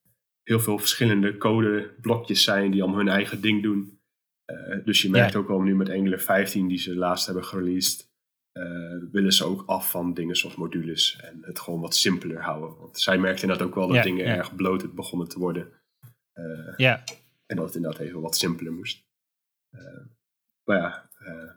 heel 0.44 0.60
veel 0.60 0.78
verschillende 0.78 1.38
codeblokjes 1.38 2.44
zijn 2.44 2.72
die 2.72 2.82
allemaal 2.82 3.00
hun 3.00 3.10
eigen 3.14 3.42
ding 3.42 3.64
doen. 3.64 4.02
Eh, 4.46 4.86
dus 4.86 5.02
je 5.02 5.10
merkt 5.10 5.34
Ja. 5.34 5.40
ook 5.40 5.48
wel 5.48 5.62
nu 5.62 5.76
met 5.76 5.90
Angular 5.90 6.20
15 6.20 6.68
die 6.68 6.78
ze 6.78 6.96
laatst 6.96 7.26
hebben 7.26 7.46
gereleased, 7.46 8.12
eh, 8.52 8.64
willen 9.12 9.32
ze 9.32 9.44
ook 9.46 9.64
af 9.66 9.92
van 9.92 10.14
dingen 10.14 10.36
zoals 10.36 10.56
modules 10.56 11.20
en 11.22 11.38
het 11.42 11.60
gewoon 11.60 11.80
wat 11.82 11.96
simpeler 11.96 12.42
houden. 12.42 12.78
Want 12.80 13.00
zij 13.00 13.18
merkten 13.18 13.42
inderdaad 13.44 13.68
ook 13.68 13.76
wel 13.76 13.88
dat 13.88 13.96
Ja, 13.96 14.04
dingen 14.04 14.26
ja. 14.26 14.36
erg 14.36 14.56
bloated 14.56 14.94
begonnen 14.94 15.28
te 15.28 15.40
worden. 15.40 15.72
Eh, 16.34 16.74
Ja, 16.78 17.04
en 17.46 17.56
dat 17.56 17.66
het 17.66 17.76
inderdaad 17.76 18.02
even 18.02 18.22
wat 18.22 18.38
simpeler 18.38 18.74
moest. 18.74 19.06
Eh, 19.70 19.82
maar 20.64 20.78
ja, 20.78 21.10
eh, 21.18 21.52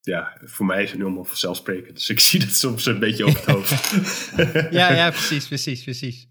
ja, 0.00 0.40
voor 0.44 0.66
mij 0.66 0.82
is 0.82 0.88
het 0.90 0.98
nu 0.98 1.04
allemaal 1.04 1.24
vanzelfsprekend. 1.24 1.94
Dus 1.94 2.08
ik 2.08 2.20
zie 2.28 2.40
dat 2.40 2.48
soms 2.48 2.86
een 2.86 2.98
beetje 2.98 3.24
over 3.24 3.38
het 3.38 3.48
hoofd. 3.48 3.90
ja, 4.80 4.92
ja, 4.92 5.10
precies, 5.10 5.46
precies, 5.46 5.82
precies. 5.82 6.28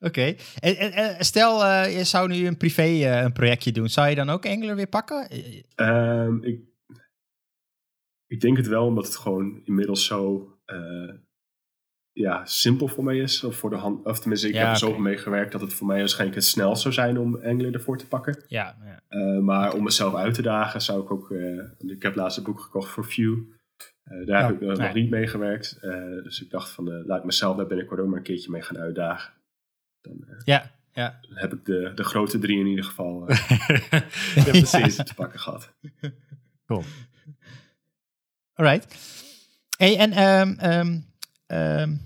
Oké. 0.00 0.34
En, 0.60 0.76
en, 0.76 0.92
en 0.92 1.24
stel, 1.24 1.64
eh, 1.64 1.96
je 1.96 2.04
zou 2.04 2.28
nu 2.28 2.46
een 2.46 2.56
privé 2.56 2.82
eh, 2.82 3.22
een 3.22 3.32
projectje 3.32 3.72
doen. 3.72 3.88
Zou 3.88 4.08
je 4.08 4.14
dan 4.14 4.30
ook 4.30 4.46
Angular 4.46 4.76
weer 4.76 4.88
pakken? 4.88 5.28
Eh, 5.28 5.62
Ehm, 5.74 6.42
ik, 6.42 6.60
ik 8.26 8.40
denk 8.40 8.56
het 8.56 8.66
wel, 8.66 8.86
omdat 8.86 9.06
het 9.06 9.16
gewoon 9.16 9.60
inmiddels 9.64 10.06
zo 10.06 10.52
ja, 12.18 12.44
simpel 12.44 12.88
voor 12.88 13.04
mij 13.04 13.18
is. 13.18 13.44
Of, 13.44 13.56
voor 13.56 13.70
de 13.70 13.76
hand, 13.76 14.06
of 14.06 14.18
tenminste, 14.18 14.48
ik 14.48 14.54
Ja, 14.54 14.60
heb 14.60 14.70
er 14.70 14.76
zo 14.76 14.98
mee 14.98 15.16
gewerkt 15.18 15.52
dat 15.52 15.60
het 15.60 15.72
voor 15.72 15.86
mij 15.86 15.98
waarschijnlijk 15.98 16.38
het 16.40 16.46
snelst 16.46 16.82
zou 16.82 16.94
zijn 16.94 17.18
om 17.18 17.34
Angular 17.44 17.72
ervoor 17.72 17.98
te 17.98 18.06
pakken. 18.06 18.42
Ja, 18.46 18.76
ja. 18.84 19.00
Eh, 19.08 19.38
maar 19.38 19.74
om 19.74 19.82
mezelf 19.82 20.14
uit 20.14 20.34
te 20.34 20.42
dagen 20.42 20.82
zou 20.82 21.02
ik 21.02 21.10
ook... 21.10 21.30
eh, 21.30 21.90
ik 21.90 22.02
heb 22.02 22.14
laatst 22.14 22.38
een 22.38 22.44
boek 22.44 22.60
gekocht 22.60 22.90
voor 22.90 23.04
Vue. 23.04 23.56
Eh, 24.02 24.26
daar 24.26 24.42
Oh, 24.42 24.48
heb 24.48 24.62
ik 24.62 24.78
nog 24.78 24.94
niet 24.94 25.10
mee 25.10 25.26
gewerkt. 25.26 25.78
Dus 26.22 26.42
ik 26.42 26.50
dacht 26.50 26.70
van, 26.70 27.06
laat 27.06 27.18
ik 27.18 27.24
mezelf 27.24 27.56
daar 27.56 27.66
binnenkort 27.66 28.00
ook 28.00 28.06
maar 28.08 28.16
een 28.16 28.22
keertje 28.22 28.50
mee 28.50 28.62
gaan 28.62 28.78
uitdagen. 28.78 29.32
Dan 30.00 30.24
ja, 30.44 30.70
ja. 30.92 31.20
heb 31.34 31.52
ik 31.52 31.64
de, 31.64 31.92
de 31.94 32.04
grote 32.04 32.38
drie 32.38 32.58
in 32.58 32.66
ieder 32.66 32.84
geval 32.84 33.24
precies 34.50 34.96
te 34.96 35.14
pakken 35.14 35.38
gehad. 35.40 35.74
Cool. 36.66 36.82
Alright. 38.54 38.96
Hey, 39.76 39.96
en 39.96 40.12
ehm, 40.12 41.96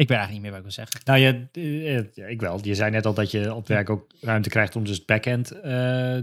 ik 0.00 0.08
weet 0.08 0.18
eigenlijk 0.18 0.30
niet 0.32 0.40
meer 0.40 0.50
wat 0.50 0.58
ik 0.58 0.76
wil 0.76 0.84
zeggen. 0.86 1.00
Nou, 1.04 1.18
je, 1.18 1.48
eh, 1.84 2.12
ja, 2.14 2.26
ik 2.26 2.40
wel. 2.40 2.58
Je 2.64 2.74
zei 2.74 2.90
net 2.90 3.06
al 3.06 3.14
dat 3.14 3.30
je 3.30 3.54
op 3.54 3.66
werk 3.66 3.90
ook 3.90 4.06
ruimte 4.20 4.48
krijgt 4.48 4.76
om 4.76 4.84
dus 4.84 4.96
het 4.96 5.06
backend 5.06 5.50
eh, 5.50 6.18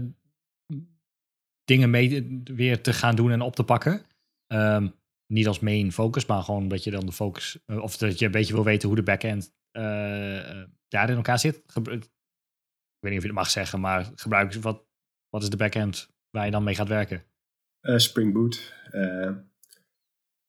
dingen 1.64 1.90
mee 1.90 2.40
weer 2.44 2.82
te 2.82 2.92
gaan 2.92 3.16
doen 3.16 3.30
en 3.30 3.40
op 3.40 3.54
te 3.54 3.64
pakken. 3.64 4.02
Ehm, 4.46 4.88
niet 5.32 5.46
als 5.46 5.60
main 5.60 5.92
focus, 5.92 6.26
maar 6.26 6.42
gewoon 6.42 6.68
dat 6.68 6.84
je 6.84 6.90
dan 6.90 7.06
de 7.06 7.12
focus, 7.12 7.58
eh, 7.66 7.82
of 7.82 7.96
dat 7.96 8.18
je 8.18 8.24
een 8.26 8.30
beetje 8.30 8.54
wil 8.54 8.64
weten 8.64 8.88
hoe 8.88 8.96
de 8.96 9.02
backend 9.02 9.54
eh, 9.70 10.50
eh, 10.60 10.68
daar 10.88 11.10
in 11.10 11.16
elkaar 11.16 11.38
zit. 11.38 11.56
Ik 11.56 11.74
weet 11.74 13.12
niet 13.12 13.16
of 13.16 13.22
je 13.22 13.32
het 13.32 13.32
mag 13.32 13.50
zeggen, 13.50 13.80
maar 13.80 14.10
gebruik 14.14 14.54
wat, 14.54 14.84
wat 15.28 15.42
is 15.42 15.50
de 15.50 15.56
backend 15.56 16.10
waar 16.30 16.44
je 16.44 16.50
dan 16.50 16.64
mee 16.64 16.74
gaat 16.74 16.88
werken? 16.88 17.24
Eh, 17.80 17.96
Spring 17.96 18.32
Boot. 18.32 18.74
Eh, 18.90 19.30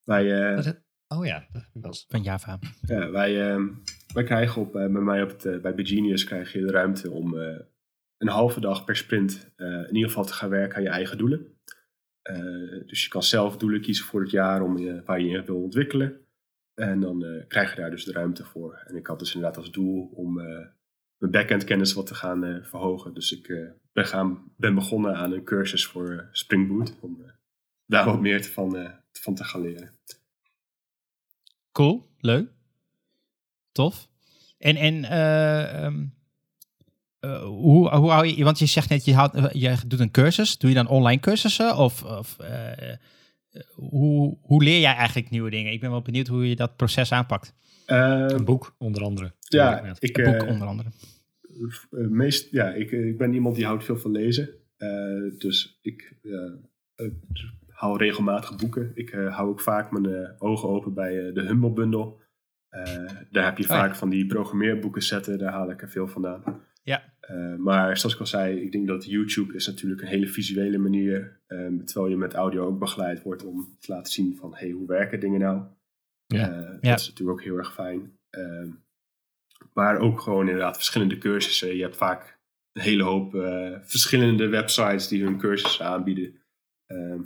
wij, 0.04 0.56
Wat 0.56 0.66
eh, 0.66 0.72
het- 0.72 0.88
Oh 1.18 1.26
ja, 1.26 1.48
dat 1.52 1.64
was. 1.74 2.06
Van 2.10 2.22
Java. 2.24 2.60
ja, 2.82 3.10
wij, 3.12 3.50
ehm, 3.52 3.68
wij 4.14 4.24
krijgen 4.24 4.62
op, 4.62 4.76
eh, 4.76 4.92
bij 4.92 5.02
mij 5.02 5.24
op 5.24 5.30
het, 5.30 5.46
eh, 5.46 5.58
bij 5.62 5.76
Begenius 5.76 6.24
krijg 6.24 6.54
je 6.54 6.60
de 6.60 6.72
ruimte 6.72 7.12
om 7.12 7.38
eh, 7.40 7.60
een 8.18 8.28
halve 8.28 8.60
dag 8.60 8.86
per 8.86 8.96
sprint 8.96 9.52
eh, 9.56 9.68
in 9.68 9.96
ieder 9.96 10.10
geval 10.10 10.26
te 10.26 10.34
gaan 10.34 10.50
werken 10.50 10.76
aan 10.78 10.84
je 10.84 10.90
eigen 10.90 11.18
doelen. 11.18 11.48
Eh, 12.22 12.38
dus 12.86 13.04
je 13.04 13.10
kan 13.10 13.24
zelf 13.24 13.58
doelen 13.58 13.82
kiezen 13.82 14.06
voor 14.06 14.22
het 14.22 14.32
jaar 14.32 14.62
om, 14.62 14.78
je- 14.78 15.02
waar 15.06 15.22
je 15.22 15.30
in 15.30 15.46
wil 15.46 15.62
ontwikkelen. 15.64 16.20
En 16.74 17.00
dan 17.00 17.26
eh, 17.26 17.48
krijg 17.48 17.70
je 17.76 17.82
daar 17.82 17.92
dus 17.92 18.06
de 18.06 18.12
ruimte 18.12 18.44
voor. 18.46 18.84
En 18.88 18.96
ik 18.96 19.08
had 19.08 19.20
dus 19.20 19.34
inderdaad 19.36 19.58
als 19.58 19.72
doel 19.72 20.06
om 20.14 20.40
eh, 20.40 20.66
mijn 21.18 21.32
backend 21.32 21.64
kennis 21.64 21.94
wat 21.94 22.08
te 22.08 22.16
gaan 22.16 22.44
eh, 22.44 22.64
verhogen. 22.64 23.14
Dus 23.14 23.32
ik 23.32 23.48
eh, 23.48 23.70
ben, 23.92 24.06
gaan, 24.06 24.52
ben 24.58 24.76
begonnen 24.76 25.16
aan 25.16 25.32
een 25.32 25.44
cursus 25.44 25.86
voor 25.86 26.30
Spring 26.32 26.68
Boot. 26.68 26.98
Om 27.02 27.24
daar 27.86 28.06
wat 28.06 28.22
meer 28.22 28.44
van, 28.44 28.78
eh, 28.78 28.92
van 29.12 29.36
te 29.36 29.44
gaan 29.44 29.62
leren. 29.62 29.98
Cool, 31.80 32.10
leuk. 32.20 32.50
Tof. 33.72 34.10
En, 34.58 34.76
en 34.76 35.06
eh, 35.06 35.84
ehm, 35.84 36.06
eh, 37.20 37.44
hoe, 37.44 37.90
hoe 37.96 38.10
hou 38.10 38.28
je, 38.28 38.44
want 38.44 38.60
je 38.60 38.66
zegt 38.66 38.90
net, 38.90 39.06
je, 39.06 39.14
eh, 39.14 39.46
je 39.52 39.76
doet 39.88 40.00
een 40.00 40.12
cursus. 40.12 40.58
Doe 40.58 40.70
je 40.70 40.76
dan 40.76 40.88
online 40.88 41.20
cursussen? 41.20 41.78
Of, 41.78 42.04
of 42.04 42.40
eh, 42.40 42.96
hoe, 43.74 44.38
hoe 44.42 44.64
leer 44.64 44.80
jij 44.80 44.94
eigenlijk 44.94 45.30
nieuwe 45.30 45.50
dingen? 45.50 45.72
Ik 45.72 45.80
ben 45.80 45.90
wel 45.90 46.02
benieuwd 46.02 46.28
hoe 46.28 46.50
je 46.50 46.56
dat 46.56 46.76
proces 46.76 47.12
aanpakt. 47.12 47.54
Eh, 47.86 48.26
Een 48.28 48.46
boek, 48.46 48.76
onder 48.78 49.04
andere. 49.04 49.34
ja, 49.40 49.94
ik, 50.00 50.18
Een 50.18 50.38
boek 50.38 50.48
onder 50.50 50.68
andere. 50.68 50.90
Meest, 51.90 52.52
ja, 52.52 52.74
ik, 52.74 52.92
ik 52.92 53.18
ben 53.18 53.34
iemand 53.34 53.56
die 53.56 53.66
houdt 53.66 53.84
veel 53.84 53.98
van 53.98 54.12
lezen. 54.12 54.50
Eh, 54.78 54.90
dus 55.38 55.80
ik 55.82 56.18
hou 57.80 57.98
regelmatig 57.98 58.56
boeken. 58.56 58.92
Ik 58.94 59.12
eh, 59.12 59.36
hou 59.36 59.50
ook 59.50 59.62
vaak 59.62 59.92
mijn 59.92 60.06
eh, 60.06 60.32
ogen 60.38 60.70
open 60.70 60.94
bij 60.94 61.28
eh, 61.28 61.34
de 61.34 61.42
Humble 61.42 61.72
Bundle. 61.72 62.14
Daar 63.32 63.46
heb 63.46 63.58
je 63.58 63.64
Oh 63.64 63.70
ja. 63.70 63.76
vaak 63.80 63.96
van 63.96 64.10
die 64.10 64.26
programmeerboeken 64.26 65.04
zetten. 65.04 65.38
Daar 65.38 65.52
haal 65.52 65.70
ik 65.70 65.82
er 65.82 65.90
veel 65.90 66.08
vandaan. 66.08 66.64
Ja. 66.84 67.14
Maar 67.58 67.98
zoals 67.98 68.14
ik 68.16 68.20
al 68.20 68.28
zei, 68.28 68.62
ik 68.62 68.72
denk 68.72 68.88
dat 68.88 69.06
YouTube 69.06 69.54
is 69.54 69.68
natuurlijk 69.68 70.02
een 70.02 70.08
hele 70.08 70.28
visuele 70.28 70.78
manier. 70.78 71.42
eh, 71.48 71.68
terwijl 71.86 72.08
je 72.10 72.18
met 72.18 72.34
audio 72.34 72.66
ook 72.66 72.80
begeleid 72.80 73.22
wordt 73.22 73.46
om 73.46 73.78
te 73.80 73.92
laten 73.92 74.12
zien 74.12 74.36
van... 74.36 74.56
hey, 74.56 74.70
hoe 74.70 74.88
werken 74.88 75.20
dingen 75.20 75.40
nou? 75.40 75.64
Ja. 76.26 76.48
Ja. 76.82 76.90
Dat 76.92 77.00
is 77.00 77.08
natuurlijk 77.08 77.40
ook 77.40 77.44
heel 77.46 77.58
erg 77.58 77.74
fijn. 77.74 78.18
Ehm, 78.30 78.70
maar 79.74 79.98
ook 79.98 80.22
gewoon 80.22 80.46
inderdaad 80.48 80.76
verschillende 80.76 81.18
cursussen. 81.18 81.76
Je 81.76 81.82
hebt 81.82 81.98
vaak 81.98 82.40
een 82.72 82.82
hele 82.82 83.04
hoop 83.04 83.32
verschillende 83.84 84.48
websites 84.48 85.08
die 85.08 85.24
hun 85.24 85.38
cursussen 85.38 85.86
aanbieden. 85.86 86.36
Ehm, 86.86 87.22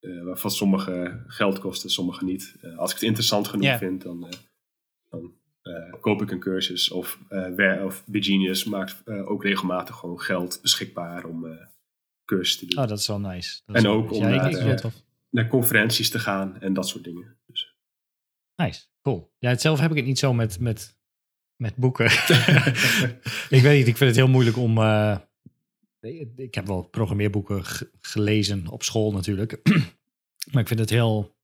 eh, 0.00 0.22
waarvan 0.22 0.50
sommige 0.50 1.22
geld 1.26 1.58
kosten, 1.58 1.90
sommige 1.90 2.24
niet. 2.24 2.56
Eh, 2.60 2.78
als 2.78 2.90
ik 2.90 2.96
het 2.96 3.06
interessant 3.06 3.48
genoeg 3.48 3.78
vind, 3.78 4.02
dan, 4.02 4.26
eh, 4.26 4.38
dan 5.08 5.32
koop 6.00 6.22
ik 6.22 6.30
een 6.30 6.40
cursus. 6.40 6.90
Of, 6.90 7.18
Wer- 7.28 7.84
of 7.84 8.04
maakt 8.66 9.08
ook 9.08 9.42
regelmatig 9.42 9.96
gewoon 9.96 10.20
geld 10.20 10.58
beschikbaar 10.62 11.24
om 11.24 11.58
cursussen 12.24 12.68
te 12.68 12.74
doen. 12.74 12.82
Oh, 12.84 12.88
dat 12.88 12.98
is 12.98 13.06
wel 13.06 13.20
nice. 13.20 13.60
Dat 13.66 13.76
En 13.76 13.86
ook 13.86 14.10
nice. 14.10 14.60
om 14.60 14.66
Ja. 14.66 14.90
Naar 15.30 15.48
conferenties 15.48 16.10
te 16.10 16.18
gaan 16.18 16.60
en 16.60 16.72
dat 16.72 16.88
soort 16.88 17.04
dingen. 17.04 17.36
Dus. 17.46 17.76
Nice, 18.56 18.86
cool. 19.02 19.32
Ja, 19.38 19.56
zelf 19.56 19.80
heb 19.80 19.90
ik 19.90 19.96
het 19.96 20.06
niet 20.06 20.18
zo 20.18 20.32
met, 20.34 20.60
met, 20.60 20.96
met 21.56 21.76
boeken. 21.76 22.06
ik 23.56 23.62
weet 23.62 23.78
niet, 23.78 23.88
ik 23.88 23.96
vind 23.96 24.10
het 24.10 24.16
heel 24.16 24.28
moeilijk 24.28 24.56
om... 24.56 24.78
ik 26.36 26.54
heb 26.54 26.66
wel 26.66 26.82
programmeerboeken 26.82 27.64
ge- 27.64 27.90
gelezen 28.00 28.66
op 28.66 28.82
school 28.82 29.12
natuurlijk. 29.12 29.60
maar 30.52 30.62
ik 30.62 30.68
vind 30.68 30.80
het 30.80 30.90
heel 30.90 31.36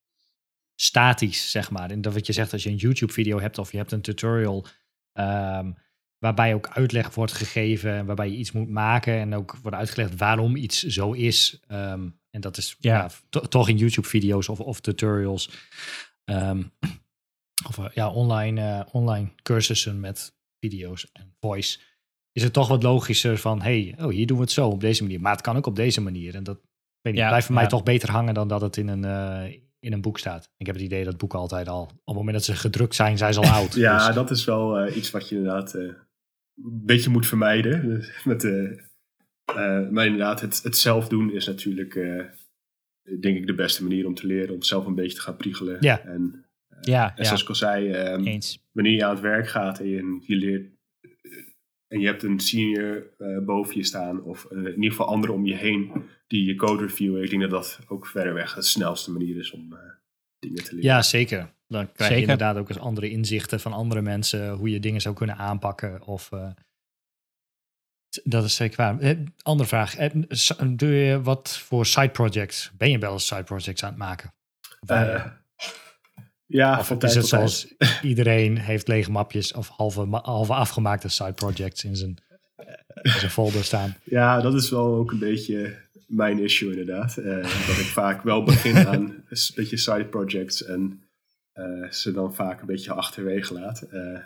statisch, 0.75 1.51
zeg 1.51 1.71
maar. 1.71 1.90
En 1.90 2.01
dat 2.01 2.14
wat 2.14 2.27
je 2.27 2.33
zegt, 2.33 2.53
als 2.53 2.62
je 2.62 2.71
een 2.71 2.77
YouTube-video 2.77 3.40
hebt 3.40 3.59
of 3.59 3.71
je 3.73 3.77
hebt 3.79 3.92
een 3.92 4.01
tutorial... 4.03 4.66
ehm, 5.12 5.73
waarbij 6.19 6.55
ook 6.55 6.69
uitleg 6.69 7.14
wordt 7.14 7.33
gegeven, 7.33 8.07
waarbij 8.07 8.31
je 8.31 8.37
iets 8.37 8.53
moet 8.53 8.69
maken... 8.69 9.14
en 9.19 9.35
ook 9.35 9.57
wordt 9.62 9.77
uitgelegd 9.77 10.16
waarom 10.16 10.57
iets 10.57 10.83
zo 10.83 11.12
is. 11.12 11.61
Ehm, 11.66 12.09
en 12.31 12.40
dat 12.40 12.57
is 12.57 12.77
Ja. 12.79 12.97
ja. 12.99 13.11
to- 13.29 13.40
toch 13.40 13.69
in 13.69 13.77
YouTube-video's 13.77 14.49
of, 14.49 14.61
of 14.61 14.81
tutorials... 14.81 15.51
Ehm, 16.25 16.62
of 17.66 17.79
eh, 17.79 17.85
ja, 17.95 18.11
online, 18.11 18.61
eh, 18.61 18.95
online 18.95 19.31
cursussen 19.42 20.01
met 20.01 20.37
video's 20.61 21.12
en 21.12 21.35
voice, 21.40 21.79
is 22.37 22.42
het 22.42 22.53
toch 22.53 22.68
wat 22.68 22.83
logischer 22.83 23.38
van, 23.38 23.62
hey, 23.62 23.94
oh, 23.99 24.09
hier 24.11 24.27
doen 24.27 24.37
we 24.37 24.42
het 24.42 24.53
zo 24.53 24.68
op 24.68 24.81
deze 24.81 25.03
manier. 25.03 25.20
Maar 25.20 25.33
het 25.33 25.40
kan 25.40 25.57
ook 25.57 25.66
op 25.66 25.77
deze 25.77 26.01
manier. 26.01 26.35
En 26.35 26.44
dat 26.44 26.59
weet 27.01 27.12
niet, 27.12 27.22
Ja, 27.22 27.29
blijft 27.29 27.46
voor 27.46 27.55
ja. 27.55 27.61
mij 27.61 27.70
toch 27.70 27.83
beter 27.83 28.11
hangen 28.11 28.35
dan 28.35 28.49
dat 28.49 28.61
het 28.61 28.77
in 28.77 28.88
een, 28.88 29.05
eh, 29.05 29.53
in 29.79 29.92
een 29.92 30.01
boek 30.01 30.18
staat. 30.18 30.51
Ik 30.57 30.66
heb 30.66 30.75
het 30.75 30.85
idee 30.85 31.05
dat 31.05 31.16
boeken 31.16 31.38
altijd 31.38 31.68
al, 31.68 31.83
op 31.83 31.90
het 32.05 32.14
moment 32.16 32.33
dat 32.35 32.44
ze 32.44 32.55
gedrukt 32.57 32.94
zijn, 32.94 33.18
zijn 33.18 33.35
ze 33.35 33.40
al 33.40 33.51
oud. 33.61 33.75
Ja, 33.75 34.07
Dus- 34.07 34.14
dat 34.14 34.31
is 34.31 34.44
wel 34.44 34.79
eh, 34.79 34.96
iets 34.96 35.11
wat 35.11 35.29
je 35.29 35.37
inderdaad 35.37 35.75
eh, 35.75 35.83
een 35.83 35.94
beetje 36.85 37.11
moet 37.11 37.27
vermijden. 37.27 37.88
Dus 37.88 38.25
Met, 38.25 38.42
maar 39.90 40.07
inderdaad, 40.07 40.40
het, 40.40 40.62
het 40.62 40.77
zelf 40.77 41.09
doen 41.09 41.33
is 41.33 41.46
natuurlijk, 41.46 41.94
denk 43.20 43.37
ik, 43.37 43.46
de 43.46 43.55
beste 43.55 43.83
manier 43.83 44.07
om 44.07 44.14
te 44.14 44.27
leren. 44.27 44.55
Om 44.55 44.62
zelf 44.62 44.87
een 44.87 44.94
beetje 44.94 45.16
te 45.16 45.22
gaan 45.22 45.37
priegelen. 45.37 45.77
Ja. 45.81 46.01
En, 46.01 46.44
Ja, 46.81 47.16
en 47.16 47.25
zoals 47.25 47.42
ik 47.42 47.49
al 47.49 47.55
zei, 47.55 47.90
ehm, 47.90 48.40
wanneer 48.72 48.92
je 48.94 49.05
aan 49.05 49.11
het 49.11 49.20
werk 49.20 49.49
gaat 49.49 49.81
en 49.81 49.87
je, 49.88 50.18
je 50.27 50.37
leert... 50.37 50.75
en 51.88 52.01
je 52.01 52.07
hebt 52.07 52.22
een 52.22 52.40
senior 52.40 53.07
eh, 53.18 53.38
boven 53.38 53.77
je 53.77 53.85
staan, 53.85 54.22
of 54.22 54.44
eh, 54.44 54.59
in 54.59 54.75
ieder 54.75 54.90
geval 54.90 55.07
anderen 55.07 55.37
om 55.37 55.46
je 55.46 55.55
heen 55.55 55.92
die 56.27 56.44
je 56.44 56.55
code 56.55 56.83
reviewen. 56.83 57.22
Ik 57.22 57.31
denk 57.31 57.42
dat 57.42 57.51
dat 57.51 57.81
ook 57.88 58.07
verreweg 58.07 58.55
de 58.55 58.62
snelste 58.62 59.12
manier 59.12 59.37
is 59.37 59.51
om 59.51 59.72
eh, 59.72 59.79
dingen 60.38 60.64
te 60.64 60.75
leren. 60.75 60.90
ja, 60.90 61.03
zeker. 61.03 61.55
Dan 61.68 61.92
krijg 61.92 62.11
Zeker. 62.11 62.14
je 62.14 62.20
inderdaad 62.20 62.57
ook 62.57 62.68
eens 62.68 62.79
andere 62.79 63.11
inzichten 63.11 63.61
van 63.61 63.72
andere 63.72 64.01
mensen, 64.03 64.53
hoe 64.53 64.70
je 64.70 64.81
dingen 64.81 65.01
zou 65.01 65.14
kunnen 65.14 65.37
aanpakken. 65.37 66.07
Of, 66.07 66.33
eh, 66.33 66.51
dat 68.25 68.44
is 68.44 68.55
zeker 68.55 68.77
waar. 68.77 68.99
Eh, 69.01 69.16
andere 69.42 69.68
vraag. 69.68 69.96
Eh, 69.96 70.11
Doe 70.68 70.88
je 70.88 71.22
wat 71.22 71.59
voor 71.59 71.87
side 71.87 72.11
projects? 72.11 72.72
Ben 72.77 72.90
je 72.90 72.99
wel 72.99 73.12
eens 73.12 73.27
side 73.27 73.44
projects 73.44 73.83
aan 73.83 73.88
het 73.88 73.99
maken? 73.99 74.33
Ja, 76.46 76.78
Of 76.78 76.82
is 76.82 76.88
het 76.88 77.00
tijd. 77.00 77.26
zoals 77.26 77.74
iedereen 78.02 78.59
heeft 78.59 78.88
lege 78.88 79.11
mapjes 79.11 79.52
of 79.52 79.68
halve, 79.68 80.06
halve 80.22 80.52
afgemaakte 80.54 81.09
side 81.09 81.32
projects 81.32 81.85
in 81.85 81.96
zijn, 81.96 82.16
in 83.02 83.11
zijn 83.11 83.30
folder 83.30 83.64
staan? 83.64 83.96
Ja, 84.04 84.40
dat 84.40 84.54
is 84.54 84.70
wel 84.70 84.94
ook 84.94 85.12
een 85.12 85.18
beetje 85.18 85.76
mijn 86.06 86.38
issue 86.38 86.70
inderdaad. 86.70 87.16
Eh, 87.16 87.42
dat 87.42 87.78
ik 87.78 87.87
vaak 87.87 88.22
wel 88.22 88.42
begin 88.42 88.76
aan 88.87 89.02
een 89.02 89.24
beetje 89.54 89.76
side 89.76 90.04
projects 90.04 90.64
en 90.64 91.02
eh, 91.52 91.90
ze 91.90 92.12
dan 92.12 92.35
vaak 92.35 92.61
een 92.61 92.66
beetje 92.66 92.92
achterwege 92.92 93.54
laat. 93.54 93.82
Eh, 93.82 94.18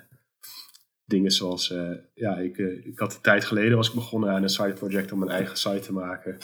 dingen 1.05 1.31
zoals, 1.31 1.75
ja, 2.15 2.37
ik, 2.39 2.59
ik 2.59 2.99
had 2.99 3.15
een 3.15 3.21
tijd 3.21 3.45
geleden 3.45 3.77
was 3.77 3.89
ik 3.89 3.95
begonnen 3.95 4.31
aan 4.31 4.43
een 4.43 4.49
side 4.49 4.73
project 4.73 5.13
om 5.13 5.19
mijn 5.19 5.31
eigen 5.31 5.57
site 5.57 5.81
te 5.81 5.93
maken. 5.93 6.39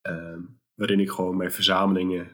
ehm, 0.00 0.40
waarin 0.74 1.00
ik 1.00 1.10
gewoon 1.10 1.36
mijn 1.36 1.52
verzamelingen 1.52 2.28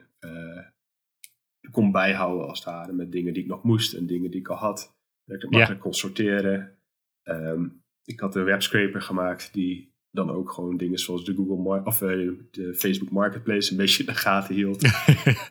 kon 1.71 1.91
bijhouden 1.91 2.47
als 2.47 2.57
het 2.59 2.67
ware 2.67 2.93
met 2.93 3.11
dingen 3.11 3.33
die 3.33 3.43
ik 3.43 3.49
nog 3.49 3.63
moest 3.63 3.93
en 3.93 4.05
dingen 4.05 4.31
die 4.31 4.39
ik 4.39 4.47
al 4.47 4.55
had. 4.57 4.95
Dat 5.25 5.35
ik 5.35 5.41
het 5.41 5.51
Ja. 5.51 5.57
makkelijk 5.57 5.81
kon 5.81 5.93
sorteren. 5.93 6.77
Ehm, 7.23 7.65
ik 8.03 8.19
had 8.19 8.35
een 8.35 8.43
webscraper 8.43 9.01
gemaakt 9.01 9.53
die 9.53 9.95
dan 10.11 10.29
ook 10.31 10.51
gewoon 10.51 10.77
dingen 10.77 10.99
zoals 10.99 11.25
de 11.25 11.33
Google 11.35 11.83
of 11.85 12.01
eh, 12.01 12.29
de 12.51 12.73
Facebook 12.75 13.09
Marketplace 13.09 13.71
een 13.71 13.77
beetje 13.83 13.99
in 14.03 14.09
de 14.09 14.15
gaten 14.15 14.55
hield. 14.55 14.81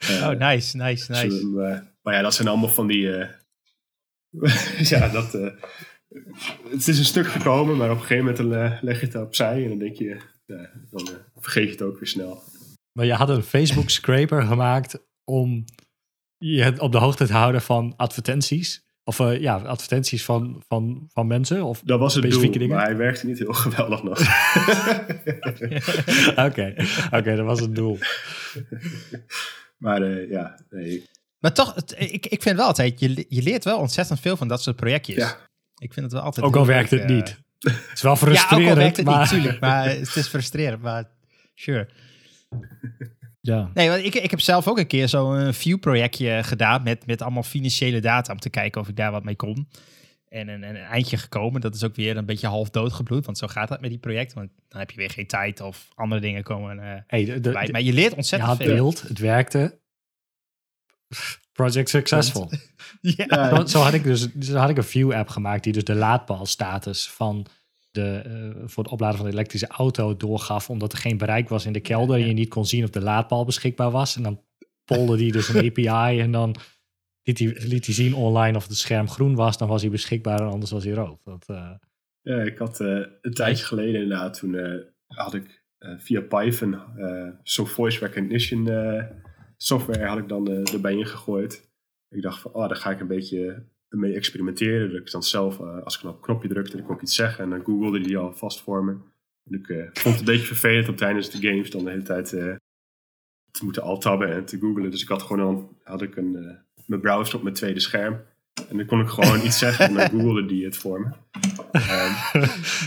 Eh, 0.08 0.28
Oh, 0.30 0.38
nice, 0.38 0.76
nice, 0.76 1.10
nice. 1.12 1.38
zo, 1.40 1.58
eh, 1.58 1.78
maar 2.02 2.14
ja, 2.14 2.22
dat 2.22 2.34
zijn 2.34 2.48
allemaal 2.48 2.68
van 2.68 2.86
die. 2.86 3.02
ja, 4.92 5.08
dat. 5.08 5.32
het 6.70 6.86
is 6.88 6.98
een 6.98 7.04
stuk 7.04 7.26
gekomen, 7.26 7.76
maar 7.76 7.90
op 7.90 7.96
een 7.96 8.02
gegeven 8.04 8.24
moment 8.42 8.82
leg 8.82 9.00
je 9.00 9.06
het 9.06 9.14
opzij 9.14 9.62
en 9.62 9.68
dan 9.68 9.78
denk 9.78 9.96
je, 9.96 10.20
dan 10.90 11.08
vergeet 11.34 11.64
je 11.64 11.70
het 11.70 11.82
ook 11.82 11.98
weer 11.98 12.08
snel. 12.08 12.42
Maar 12.92 13.06
je 13.06 13.12
had 13.12 13.28
een 13.28 13.42
Facebook 13.42 13.90
scraper 13.90 14.42
gemaakt 14.42 14.98
om 15.24 15.64
je 16.38 16.80
op 16.80 16.92
de 16.92 16.98
hoogte 16.98 17.26
te 17.26 17.32
houden 17.32 17.62
van 17.62 17.94
advertenties. 17.96 18.84
Of 19.04 19.20
eh, 19.20 19.40
ja, 19.40 19.56
advertenties 19.56 20.24
van, 20.24 20.62
van, 20.68 21.08
van 21.12 21.26
mensen. 21.26 21.64
Of 21.64 21.80
Dat 21.84 21.98
was 21.98 22.14
het 22.14 22.22
doel, 22.22 22.32
specifieke 22.32 22.58
dingen. 22.58 22.76
maar 22.76 22.86
hij 22.86 22.96
werkte 22.96 23.26
niet 23.26 23.38
heel 23.38 23.52
geweldig 23.64 24.02
nog. 24.02 24.18
Oké, 26.46 26.74
oké, 27.10 27.36
dat 27.36 27.44
was 27.44 27.60
het 27.60 27.74
doel. 27.74 27.98
maar 29.76 30.02
eh, 30.02 30.30
ja, 30.30 30.58
nee, 30.70 31.04
Maar 31.38 31.52
toch, 31.54 31.74
het, 31.74 31.94
ik, 31.98 32.26
ik 32.26 32.42
vind 32.42 32.56
wel 32.56 32.66
altijd, 32.66 33.00
je, 33.00 33.24
je 33.28 33.42
leert 33.42 33.64
wel 33.64 33.78
ontzettend 33.78 34.20
veel 34.20 34.36
van 34.36 34.48
dat 34.48 34.62
soort 34.62 34.76
projectjes. 34.76 35.16
Ja. 35.16 35.36
Ik 35.78 35.92
vind 35.92 36.04
het 36.06 36.14
wel 36.14 36.22
altijd 36.22 36.46
Ook 36.46 36.56
al 36.56 36.66
werkt 36.66 36.90
leuk, 36.90 37.00
het 37.00 37.10
eh, 37.10 37.16
niet. 37.16 37.44
Het 37.72 37.90
is 37.94 38.02
wel 38.02 38.12
Ja, 38.12 38.18
frustrerend. 38.18 38.62
ook 38.62 38.68
al 38.70 38.76
werkt 38.76 38.96
het 38.96 39.06
maar, 39.06 39.20
niet, 39.20 39.30
natuurlijk. 39.30 39.60
Maar 39.60 39.88
het 39.88 40.16
is 40.16 40.26
frustrerend, 40.28 40.82
maar 40.82 41.04
sure. 41.54 41.88
Ja. 43.46 43.70
Nee, 43.74 43.88
want 43.88 44.04
ik, 44.04 44.14
ik 44.14 44.30
heb 44.30 44.40
zelf 44.40 44.68
ook 44.68 44.78
een 44.78 44.86
keer 44.86 45.08
zo'n 45.08 45.52
view-projectje 45.54 46.40
gedaan 46.42 46.82
met, 46.82 47.06
met 47.06 47.22
allemaal 47.22 47.42
financiële 47.42 48.00
data 48.00 48.32
om 48.32 48.38
te 48.38 48.50
kijken 48.50 48.80
of 48.80 48.88
ik 48.88 48.96
daar 48.96 49.10
wat 49.10 49.24
mee 49.24 49.36
kon. 49.36 49.68
en 50.28 50.48
een, 50.48 50.62
een 50.62 50.76
eindje 50.76 51.16
gekomen. 51.16 51.60
Dat 51.60 51.74
is 51.74 51.84
ook 51.84 51.94
weer 51.94 52.16
een 52.16 52.26
beetje 52.26 52.46
half 52.46 52.70
doodgebloed, 52.70 53.24
want 53.24 53.38
zo 53.38 53.46
gaat 53.46 53.68
dat 53.68 53.80
met 53.80 53.90
die 53.90 53.98
projecten. 53.98 54.38
Want 54.38 54.50
dan 54.68 54.80
heb 54.80 54.90
je 54.90 54.96
weer 54.96 55.10
geen 55.10 55.26
tijd 55.26 55.60
of 55.60 55.88
andere 55.94 56.20
dingen 56.20 56.42
komen 56.42 56.76
uh, 56.76 56.94
hey, 57.06 57.24
de, 57.24 57.40
de, 57.40 57.50
bij. 57.50 57.68
Maar 57.72 57.82
je 57.82 57.92
leert 57.92 58.14
ontzettend 58.14 58.58
beeld, 58.58 59.02
het 59.02 59.18
werkte. 59.18 59.78
Project 61.52 61.88
successful. 61.88 62.50
ja. 63.00 63.56
Zo, 63.56 63.66
zo, 63.66 63.78
had 63.80 63.94
ik 63.94 64.02
dus 64.02 64.28
zo 64.40 64.56
had 64.56 64.70
ik 64.70 64.76
een 64.76 64.84
view 64.84 65.12
app 65.12 65.28
gemaakt 65.28 65.64
die 65.64 65.72
dus 65.72 65.84
de 65.84 65.94
laadpaalstatus 65.94 67.10
van 67.10 67.46
de, 67.96 68.22
uh, 68.26 68.62
voor 68.68 68.82
het 68.82 68.92
opladen 68.92 69.16
van 69.16 69.26
de 69.26 69.32
elektrische 69.32 69.66
auto 69.66 70.16
doorgaf, 70.16 70.70
omdat 70.70 70.92
er 70.92 70.98
geen 70.98 71.18
bereik 71.18 71.48
was 71.48 71.66
in 71.66 71.72
de 71.72 71.80
kelder 71.80 72.16
en 72.16 72.26
je 72.26 72.32
niet 72.32 72.48
kon 72.48 72.66
zien 72.66 72.84
of 72.84 72.90
de 72.90 73.00
laadpaal 73.00 73.44
beschikbaar 73.44 73.90
was. 73.90 74.16
En 74.16 74.22
dan 74.22 74.42
polde 74.84 75.16
die 75.16 75.32
dus 75.32 75.48
een 75.48 75.64
API 75.68 76.20
en 76.20 76.30
dan 76.30 76.56
liet 77.22 77.38
hij, 77.38 77.56
liet 77.58 77.86
hij 77.86 77.94
zien 77.94 78.14
online 78.14 78.56
of 78.56 78.66
het 78.66 78.76
scherm 78.76 79.08
groen 79.08 79.34
was, 79.34 79.58
dan 79.58 79.68
was 79.68 79.82
hij 79.82 79.90
beschikbaar 79.90 80.40
en 80.40 80.48
anders 80.48 80.70
was 80.70 80.84
hij 80.84 80.92
rood. 80.92 81.18
Dat, 81.24 81.46
uh... 81.50 81.70
Ja, 82.20 82.42
ik 82.42 82.58
had 82.58 82.80
uh, 82.80 83.06
een 83.20 83.34
tijdje 83.34 83.64
geleden 83.64 84.02
inderdaad, 84.02 84.38
toen 84.38 84.84
had 85.06 85.34
ik 85.34 85.64
via 85.78 86.20
Python 86.20 86.80
zo'n 87.42 87.66
voice 87.66 87.98
recognition 87.98 88.68
software 89.56 90.06
had 90.06 90.18
ik 90.18 90.28
dan 90.28 90.48
erbij 90.48 90.92
ingegooid. 90.92 91.70
Ik 92.08 92.22
dacht 92.22 92.40
van, 92.40 92.52
oh, 92.52 92.68
daar 92.68 92.76
ga 92.76 92.90
ik 92.90 93.00
een 93.00 93.06
beetje 93.06 93.66
mee 93.98 94.14
experimenteren. 94.14 94.90
Dat 94.90 95.00
ik 95.00 95.10
dan 95.10 95.22
zelf, 95.22 95.58
uh, 95.58 95.82
als 95.82 95.96
ik 95.96 96.02
dan 96.02 96.10
op 96.10 96.16
een 96.16 96.22
knopje 96.22 96.48
drukte, 96.48 96.76
dan 96.76 96.86
kon 96.86 96.94
ik 96.94 97.02
iets 97.02 97.14
zeggen. 97.14 97.44
En 97.44 97.50
dan 97.50 97.64
googelde 97.64 98.00
die 98.00 98.18
al 98.18 98.34
vast 98.34 98.62
voor 98.62 98.84
me. 98.84 98.96
En 99.50 99.58
ik 99.58 99.68
uh, 99.68 99.82
vond 99.92 100.18
het 100.18 100.18
een 100.18 100.34
beetje 100.34 100.46
vervelend 100.46 100.88
om 100.88 100.96
tijdens 100.96 101.30
de 101.30 101.48
games 101.48 101.70
dan 101.70 101.84
de 101.84 101.90
hele 101.90 102.02
tijd 102.02 102.32
uh, 102.32 102.54
te 103.50 103.64
moeten 103.64 103.82
alt-tabben 103.82 104.32
en 104.32 104.44
te 104.44 104.58
googlen. 104.58 104.90
Dus 104.90 105.02
ik 105.02 105.08
had 105.08 105.22
gewoon 105.22 105.54
dan, 105.54 105.76
had 105.82 106.02
ik 106.02 106.16
een, 106.16 106.58
mijn 106.86 107.00
browser 107.00 107.36
op 107.36 107.42
mijn 107.42 107.54
tweede 107.54 107.80
scherm. 107.80 108.20
En 108.68 108.76
dan 108.76 108.86
kon 108.86 109.00
ik 109.00 109.08
gewoon 109.08 109.44
iets 109.44 109.58
zeggen 109.58 109.86
en 109.86 109.94
dan 109.94 110.08
googelde 110.10 110.46
die 110.46 110.64
het 110.64 110.76
voor 110.76 111.00
me. 111.00 111.06
Um, 111.72 112.40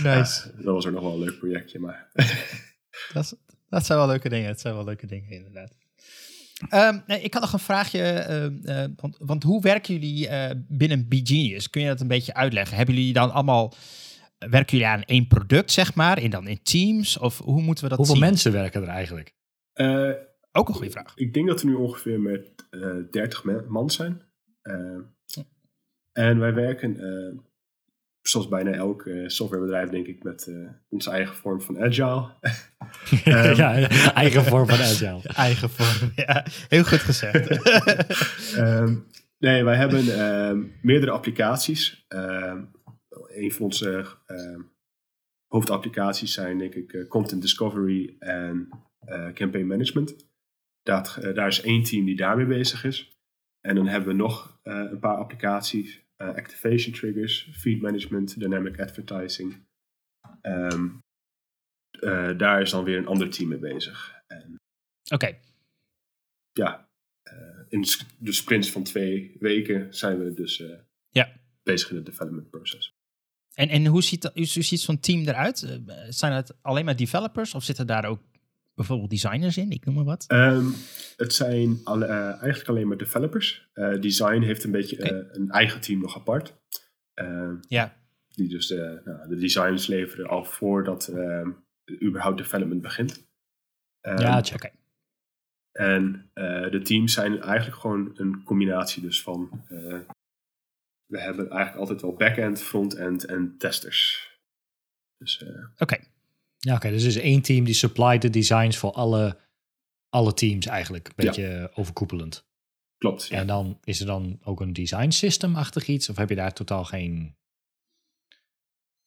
nice. 0.12 0.52
dat 0.56 0.74
was 0.74 0.86
er 0.86 0.92
nog 0.92 1.02
wel 1.02 1.14
een 1.14 1.20
leuk 1.20 1.38
projectje, 1.38 1.80
maar... 1.80 2.10
dat, 3.14 3.38
dat 3.70 3.86
zijn 3.86 3.98
wel 3.98 4.08
leuke 4.08 4.30
dingen, 4.30 4.48
het 4.48 4.60
zijn 4.60 4.74
wel 4.74 4.84
leuke 4.84 5.08
dingen 5.08 5.30
inderdaad. 5.30 5.78
Um, 6.74 7.04
nee, 7.08 7.22
ik 7.22 7.34
had 7.34 7.42
nog 7.42 7.54
een 7.54 7.60
vraagje, 7.60 8.26
uh, 8.30 8.76
uh, 8.76 8.86
want, 8.96 9.18
want, 9.20 9.44
hoe 9.44 9.62
werken 9.62 9.94
jullie 9.94 10.28
uh, 10.28 10.50
binnen 10.68 11.08
BGenius? 11.08 11.70
Kun 11.70 11.82
je 11.82 11.88
dat 11.88 12.02
een 12.02 12.08
beetje 12.08 12.34
uitleggen? 12.34 12.78
Hebben 12.78 12.96
jullie 12.96 13.14
dan 13.14 13.32
allemaal, 13.32 13.74
werken 14.38 14.78
jullie 14.78 14.94
aan 14.94 15.04
één 15.04 15.28
product, 15.28 15.72
zeg 15.72 15.96
maar, 15.96 16.18
en 16.18 16.30
dan 16.30 16.48
in 16.48 16.64
teams? 16.64 17.18
Of 17.18 17.38
hoe 17.38 17.62
moeten 17.62 17.84
we 17.84 17.90
dat 17.90 17.98
Hoeveel 17.98 18.16
zien? 18.16 18.26
mensen 18.26 18.52
werken 18.52 18.82
er 18.82 18.88
eigenlijk? 18.88 19.34
Ook 20.52 20.68
een 20.68 20.74
goede 20.74 20.92
vraag. 20.92 21.14
Ik 21.16 21.34
denk 21.34 21.48
dat 21.48 21.62
we 21.62 21.68
nu 21.68 21.74
ongeveer 21.74 22.20
met 22.20 22.68
30 23.12 23.44
man 23.68 23.90
zijn. 23.90 24.22
En 26.12 26.40
wij 26.40 26.54
werken 26.54 26.98
zoals 28.30 28.48
bijna 28.48 28.72
elk 28.72 29.06
uh, 29.06 29.28
softwarebedrijf, 29.28 29.90
denk 29.90 30.08
ik, 30.08 30.24
met 30.24 30.48
uh, 30.48 30.70
onze 30.90 31.10
eigen 31.10 31.36
vorm 31.36 31.62
van 31.62 31.80
agile. 31.80 32.30
um, 33.26 33.56
ja, 33.56 33.90
eigen 34.14 34.44
vorm 34.44 34.68
van 34.68 34.80
agile. 34.80 35.22
eigen 35.48 35.70
vorm, 35.70 36.12
ja. 36.16 36.46
Heel 36.68 36.84
goed 36.84 37.00
gezegd. 37.00 37.68
um, 38.58 39.06
nee, 39.38 39.64
wij 39.64 39.76
hebben 39.76 40.20
um, 40.20 40.74
meerdere 40.82 41.12
applicaties. 41.12 42.06
een 42.08 43.52
van 43.52 43.66
onze 43.66 44.06
hoofdapplicaties 45.48 46.34
zijn, 46.34 46.58
denk 46.58 46.74
ik, 46.74 46.94
uh, 46.94 47.08
Content 47.08 47.42
Discovery 47.42 48.16
en 48.20 48.70
Campaign 49.34 49.68
Management. 49.68 50.28
Dat, 50.84 51.20
daar 51.34 51.48
is 51.48 51.62
één 51.62 51.84
team 51.84 52.06
die 52.06 52.16
daarmee 52.16 52.46
bezig 52.46 52.84
is. 52.84 53.18
En 53.62 53.76
dan 53.76 53.88
hebben 53.88 54.10
we 54.10 54.16
nog 54.16 54.60
een 54.64 55.00
paar 55.00 55.18
applicaties 55.18 56.09
uh, 56.22 56.28
activation 56.28 56.94
triggers, 56.94 57.50
feed 57.52 57.82
management, 57.82 58.40
dynamic 58.40 58.80
advertising. 58.80 59.68
Um, 60.42 61.02
uh, 62.00 62.38
daar 62.38 62.62
is 62.62 62.70
dan 62.70 62.84
weer 62.84 62.98
een 62.98 63.08
ander 63.08 63.30
team 63.30 63.50
mee 63.50 63.58
bezig. 63.58 64.22
Oké. 64.28 65.14
Okay. 65.14 65.40
Ja, 66.52 66.90
uh, 67.24 67.66
in 67.70 67.86
de 68.18 68.32
sprints 68.32 68.72
van 68.72 68.84
twee 68.84 69.36
weken 69.40 69.94
zijn 69.94 70.24
we 70.24 70.34
dus 70.34 70.64
ja. 71.10 71.40
bezig 71.64 71.90
in 71.90 71.96
het 71.96 72.06
development 72.06 72.50
proces. 72.50 72.94
En, 73.54 73.70
en 73.70 73.86
hoe 73.86 74.04
ziet, 74.04 74.32
hoe 74.34 74.46
ziet 74.46 74.80
zo'n 74.80 75.00
team 75.00 75.28
eruit? 75.28 75.80
zijn 76.10 76.34
het 76.34 76.58
alleen 76.62 76.86
maar 76.86 76.96
developers 76.96 77.54
of 77.54 77.64
zitten 77.64 77.88
daar 77.88 78.06
ook 78.06 78.22
bijvoorbeeld 78.80 79.10
designers 79.10 79.58
in? 79.58 79.72
Ik 79.72 79.86
noem 79.86 79.96
maar 79.96 80.04
wat. 80.04 80.26
Um, 80.32 80.74
het 81.18 81.34
zijn 81.34 81.80
alle, 81.84 82.06
uh, 82.06 82.28
eigenlijk 82.28 82.68
alleen 82.68 82.88
maar 82.88 82.98
developers. 82.98 83.70
Uh, 83.74 84.02
design 84.02 84.42
heeft 84.42 84.64
een 84.64 84.72
beetje 84.72 84.96
okay. 84.96 85.20
uh, 85.20 85.26
een 85.32 85.50
eigen 85.50 85.82
team 85.82 86.00
nog 86.00 86.16
apart. 86.16 86.54
Ehm, 87.14 87.56
ja. 87.68 87.98
Die 88.28 88.50
dus 88.50 88.68
de, 88.68 89.02
nou, 89.06 89.28
de 89.28 89.36
designs 89.36 89.88
leveren 89.88 90.30
al 90.30 90.44
voordat 90.44 91.08
ehm, 91.08 91.50
überhaupt 92.04 92.38
development 92.38 92.82
begint. 92.82 93.28
ja, 94.02 94.38
oké. 94.38 94.54
Okay. 94.54 94.74
En 95.72 96.32
de 96.72 96.82
teams 96.84 97.14
zijn 97.14 97.42
eigenlijk 97.42 97.78
gewoon 97.80 98.12
een 98.16 98.44
combinatie 98.44 99.02
dus 99.02 99.22
van... 99.22 99.64
we 101.06 101.20
hebben 101.20 101.50
eigenlijk 101.50 101.80
altijd 101.80 102.02
wel 102.02 102.14
back-end, 102.14 102.62
front-end 102.62 103.26
en 103.26 103.58
testers. 103.58 104.32
Dus, 105.18 105.44
oké. 105.44 105.72
Okay. 105.78 106.04
Ja, 106.60 106.76
oké. 106.76 106.86
Okay, 106.86 106.92
dus 106.92 107.02
er 107.02 107.08
is 107.08 107.18
één 107.18 107.42
team 107.42 107.66
die 107.66 107.74
supplyt 107.74 108.22
de 108.22 108.30
designs 108.30 108.78
voor 108.78 108.92
alle, 108.92 109.38
alle 110.10 110.34
teams 110.34 110.66
eigenlijk. 110.66 111.08
Een 111.08 111.14
beetje 111.16 111.48
ja. 111.48 111.70
overkoepelend. 111.74 112.48
Klopt. 112.98 113.28
Ja. 113.28 113.38
En 113.38 113.48
dan 113.48 113.80
is 113.84 114.00
er 114.00 114.06
dan 114.06 114.40
ook 114.44 114.62
een 114.62 114.74
design 114.74 115.10
system-achtig 115.10 115.88
iets? 115.88 116.10
Of 116.10 116.18
heb 116.18 116.30
je 116.30 116.36
daar 116.36 116.54
totaal 116.54 116.84
geen... 116.84 117.38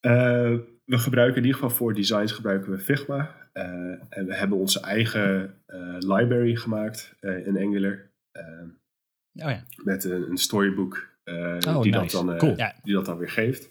Uh, 0.07 0.59
we 0.84 0.98
gebruiken 0.98 1.36
in 1.36 1.44
ieder 1.46 1.61
geval 1.61 1.76
voor 1.76 1.94
designs 1.94 2.32
gebruiken 2.32 2.70
we 2.70 2.78
Figma. 2.78 3.36
Uh, 3.53 3.64
en 4.09 4.26
we 4.26 4.34
hebben 4.34 4.59
onze 4.59 4.80
eigen 4.80 5.55
uh, 5.66 5.96
library 5.98 6.57
gemaakt 6.57 7.14
in 7.20 7.57
Angular. 7.59 8.11
oh 8.32 9.50
ja. 9.50 9.64
Met 9.76 10.05
een, 10.05 10.30
een 10.30 10.36
storybook 10.36 11.09
oh, 11.24 11.82
die, 11.82 11.92
nice. 11.92 12.16
dat 12.16 12.26
dan, 12.26 12.38
cool. 12.38 12.57
die 12.82 12.94
dat 12.94 13.05
dan 13.05 13.18
weer 13.18 13.30
geeft. 13.30 13.70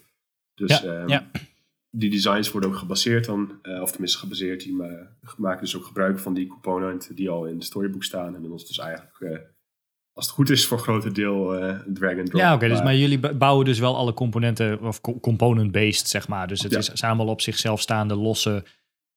Dus 0.54 0.80
ja. 0.80 1.30
Die 1.94 2.10
designs 2.10 2.50
worden 2.50 2.70
ook 2.70 2.76
gebaseerd 2.76 3.24
dan, 3.24 3.58
uh, 3.62 3.82
of 3.82 3.90
tenminste 3.90 4.18
gebaseerd, 4.18 4.62
die 4.62 4.76
maken 5.36 5.60
dus 5.60 5.76
ook 5.76 5.84
gebruik 5.84 6.18
van 6.18 6.34
die 6.34 6.46
componenten 6.46 7.14
die 7.14 7.30
al 7.30 7.46
in 7.46 7.54
het 7.54 7.64
storybook 7.64 8.04
staan. 8.04 8.34
En 8.34 8.50
ons 8.50 8.66
dus 8.66 8.78
eigenlijk, 8.78 9.20
uh, 9.20 9.38
als 10.12 10.26
het 10.26 10.34
goed 10.34 10.50
is, 10.50 10.66
voor 10.66 10.76
een 10.76 10.82
groot 10.82 11.14
deel 11.14 11.58
uh, 11.58 11.80
drag 11.86 12.18
and 12.18 12.26
drop. 12.26 12.40
Ja, 12.40 12.46
oké. 12.46 12.54
Okay, 12.54 12.68
dus 12.68 12.82
maar 12.82 12.96
jullie 12.96 13.34
bouwen 13.34 13.64
dus 13.64 13.78
wel 13.78 13.96
alle 13.96 14.14
componenten, 14.14 14.80
of 14.80 15.00
component-based, 15.00 16.08
zeg 16.08 16.28
maar. 16.28 16.48
Dus 16.48 16.62
het 16.62 16.72
ja. 16.72 16.78
is 16.78 17.02
allemaal 17.02 17.28
op 17.28 17.40
zichzelf 17.40 17.80
staande 17.80 18.14
losse 18.14 18.64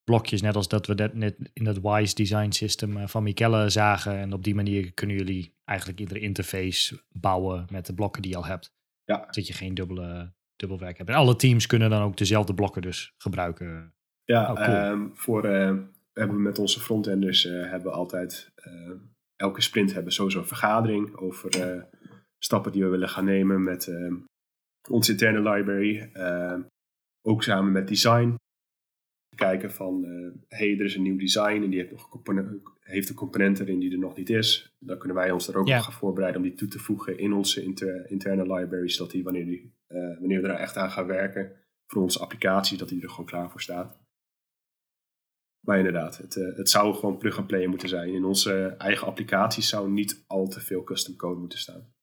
blokjes, 0.03 0.41
net 0.41 0.55
als 0.55 0.67
dat 0.67 0.87
we 0.87 0.95
dat 0.95 1.13
net 1.13 1.35
in 1.53 1.63
dat 1.63 1.79
WISE 1.81 2.15
design 2.15 2.51
system 2.51 3.07
van 3.09 3.23
Michelle 3.23 3.69
zagen. 3.69 4.17
En 4.17 4.33
op 4.33 4.43
die 4.43 4.55
manier 4.55 4.93
kunnen 4.93 5.15
jullie 5.15 5.53
eigenlijk 5.63 5.99
iedere 5.99 6.19
interface 6.19 7.03
bouwen 7.11 7.65
met 7.71 7.85
de 7.85 7.93
blokken 7.93 8.21
die 8.21 8.31
je 8.31 8.37
al 8.37 8.45
hebt. 8.45 8.73
Ja. 9.03 9.27
Dat 9.31 9.47
je 9.47 9.53
geen 9.53 9.73
dubbele 9.73 10.33
dubbelwerk 10.55 10.97
hebben. 10.97 11.15
En 11.15 11.21
alle 11.21 11.35
teams 11.35 11.67
kunnen 11.67 11.89
dan 11.89 12.01
ook 12.01 12.17
dezelfde 12.17 12.53
blokken 12.53 12.81
dus 12.81 13.13
gebruiken. 13.17 13.93
Ja, 14.23 14.51
oh, 14.51 14.65
cool. 14.65 14.91
um, 14.91 15.11
voor 15.15 15.45
uh, 15.45 15.77
hebben 16.13 16.35
we 16.35 16.41
met 16.41 16.59
onze 16.59 16.79
frontenders 16.79 17.45
uh, 17.45 17.69
hebben 17.69 17.91
we 17.91 17.97
altijd 17.97 18.51
uh, 18.55 18.91
elke 19.35 19.61
sprint 19.61 19.93
hebben 19.93 20.13
sowieso 20.13 20.39
een 20.39 20.47
vergadering 20.47 21.15
over 21.15 21.49
stappen 22.37 22.71
die 22.71 22.83
we 22.83 22.89
willen 22.89 23.09
gaan 23.09 23.25
nemen 23.25 23.63
met 23.63 23.87
ehm, 23.87 24.15
onze 24.89 25.11
interne 25.11 25.49
library. 25.49 26.09
Ehm, 26.13 26.61
ook 27.21 27.43
samen 27.43 27.71
met 27.71 27.87
design. 27.87 28.35
Kijken 29.35 29.71
van, 29.71 30.03
hey, 30.47 30.77
er 30.79 30.85
is 30.85 30.95
een 30.95 31.01
nieuw 31.01 31.17
design 31.17 31.61
en 31.63 31.69
die 31.69 31.79
heeft, 31.79 31.91
nog 31.91 32.27
een 32.27 32.61
heeft 32.79 33.09
een 33.09 33.15
component 33.15 33.59
erin 33.59 33.79
die 33.79 33.91
er 33.91 33.97
nog 33.99 34.15
niet 34.17 34.29
is. 34.29 34.75
Dan 34.79 34.97
kunnen 34.97 35.17
wij 35.17 35.31
ons 35.31 35.47
er 35.47 35.57
ook 35.57 35.67
Ja. 35.67 35.77
op 35.77 35.83
gaan 35.83 35.93
voorbereiden 35.93 36.41
om 36.41 36.47
die 36.47 36.57
toe 36.57 36.67
te 36.67 36.79
voegen 36.79 37.17
in 37.17 37.33
onze 37.33 37.63
inter- 37.63 38.09
interne 38.11 38.53
library, 38.53 38.89
zodat 38.89 39.11
die 39.11 39.23
wanneer, 39.23 39.45
die, 39.45 39.73
eh, 39.87 39.97
wanneer 40.19 40.41
we 40.41 40.47
er 40.47 40.55
echt 40.59 40.77
aan 40.77 40.91
gaan 40.91 41.05
werken 41.07 41.51
voor 41.87 42.01
onze 42.01 42.19
applicatie, 42.19 42.77
dat 42.77 42.89
die 42.89 43.01
er 43.01 43.09
gewoon 43.09 43.25
klaar 43.25 43.51
voor 43.51 43.61
staat. 43.61 44.03
Maar 45.65 45.77
inderdaad, 45.77 46.17
het, 46.17 46.35
eh, 46.35 46.55
het 46.55 46.69
zou 46.69 46.93
gewoon 46.95 47.17
plug 47.17 47.37
and 47.37 47.47
play 47.47 47.65
moeten 47.67 47.89
zijn. 47.89 48.13
In 48.13 48.23
onze 48.23 48.75
eigen 48.77 49.07
applicaties 49.07 49.69
zou 49.69 49.91
niet 49.91 50.23
al 50.27 50.47
te 50.47 50.59
veel 50.59 50.83
custom 50.83 51.15
code 51.15 51.39
moeten 51.39 51.59
staan. 51.59 51.93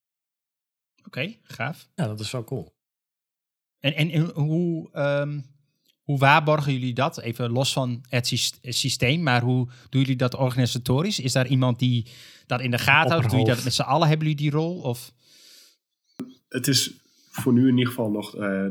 Oké, 1.06 1.36
gaaf. 1.42 1.88
Ja, 1.94 2.06
dat 2.06 2.20
is 2.20 2.30
wel 2.30 2.44
cool. 2.44 2.74
En, 3.78 3.94
en, 3.94 4.10
en 4.10 4.30
hoe, 4.30 4.92
ehm, 4.92 5.40
hoe 6.02 6.18
waarborgen 6.18 6.72
jullie 6.72 6.94
dat? 6.94 7.20
Even 7.20 7.50
los 7.50 7.72
van 7.72 8.04
het 8.08 8.26
syst- 8.26 8.58
systeem, 8.62 9.22
maar 9.22 9.42
hoe 9.42 9.68
doen 9.88 10.00
jullie 10.00 10.16
dat 10.16 10.34
organisatorisch? 10.34 11.20
Is 11.20 11.32
daar 11.32 11.46
iemand 11.46 11.78
die 11.78 12.06
dat 12.46 12.60
in 12.60 12.70
de 12.70 12.78
gaten 12.78 13.10
houdt? 13.10 13.30
Doe 13.30 13.38
je 13.38 13.44
dat 13.44 13.64
met 13.64 13.74
z'n 13.74 13.82
allen? 13.82 14.08
Hebben 14.08 14.26
jullie 14.26 14.42
die 14.42 14.50
rol? 14.50 14.80
Of? 14.80 15.12
Het 16.48 16.68
is 16.68 16.92
voor 17.30 17.52
nu 17.52 17.62
in 17.68 17.76
ieder 17.76 17.86
geval 17.86 18.10
nog 18.10 18.36
eh, 18.36 18.66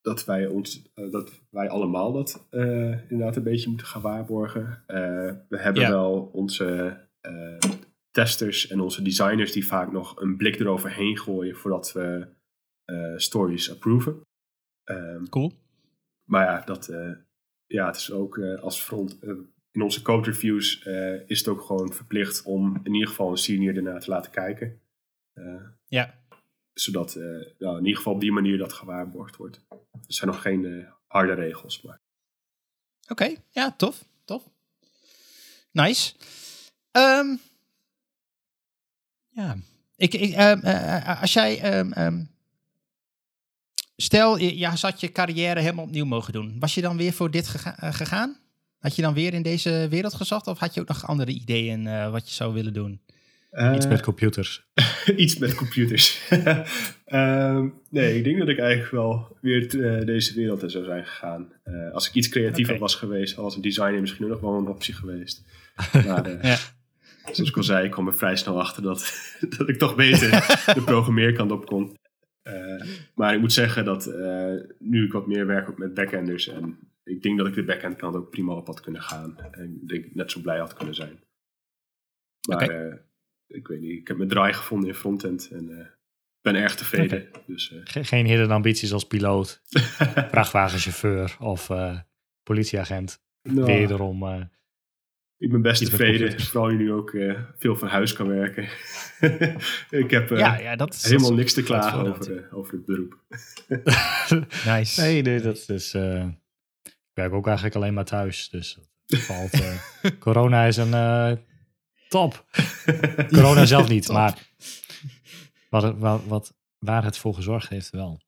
dat, 0.00 0.24
wij 0.24 0.46
ons, 0.46 0.82
eh, 0.94 1.10
dat 1.10 1.30
wij 1.50 1.68
allemaal 1.68 2.12
dat 2.12 2.46
eh, 2.50 3.00
inderdaad 3.10 3.36
een 3.36 3.42
beetje 3.42 3.68
moeten 3.68 3.86
gaan 3.86 4.02
waarborgen. 4.02 4.82
Eh, 4.86 4.96
we 5.48 5.58
hebben 5.58 5.82
Ja. 5.82 5.88
wel 5.88 6.30
onze 6.32 6.98
eh, 7.20 7.58
testers 8.10 8.66
en 8.68 8.80
onze 8.80 9.02
designers 9.02 9.52
die 9.52 9.66
vaak 9.66 9.92
nog 9.92 10.20
een 10.20 10.36
blik 10.36 10.58
eroverheen 10.60 11.18
gooien 11.18 11.56
voordat 11.56 11.92
we 11.92 12.26
eh, 12.84 13.12
stories 13.16 13.70
approven. 13.70 14.20
Ehm, 14.84 15.24
Cool. 15.24 15.52
Maar 16.26 16.44
ja, 16.44 16.60
dat, 16.64 16.88
eh, 16.88 17.12
ja, 17.66 17.86
het 17.86 17.96
is 17.96 18.10
ook 18.10 18.38
eh, 18.38 18.62
als 18.62 18.80
front. 18.80 19.18
eh, 19.18 19.30
in 19.70 19.82
onze 19.82 20.02
code 20.02 20.30
reviews 20.30 20.82
is 21.26 21.38
het 21.38 21.48
ook 21.48 21.62
gewoon 21.62 21.92
verplicht 21.92 22.42
om 22.42 22.80
in 22.82 22.94
ieder 22.94 23.08
geval 23.08 23.30
een 23.30 23.36
senior 23.36 23.76
ernaar 23.76 24.00
te 24.00 24.10
laten 24.10 24.30
kijken. 24.30 24.80
Ja. 25.86 26.14
zodat 26.72 27.14
nou, 27.58 27.78
in 27.78 27.84
ieder 27.84 27.96
geval 27.96 28.12
op 28.12 28.20
die 28.20 28.32
manier 28.32 28.58
dat 28.58 28.72
gewaarborgd 28.72 29.36
wordt. 29.36 29.60
Er 29.92 30.00
zijn 30.06 30.30
nog 30.30 30.42
geen 30.42 30.86
harde 31.06 31.34
regels, 31.34 31.82
maar 31.82 32.00
Oké, 33.08 33.34
ja, 33.50 33.72
tof, 33.72 34.04
tof. 34.24 34.42
Nice. 35.70 36.14
Ehm, 36.90 37.36
ja, 39.28 39.56
ik, 39.96 40.14
ik, 40.14 40.34
eh, 40.34 41.20
als 41.20 41.32
jij, 41.32 41.60
ehm, 41.60 42.24
stel, 43.96 44.38
je, 44.38 44.58
je 44.58 44.70
zat 44.76 45.00
je 45.00 45.12
carrière 45.12 45.60
helemaal 45.60 45.84
opnieuw 45.84 46.04
mogen 46.04 46.32
doen. 46.32 46.56
Was 46.58 46.74
je 46.74 46.80
dan 46.80 46.96
weer 46.96 47.12
voor 47.12 47.30
dit 47.30 47.48
gega- 47.48 47.78
eh, 47.78 47.92
gegaan? 47.92 48.36
Had 48.78 48.96
je 48.96 49.02
dan 49.02 49.14
weer 49.14 49.34
in 49.34 49.42
deze 49.42 49.86
wereld 49.90 50.14
gezocht? 50.14 50.46
Of 50.46 50.58
had 50.58 50.74
je 50.74 50.80
ook 50.80 50.88
nog 50.88 51.06
andere 51.06 51.30
ideeën 51.30 51.86
eh, 51.86 52.10
wat 52.10 52.28
je 52.28 52.34
zou 52.34 52.54
willen 52.54 52.72
doen? 52.72 53.00
Iets 53.74 53.84
Eh, 53.84 53.90
met 53.90 54.02
computers. 54.02 54.66
iets 55.16 55.38
met 55.38 55.54
computers. 55.54 56.20
Ehm, 57.06 57.68
nee, 57.90 58.16
ik 58.18 58.24
denk 58.24 58.38
dat 58.38 58.48
ik 58.48 58.58
eigenlijk 58.58 58.92
wel 58.92 59.36
weer 59.40 59.84
eh, 59.98 60.06
deze 60.06 60.34
wereld 60.34 60.62
in 60.62 60.70
zou 60.70 60.84
zijn 60.84 61.04
gegaan. 61.06 61.52
Eh, 61.62 61.92
als 61.92 62.08
ik 62.08 62.14
iets 62.14 62.28
creatiever 62.28 62.78
was 62.78 62.94
geweest, 62.94 63.38
als 63.38 63.56
een 63.56 63.62
designer 63.62 64.00
misschien 64.00 64.24
ook 64.24 64.30
nog 64.30 64.40
wel 64.40 64.54
een 64.58 64.68
optie 64.68 64.94
geweest. 64.94 65.42
Maar 65.92 66.46
Ja. 66.46 66.56
zoals 67.32 67.48
ik 67.50 67.56
al 67.56 67.62
zei, 67.62 67.84
ik 67.84 67.90
kwam 67.90 68.06
er 68.06 68.16
vrij 68.16 68.36
snel 68.36 68.60
achter 68.60 68.82
dat, 68.82 69.12
dat 69.58 69.68
ik 69.68 69.78
toch 69.78 69.94
beter 69.94 70.30
de 70.74 70.82
programmeerkant 70.84 71.50
op 71.50 71.66
kon. 71.66 71.96
Eh, 72.46 72.86
maar 73.14 73.34
ik 73.34 73.40
moet 73.40 73.52
zeggen 73.52 73.84
dat 73.84 74.06
eh, 74.06 74.52
nu 74.78 75.04
ik 75.04 75.12
wat 75.12 75.26
meer 75.26 75.46
werk 75.46 75.78
met 75.78 75.94
backenders 75.94 76.48
en 76.48 76.78
ik 77.04 77.22
denk 77.22 77.38
dat 77.38 77.46
ik 77.46 77.54
de 77.54 77.64
backend 77.64 77.96
kant 77.96 78.16
ook 78.16 78.30
prima 78.30 78.52
op 78.54 78.66
had 78.66 78.80
kunnen 78.80 79.02
gaan. 79.02 79.38
En 79.50 79.78
ik 79.82 79.88
denk 79.88 80.14
net 80.14 80.30
zo 80.30 80.40
blij 80.40 80.58
had 80.58 80.74
kunnen 80.74 80.94
zijn. 80.94 81.20
Maar 82.48 82.68
eh, 82.68 82.94
ik 83.46 83.68
weet 83.68 83.80
niet, 83.80 83.90
ik 84.00 84.08
heb 84.08 84.16
mijn 84.16 84.28
draai 84.28 84.52
gevonden 84.52 84.88
in 84.88 84.94
frontend 84.94 85.48
en 85.52 85.90
ben 86.40 86.54
erg 86.54 86.74
tevreden. 86.74 87.28
Dus 87.46 87.74
Ge- 87.84 88.04
geen 88.04 88.26
hidden 88.26 88.50
ambities 88.50 88.92
als 88.92 89.06
piloot, 89.06 89.60
vrachtwagenchauffeur 90.30 91.36
of 91.40 91.70
politieagent. 92.42 93.22
nou, 93.42 93.66
Wederom. 93.66 94.48
Ik 95.38 95.50
ben 95.50 95.62
best 95.62 95.84
tevreden, 95.84 96.40
vooral 96.40 96.70
je 96.70 96.76
nu 96.76 96.92
ook 96.92 97.10
eh, 97.14 97.40
veel 97.56 97.76
van 97.76 97.88
huis 97.88 98.12
kan 98.12 98.28
werken. 98.28 98.62
ik 100.02 100.10
heb 100.10 100.30
eh, 100.30 100.38
ja, 100.38 100.58
ja, 100.58 100.76
dat 100.76 100.94
is 100.94 101.02
helemaal 101.04 101.22
dat 101.30 101.38
is 101.38 101.44
niks 101.44 101.52
te 101.52 101.62
klagen 101.62 102.06
over, 102.14 102.48
over 102.52 102.72
het 102.74 102.84
beroep. 102.84 103.18
Nice. 104.66 105.00
nee, 105.00 105.22
nee, 105.22 105.40
dat 105.40 105.68
is. 105.68 105.94
eh, 105.94 106.26
ik 106.84 107.12
werk 107.12 107.32
ook 107.32 107.46
eigenlijk 107.46 107.76
alleen 107.76 107.94
maar 107.94 108.04
thuis. 108.04 108.48
Dus 108.48 108.78
dat 109.06 109.20
valt. 109.20 109.52
eh, 109.52 109.76
corona 110.18 110.64
is 110.64 110.76
een 110.76 110.94
eh, 110.94 111.32
top. 112.08 112.44
Corona 113.28 113.64
zelf 113.64 113.88
niet, 113.88 114.04
Top. 114.06 114.14
maar 114.14 114.38
wat, 115.70 115.82
het- 115.82 115.98
wat, 115.98 116.24
wat, 116.26 116.54
waar 116.78 117.04
het 117.04 117.18
voor 117.18 117.34
gezorgd 117.34 117.68
heeft 117.68 117.90
wel. 117.90 118.20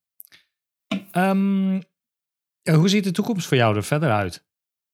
Ehm, 1.12 1.80
hoe 2.62 2.88
ziet 2.88 3.04
de 3.04 3.10
toekomst 3.10 3.46
voor 3.46 3.56
jou 3.56 3.76
er 3.76 3.84
verder 3.84 4.10
uit? 4.10 4.46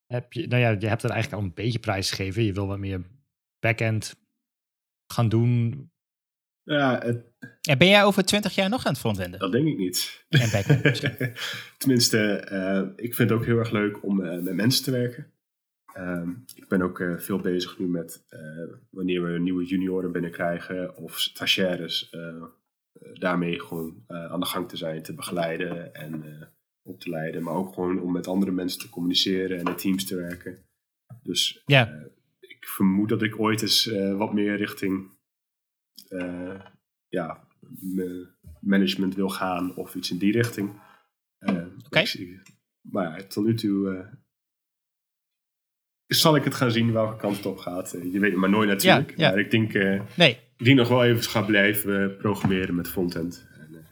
Heb 0.06 0.32
je, 0.32 0.46
nou 0.46 0.62
ja, 0.62 0.70
je 0.78 0.86
hebt 0.86 1.02
er 1.02 1.10
eigenlijk 1.10 1.42
al 1.42 1.48
een 1.48 1.54
beetje 1.54 1.78
prijs 1.78 2.10
gegeven. 2.10 2.42
Je 2.44 2.52
wil 2.52 2.66
wat 2.66 2.78
meer 2.78 3.00
backend 3.58 4.14
gaan 5.12 5.28
doen. 5.28 5.88
Ja, 6.62 6.98
het- 7.04 7.32
En 7.68 7.78
ben 7.78 7.88
jij 7.88 8.04
over 8.04 8.24
twintig 8.24 8.54
jaar 8.54 8.68
nog 8.68 8.84
aan 8.84 8.92
het 8.92 9.00
frontenden? 9.00 9.40
dat 9.40 9.52
denk 9.52 9.66
ik 9.66 9.76
niet. 9.78 10.24
En 10.28 10.50
backend? 10.50 11.00
Tenminste, 11.78 12.18
eh, 12.36 12.82
ik 12.96 13.14
vind 13.14 13.30
het 13.30 13.38
ook 13.38 13.44
heel 13.44 13.58
erg 13.58 13.70
leuk 13.70 14.02
om 14.04 14.20
eh, 14.24 14.38
met 14.42 14.54
mensen 14.54 14.84
te 14.84 14.90
werken. 14.90 15.32
Ehm, 15.92 16.30
ik 16.54 16.68
ben 16.68 16.82
ook 16.82 17.00
eh, 17.00 17.16
veel 17.18 17.38
bezig 17.38 17.78
nu 17.78 17.86
met 17.86 18.24
eh, 18.28 18.40
wanneer 18.90 19.22
we 19.32 19.38
nieuwe 19.38 19.64
junioren 19.64 20.12
binnenkrijgen 20.12 20.96
of 20.96 21.18
stagiaires. 21.20 22.10
daarmee 23.12 23.60
gewoon 23.60 24.04
eh, 24.06 24.24
aan 24.32 24.40
de 24.40 24.46
gang 24.46 24.68
te 24.68 24.76
zijn, 24.76 25.02
te 25.02 25.14
begeleiden 25.14 25.94
en 25.94 26.24
eh, 26.24 26.46
op 26.86 27.00
te 27.00 27.10
leiden. 27.10 27.42
Maar 27.42 27.54
ook 27.54 27.74
gewoon 27.74 28.00
om 28.00 28.12
met 28.12 28.26
andere 28.26 28.52
mensen 28.52 28.80
te 28.80 28.88
communiceren 28.88 29.58
en 29.58 29.66
in 29.66 29.76
teams 29.76 30.04
te 30.04 30.16
werken. 30.16 30.64
Dus 31.22 31.62
Ja. 31.66 31.90
eh, 31.92 32.06
ik 32.40 32.66
vermoed 32.68 33.08
dat 33.08 33.22
ik 33.22 33.40
ooit 33.40 33.62
eens 33.62 33.86
eh, 33.86 34.16
wat 34.16 34.32
meer 34.34 34.56
richting 34.56 35.10
eh, 36.08 36.60
ja, 37.08 37.46
me- 37.80 38.32
management 38.60 39.14
wil 39.14 39.28
gaan 39.28 39.76
of 39.76 39.94
iets 39.94 40.10
in 40.10 40.18
die 40.18 40.32
richting. 40.32 40.80
Oké. 41.84 41.98
Maar 42.80 43.18
ja, 43.20 43.26
tot 43.26 43.44
nu 43.44 43.54
toe 43.54 44.08
zal 46.06 46.36
ik 46.36 46.44
het 46.44 46.54
gaan 46.54 46.70
zien 46.70 46.92
welke 46.92 47.16
kant 47.16 47.36
het 47.36 47.46
op 47.46 47.56
gaat. 47.58 47.90
Je 48.12 48.18
weet 48.18 48.30
het 48.30 48.40
maar 48.40 48.50
nooit 48.50 48.68
natuurlijk. 48.68 49.10
Ja, 49.10 49.16
ja. 49.16 49.30
Maar 49.30 49.38
ik 49.40 49.50
denk, 49.50 49.72
Nee, 50.16 50.38
ik 50.56 50.64
denk 50.64 50.78
nog 50.78 50.88
wel 50.88 51.04
even 51.04 51.22
gaan 51.22 51.46
blijven 51.46 52.16
programmeren 52.16 52.74
met 52.74 52.88
frontend. 52.88 53.46
En, 53.58 53.86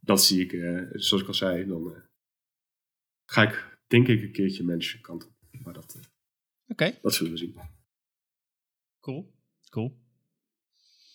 dat 0.00 0.24
zie 0.24 0.46
ik, 0.46 0.50
zoals 0.92 1.22
ik 1.22 1.28
al 1.28 1.34
zei, 1.34 1.66
dan 1.66 1.94
ga 3.26 3.42
ik 3.42 3.78
denk 3.86 4.08
ik 4.08 4.22
een 4.22 4.32
keertje 4.32 4.64
management 4.64 5.06
kant 5.06 5.24
op. 5.26 5.32
Maar 5.64 5.74
dat, 5.74 5.94
eh, 5.96 6.02
oké. 6.68 6.98
dat 7.02 7.14
zullen 7.14 7.32
we 7.32 7.38
zien. 7.38 7.58
Cool. 9.00 9.32
Cool. 9.70 10.02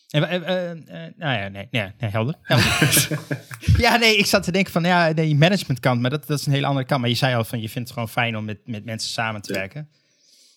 En, 0.10 0.24
eh, 0.24 0.36
eh, 0.36 0.72
eh, 0.72 1.14
nou 1.18 1.40
ja, 1.40 1.48
nee, 1.48 1.68
nee, 1.72 1.92
nee 2.00 2.10
helder. 2.10 2.36
helder. 2.42 3.20
ja, 3.86 3.96
nee, 3.98 4.18
ik 4.18 4.26
zat 4.26 4.44
te 4.44 4.52
denken 4.52 4.72
van, 4.72 4.84
ja, 4.84 5.14
die 5.14 5.36
managementkant, 5.36 6.02
maar 6.02 6.10
dat, 6.10 6.28
dat 6.28 6.40
is 6.40 6.46
een 6.46 6.52
hele 6.54 6.66
andere 6.66 6.86
kant. 6.86 7.02
Maar 7.02 7.10
je 7.10 7.16
zei 7.16 7.36
al 7.36 7.44
van, 7.44 7.62
je 7.62 7.70
vindt 7.70 7.88
het 7.88 7.98
gewoon 7.98 8.10
fijn 8.14 8.38
om 8.38 8.46
met, 8.46 8.68
met 8.68 8.86
mensen 8.86 9.10
samen 9.12 9.42
te 9.42 9.54
Ja. 9.54 9.60
werken. 9.60 9.90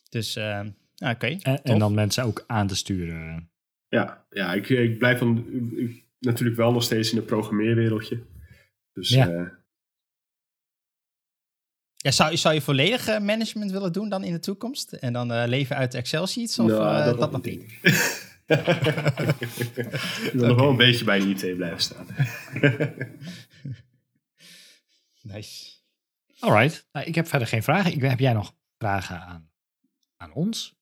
Dus, 0.08 0.36
eh, 0.36 0.60
nou, 0.96 1.14
oké. 1.14 1.26
En, 1.62 1.78
dan 1.78 1.94
mensen 1.94 2.24
ook 2.24 2.44
aan 2.46 2.66
te 2.66 2.76
sturen. 2.76 3.50
Ja, 3.88 4.26
ja 4.30 4.54
ik, 4.54 4.68
ik 4.68 4.98
blijf 4.98 5.18
dan 5.18 5.46
ik- 5.76 6.04
natuurlijk 6.18 6.56
wel 6.56 6.72
nog 6.72 6.82
steeds 6.82 7.10
in 7.10 7.16
het 7.16 7.26
programmeerwereldje. 7.26 8.22
Dus 8.92 9.08
Ja. 9.08 9.60
Ja, 12.02 12.10
zou, 12.10 12.36
zou 12.36 12.54
je 12.54 12.60
volledig 12.60 13.06
eh, 13.06 13.20
management 13.20 13.70
willen 13.70 13.92
doen 13.92 14.08
dan 14.08 14.24
in 14.24 14.32
de 14.32 14.38
toekomst? 14.38 14.92
En 14.92 15.12
dan 15.12 15.32
eh, 15.32 15.42
leven 15.46 15.76
uit 15.76 15.94
Excel 15.94 16.26
sheets? 16.26 16.58
Of 16.58 16.66
nou, 16.66 16.98
eh, 16.98 17.04
dat, 17.04 17.30
nog 17.30 17.40
denk 17.40 17.60
niet? 17.60 17.72
ik. 17.72 17.82
ik 20.26 20.30
wil 20.32 20.46
nog 20.46 20.56
wel 20.56 20.68
een 20.68 20.76
beetje 20.76 21.04
bij 21.04 21.18
de 21.18 21.28
IT 21.28 21.56
blijven 21.56 21.80
staan. 21.80 22.06
Nice. 25.22 25.70
Alright. 26.38 26.88
Nou, 26.92 27.06
ik 27.06 27.14
heb 27.14 27.28
verder 27.28 27.48
geen 27.48 27.62
vragen. 27.62 27.92
Ik, 27.92 28.00
heb 28.00 28.18
jij 28.18 28.32
nog 28.32 28.54
vragen 28.78 29.20
aan, 29.20 29.50
aan 30.16 30.32
ons? 30.32 30.76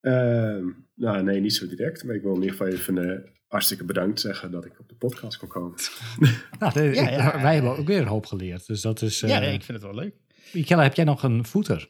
Ehm, 0.00 0.66
nou, 0.94 1.22
nee, 1.22 1.40
niet 1.40 1.54
zo 1.54 1.66
direct. 1.66 2.04
Maar 2.04 2.14
ik 2.14 2.22
wil 2.22 2.34
in 2.34 2.42
ieder 2.42 2.56
geval 2.56 2.72
even 2.72 2.98
eh, 2.98 3.30
hartstikke 3.54 3.84
bedankt 3.84 4.20
zeggen 4.20 4.50
dat 4.50 4.64
ik 4.64 4.80
op 4.80 4.88
de 4.88 4.94
podcast 4.94 5.36
kon 5.36 5.48
komen. 5.48 5.78
Nou, 6.58 6.72
de- 6.72 6.82
Ja, 6.82 7.10
ja. 7.10 7.42
wij 7.42 7.54
hebben 7.54 7.76
ook 7.78 7.86
weer 7.86 8.00
een 8.00 8.06
hoop 8.06 8.26
geleerd. 8.26 8.66
Dus 8.66 8.80
dat 8.80 9.02
is... 9.02 9.20
ja, 9.20 9.28
eh 9.28 9.40
nee, 9.40 9.52
ik 9.52 9.62
vind 9.64 9.82
het 9.82 9.86
wel 9.92 10.00
leuk. 10.02 10.14
Michelle, 10.52 10.82
heb 10.82 10.94
jij 10.94 11.04
nog 11.04 11.22
een 11.22 11.44
voeter? 11.46 11.88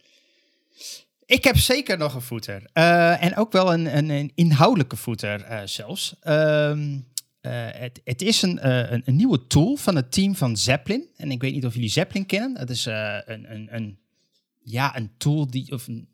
Ik 1.26 1.44
heb 1.44 1.56
zeker 1.56 1.98
nog 1.98 2.14
een 2.14 2.20
footer. 2.20 2.70
Eh, 2.72 3.22
en 3.24 3.36
ook 3.36 3.52
wel 3.52 3.72
een, 3.72 3.96
een, 3.96 4.10
een 4.10 4.32
inhoudelijke 4.34 4.96
footer 4.96 5.42
eh, 5.42 5.60
zelfs. 5.64 6.14
Ehm, 6.20 6.98
eh, 7.40 7.66
het, 7.70 8.00
het 8.04 8.22
is 8.22 8.42
een, 8.42 8.68
een, 8.92 9.02
een 9.04 9.16
nieuwe 9.16 9.46
tool 9.46 9.76
van 9.76 9.96
het 9.96 10.12
team 10.12 10.34
van 10.34 10.56
Zeppelin. 10.56 11.08
En 11.16 11.30
ik 11.30 11.40
weet 11.40 11.52
niet 11.54 11.66
of 11.66 11.74
jullie 11.74 11.88
Zeppelin 11.88 12.26
kennen. 12.26 12.58
Het 12.58 12.70
is 12.70 12.86
eh, 12.86 13.18
een, 13.24 13.52
een, 13.54 13.68
een, 13.74 13.98
ja, 14.62 14.96
een 14.96 15.10
tool 15.16 15.50
die, 15.50 15.72
of 15.72 15.86
een 15.86 16.08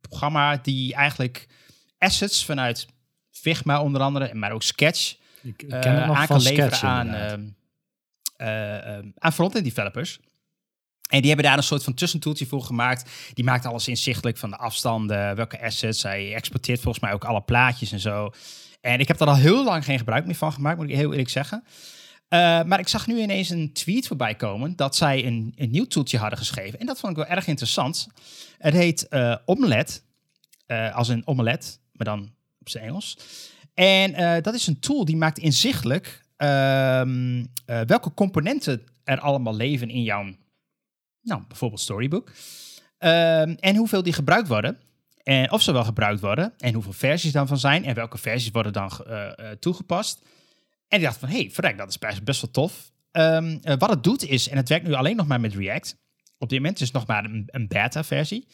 programma 0.00 0.56
die 0.56 0.94
eigenlijk 0.94 1.46
assets 1.98 2.44
vanuit 2.44 2.86
Figma 3.40 3.82
onder 3.82 4.00
andere, 4.00 4.34
maar 4.34 4.52
ook 4.52 4.62
Sketch, 4.62 5.16
Ik 5.42 5.56
ken 5.56 6.06
nog 6.06 6.16
aan 6.16 6.26
kan 6.26 6.42
leveren 6.42 6.66
Sketch 6.66 6.84
aan, 6.84 7.14
ehm, 8.36 9.04
aan 9.18 9.32
front-end 9.32 9.64
developers. 9.64 10.18
En 11.08 11.18
die 11.18 11.26
hebben 11.26 11.46
daar 11.46 11.56
een 11.56 11.62
soort 11.62 11.84
van 11.84 11.94
tussentoeltje 11.94 12.46
voor 12.46 12.62
gemaakt. 12.62 13.10
Die 13.34 13.44
maakt 13.44 13.66
alles 13.66 13.88
inzichtelijk 13.88 14.36
van 14.36 14.50
de 14.50 14.56
afstanden, 14.56 15.36
welke 15.36 15.62
assets. 15.62 16.02
Hij 16.02 16.34
exporteert 16.34 16.80
volgens 16.80 17.04
mij 17.04 17.12
ook 17.12 17.24
alle 17.24 17.42
plaatjes 17.42 17.92
en 17.92 18.00
zo. 18.00 18.30
En 18.80 19.00
ik 19.00 19.08
heb 19.08 19.18
daar 19.18 19.28
al 19.28 19.36
heel 19.36 19.64
lang 19.64 19.84
geen 19.84 19.98
gebruik 19.98 20.26
meer 20.26 20.34
van 20.34 20.52
gemaakt, 20.52 20.76
moet 20.78 20.88
ik 20.88 20.94
heel 20.94 21.10
eerlijk 21.10 21.28
zeggen. 21.28 21.64
Maar 22.68 22.78
ik 22.78 22.88
zag 22.88 23.06
nu 23.06 23.20
ineens 23.20 23.50
een 23.50 23.72
tweet 23.72 24.06
voorbij 24.06 24.34
komen 24.34 24.76
dat 24.76 24.96
zij 24.96 25.26
een, 25.26 25.52
een 25.56 25.70
nieuw 25.70 25.86
toeltje 25.86 26.18
hadden 26.18 26.38
geschreven. 26.38 26.78
En 26.78 26.86
dat 26.86 27.00
vond 27.00 27.12
ik 27.12 27.18
wel 27.18 27.36
erg 27.36 27.46
interessant. 27.46 28.08
Het 28.58 28.74
heet 28.74 29.08
eh 29.08 29.36
Omelet, 29.44 30.04
als 30.92 31.08
een 31.08 31.26
omelet, 31.26 31.80
maar 31.92 32.06
dan 32.06 32.35
op 32.66 32.72
zijn 32.72 32.84
Engels. 32.84 33.18
En 33.74 34.14
eh, 34.14 34.42
dat 34.42 34.54
is 34.54 34.66
een 34.66 34.78
tool 34.78 35.04
die 35.04 35.16
maakt 35.16 35.38
inzichtelijk 35.38 36.24
ehm, 36.36 37.44
eh, 37.66 37.80
welke 37.80 38.14
componenten 38.14 38.82
er 39.04 39.20
allemaal 39.20 39.54
leven 39.54 39.88
in 39.88 40.02
jouw, 40.02 40.24
nou, 41.22 41.42
bijvoorbeeld 41.48 41.80
storybook. 41.80 42.32
Ehm, 42.98 43.54
en 43.58 43.76
hoeveel 43.76 44.02
die 44.02 44.12
gebruikt 44.12 44.48
worden. 44.48 44.78
En 45.22 45.52
of 45.52 45.62
ze 45.62 45.72
wel 45.72 45.84
gebruikt 45.84 46.20
worden. 46.20 46.54
En 46.58 46.74
hoeveel 46.74 46.92
versies 46.92 47.32
daarvan 47.32 47.58
zijn. 47.58 47.84
En 47.84 47.94
welke 47.94 48.18
versies 48.18 48.50
worden 48.50 48.72
dan 48.72 48.90
eh, 48.90 49.50
toegepast. 49.50 50.22
En 50.88 50.98
die 50.98 51.06
dacht 51.06 51.18
van, 51.18 51.28
hey, 51.28 51.50
verrek, 51.52 51.78
dat 51.78 51.88
is 51.88 51.98
best, 51.98 52.40
wel 52.40 52.50
tof. 52.50 52.90
Ehm, 53.10 53.58
eh, 53.62 53.74
wat 53.78 53.90
het 53.90 54.04
doet 54.04 54.24
is, 54.24 54.48
en 54.48 54.56
het 54.56 54.68
werkt 54.68 54.86
nu 54.86 54.92
alleen 54.92 55.16
nog 55.16 55.26
maar 55.26 55.40
met 55.40 55.54
React. 55.54 55.96
Op 56.38 56.48
dit 56.48 56.58
moment 56.58 56.80
is 56.80 56.86
het 56.86 56.96
nog 56.96 57.06
maar 57.06 57.24
een, 57.24 57.44
een 57.46 57.68
beta-versie. 57.68 58.46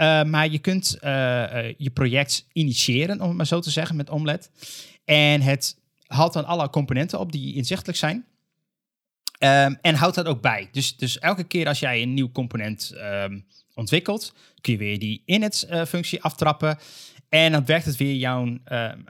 Uh, 0.00 0.22
maar 0.22 0.48
je 0.48 0.58
kunt 0.58 0.98
uh, 1.04 1.10
uh, 1.10 1.74
je 1.76 1.90
project 1.90 2.46
initiëren, 2.52 3.20
om 3.20 3.28
het 3.28 3.36
maar 3.36 3.46
zo 3.46 3.60
te 3.60 3.70
zeggen, 3.70 3.96
met 3.96 4.10
Omlet. 4.10 4.50
En 5.04 5.40
het 5.40 5.76
haalt 6.06 6.32
dan 6.32 6.44
alle 6.44 6.70
componenten 6.70 7.18
op 7.18 7.32
die 7.32 7.54
inzichtelijk 7.54 7.98
zijn. 7.98 8.16
Um, 9.38 9.78
en 9.82 9.94
houdt 9.94 10.14
dat 10.14 10.26
ook 10.26 10.40
bij. 10.40 10.68
Dus, 10.72 10.96
dus 10.96 11.18
elke 11.18 11.44
keer 11.44 11.66
als 11.66 11.80
jij 11.80 12.02
een 12.02 12.14
nieuw 12.14 12.32
component 12.32 12.92
um, 12.96 13.46
ontwikkelt, 13.74 14.34
kun 14.60 14.72
je 14.72 14.78
weer 14.78 14.98
die 14.98 15.22
init-functie 15.24 16.22
aftrappen. 16.22 16.78
En 17.28 17.52
dan 17.52 17.64
werkt 17.64 17.84
het 17.84 17.96
weer 17.96 18.14
jouw, 18.14 18.58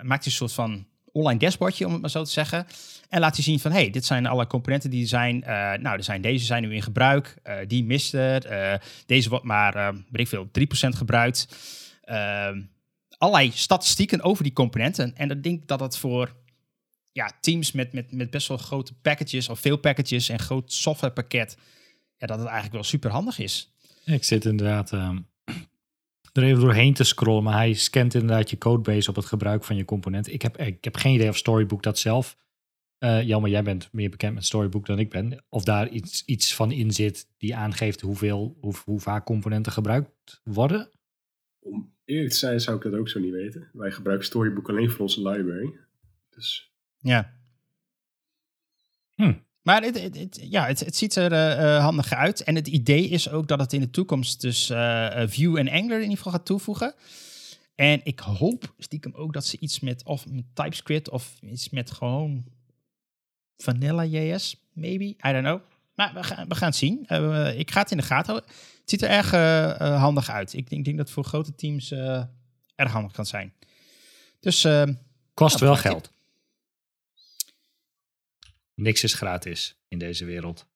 maakt 0.03 0.27
een 0.27 0.33
soort 0.33 0.53
van 0.53 0.87
online 1.13 1.39
dashboardje, 1.39 1.87
om 1.87 1.93
het 1.93 2.01
maar 2.01 2.11
zo 2.11 2.25
te 2.25 2.31
zeggen. 2.31 2.67
En 3.09 3.21
laat 3.21 3.37
je 3.37 3.43
zien 3.43 3.61
van, 3.61 3.73
hey, 3.73 3.91
dit 3.91 4.05
zijn 4.05 4.27
alle 4.27 4.47
componenten 4.47 4.91
die 4.91 5.03
er 5.03 5.09
zijn. 5.09 5.37
Uh, 5.37 5.49
nou, 5.73 5.97
er 5.97 6.05
zijn 6.05 6.23
deze 6.23 6.45
zijn 6.45 6.63
nu 6.63 6.75
in 6.75 6.83
gebruik. 6.83 7.37
Uh, 7.45 7.55
die 7.67 7.85
mist 7.85 8.13
het. 8.13 8.45
Uh, 8.45 8.75
deze 9.07 9.29
wordt 9.29 9.45
maar, 9.45 9.95
weet 9.95 10.21
ik 10.21 10.29
veel, 10.29 10.47
3% 10.47 10.97
gebruikt. 10.97 11.49
Ehm, 12.03 12.61
allerlei 13.19 13.51
statistieken 13.55 14.23
over 14.23 14.45
die 14.45 14.53
componenten. 14.53 15.17
En 15.17 15.31
ik 15.31 15.43
denk 15.43 15.69
dat 15.69 15.79
dat 15.79 15.99
voor 15.99 16.37
ja, 17.13 17.31
teams 17.41 17.73
met, 17.73 17.93
met, 17.93 18.13
met 18.13 18.31
best 18.31 18.49
wel 18.49 18.57
grote 18.57 18.95
packages 18.95 19.49
of 19.49 19.61
veel 19.61 19.77
packages 19.77 20.29
en 20.29 20.39
groot 20.39 20.73
softwarepakket, 20.73 21.57
ja, 22.17 22.27
dat 22.27 22.37
het 22.37 22.47
eigenlijk 22.47 22.75
wel 22.75 22.85
super 22.85 23.11
handig 23.11 23.39
is. 23.39 23.75
Ik 24.05 24.25
zit 24.25 24.45
inderdaad 24.45 24.93
um, 24.93 25.27
er 26.33 26.43
even 26.43 26.61
doorheen 26.61 26.95
te 26.95 27.05
scrollen, 27.05 27.43
maar 27.43 27.55
hij 27.55 27.73
scant 27.73 28.15
inderdaad 28.15 28.51
je 28.51 28.59
codebase 28.59 29.11
op 29.11 29.17
het 29.17 29.25
gebruik 29.25 29.65
van 29.65 29.77
je 29.77 29.85
component. 29.85 30.33
Ik 30.33 30.43
heb, 30.43 30.57
ik 30.57 30.85
heb 30.85 30.97
geen 30.97 31.15
idee 31.15 31.29
of 31.29 31.37
Storybook 31.37 31.83
dat 31.83 31.99
zelf. 31.99 32.39
Uh, 32.99 33.23
Jammer, 33.23 33.51
jij 33.51 33.63
bent 33.63 33.89
meer 33.93 34.11
bekend 34.11 34.35
met 34.35 34.45
Storybook 34.45 34.87
dan 34.87 34.99
ik 34.99 35.11
ben. 35.11 35.45
Of 35.49 35.65
daar 35.65 35.89
iets, 35.89 36.25
iets 36.25 36.55
van 36.55 36.73
in 36.73 36.91
zit 36.91 37.29
die 37.39 37.57
aangeeft 37.57 38.01
hoeveel, 38.01 38.57
hoe, 38.61 38.75
hoe 38.85 39.01
vaak 39.01 39.25
componenten 39.25 39.73
gebruikt 39.73 40.41
worden. 40.45 40.91
Om 41.59 41.95
eerlijk 42.05 42.31
te 42.31 42.37
zijn 42.37 42.61
zou 42.61 42.77
ik 42.77 42.83
dat 42.83 42.95
ook 42.95 43.09
zo 43.09 43.21
niet 43.21 43.33
weten. 43.33 43.69
Wij 43.73 43.91
gebruiken 43.91 44.27
Storybook 44.27 44.69
alleen 44.69 44.91
voor 44.91 45.01
onze 45.01 45.29
library. 45.29 45.73
Dus... 46.31 46.73
Ja. 46.99 47.39
Hm. 49.15 49.35
Maar 49.63 49.83
het, 49.83 50.03
het, 50.03 50.19
het, 50.19 50.39
ja, 50.43 50.67
het, 50.67 50.81
het 50.81 50.97
ziet 50.97 51.17
er 51.17 51.33
uh, 51.33 51.83
handig 51.83 52.13
uit. 52.13 52.43
En 52.43 52.55
het 52.55 52.67
idee 52.67 53.09
is 53.09 53.31
ook 53.31 53.49
dat 53.49 53.61
het 53.61 53.73
in 53.73 53.81
de 53.81 53.91
toekomst 53.91 54.41
dus 54.41 54.71
uh, 54.71 55.23
Vue 55.27 55.59
en 55.59 55.69
Angular 55.69 55.97
in 55.97 56.03
ieder 56.03 56.17
geval 56.17 56.33
gaat 56.33 56.47
toevoegen. 56.47 56.95
En 57.75 58.01
ik 58.05 58.19
hoop 58.19 58.75
stiekem 58.79 59.15
ook 59.15 59.33
dat 59.33 59.47
ze 59.47 59.59
iets 59.59 59.81
met 59.81 60.05
of 60.05 60.27
met 60.27 60.45
TypeScript 60.55 61.11
of 61.11 61.37
iets 61.41 61.71
met 61.71 61.91
gewoon 61.91 62.45
Vanilla 63.57 64.05
JS, 64.05 64.57
maybe. 64.73 65.05
I 65.05 65.17
don't 65.33 65.45
know. 65.45 65.61
Maar 65.95 66.15
we 66.15 66.23
gaan, 66.23 66.49
we 66.49 66.55
gaan 66.55 66.69
het 66.69 66.77
zien. 66.77 67.05
Uh, 67.09 67.59
ik 67.59 67.71
ga 67.71 67.81
het 67.81 67.91
in 67.91 67.97
de 67.97 68.03
gaten 68.03 68.33
houden. 68.33 68.51
Het 68.81 68.91
ziet 68.91 69.03
er 69.03 69.09
erg 69.09 69.31
handig 69.99 70.31
uit. 70.31 70.53
Ik 70.53 70.71
denk, 70.71 70.85
denk, 70.85 70.97
dat 70.97 71.07
het 71.07 71.15
voor 71.15 71.25
grote 71.25 71.55
teams 71.55 71.93
erg 72.75 72.93
handig 72.93 73.13
kan 73.13 73.27
zijn. 73.27 73.53
Dus... 74.41 74.67
Kost 75.35 75.61
nou, 75.61 75.73
wel 75.73 75.77
geld. 75.77 76.11
Niks 78.81 79.05
is 79.05 79.15
gratis 79.15 79.77
in 79.89 79.99
deze 79.99 80.25
wereld. 80.25 80.67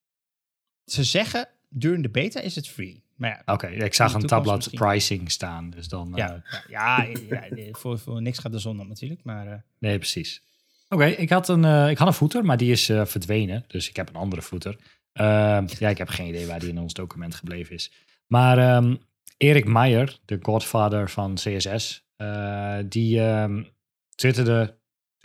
Ze 0.84 1.04
zeggen, 1.04 1.48
during 1.68 2.02
de 2.02 2.10
beta 2.10 2.40
is 2.40 2.54
het 2.54 2.68
free. 2.68 3.02
Ja, 3.16 3.40
Oké, 3.40 3.52
okay, 3.52 3.74
ik 3.74 3.94
zag 3.94 4.14
een 4.14 4.26
tabblad 4.26 4.56
misschien. 4.56 4.78
pricing 4.78 5.30
staan. 5.30 5.70
Dus 5.70 5.88
dan, 5.88 6.12
ja, 6.14 6.42
ja, 6.68 7.02
ja, 7.02 7.46
ja 7.54 7.72
voor, 7.72 7.98
voor 7.98 8.22
niks 8.22 8.38
gaat 8.38 8.52
de 8.52 8.58
zon 8.58 8.80
op 8.80 8.88
natuurlijk. 8.88 9.20
Maar, 9.24 9.64
nee, 9.78 9.98
precies. 9.98 10.42
Oké, 10.88 10.94
okay, 10.94 11.12
ik, 11.12 11.30
had 11.30 11.48
een, 11.48 11.64
uh, 11.64 11.90
ik 11.90 11.98
had 11.98 12.08
een 12.08 12.14
voeter, 12.14 12.44
maar 12.44 12.56
die 12.56 12.70
is 12.70 12.90
uh, 12.90 13.04
verdwenen. 13.04 13.64
Dus 13.66 13.88
ik 13.88 13.96
heb 13.96 14.08
een 14.08 14.14
andere 14.14 14.42
voeter. 14.42 14.76
Uh, 15.14 15.62
ja, 15.66 15.88
ik 15.88 15.98
heb 15.98 16.08
geen 16.08 16.28
idee 16.28 16.46
waar 16.46 16.60
die 16.60 16.68
in 16.68 16.78
ons 16.78 16.92
document 16.92 17.34
gebleven 17.34 17.74
is. 17.74 17.92
Maar 18.26 18.76
um, 18.76 18.98
Erik 19.36 19.64
Meijer, 19.64 20.18
de 20.24 20.38
godfather 20.42 21.10
van 21.10 21.34
CSS, 21.34 22.04
uh, 22.16 22.78
die 22.84 23.20
um, 23.20 23.68
twitterde 24.14 24.78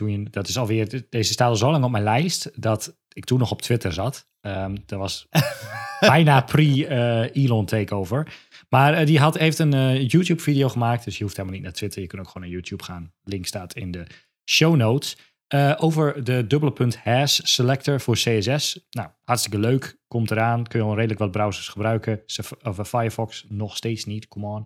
toen, 0.06 0.28
dat 0.30 0.48
is 0.48 0.58
alweer, 0.58 1.02
deze 1.08 1.32
staat 1.32 1.48
al 1.48 1.56
zo 1.56 1.70
lang 1.70 1.84
op 1.84 1.90
mijn 1.90 2.04
lijst, 2.04 2.50
dat 2.54 2.96
ik 3.12 3.24
toen 3.24 3.38
nog 3.38 3.50
op 3.50 3.62
Twitter 3.62 3.92
zat. 3.92 4.28
Um, 4.40 4.74
dat 4.86 4.98
was 4.98 5.26
bijna 6.00 6.40
pre-Elon 6.40 7.66
takeover. 7.66 8.34
Maar 8.68 9.06
die 9.06 9.18
had, 9.18 9.38
heeft 9.38 9.58
een 9.58 10.06
YouTube-video 10.06 10.68
gemaakt, 10.68 11.04
dus 11.04 11.18
je 11.18 11.22
hoeft 11.24 11.36
helemaal 11.36 11.56
niet 11.56 11.66
naar 11.66 11.76
Twitter. 11.76 12.02
Je 12.02 12.06
kunt 12.06 12.20
ook 12.22 12.28
gewoon 12.28 12.42
naar 12.42 12.56
YouTube 12.56 12.84
gaan. 12.84 13.12
Link 13.22 13.46
staat 13.46 13.74
in 13.74 13.90
de 13.90 14.06
show 14.50 14.76
notes. 14.76 15.16
Uh, 15.54 15.74
over 15.76 16.24
de 16.24 16.46
dubbele 16.46 16.72
punt 16.72 16.98
hash 16.98 17.40
selector 17.42 18.00
voor 18.00 18.14
CSS. 18.14 18.86
Nou, 18.90 19.08
hartstikke 19.24 19.58
leuk. 19.58 19.96
Komt 20.08 20.30
eraan. 20.30 20.66
Kun 20.66 20.80
je 20.80 20.86
al 20.86 20.94
redelijk 20.94 21.20
wat 21.20 21.30
browsers 21.30 21.68
gebruiken. 21.68 22.22
Of 22.62 22.88
Firefox 22.88 23.44
nog 23.48 23.76
steeds 23.76 24.04
niet. 24.04 24.28
Come 24.28 24.46
on. 24.46 24.64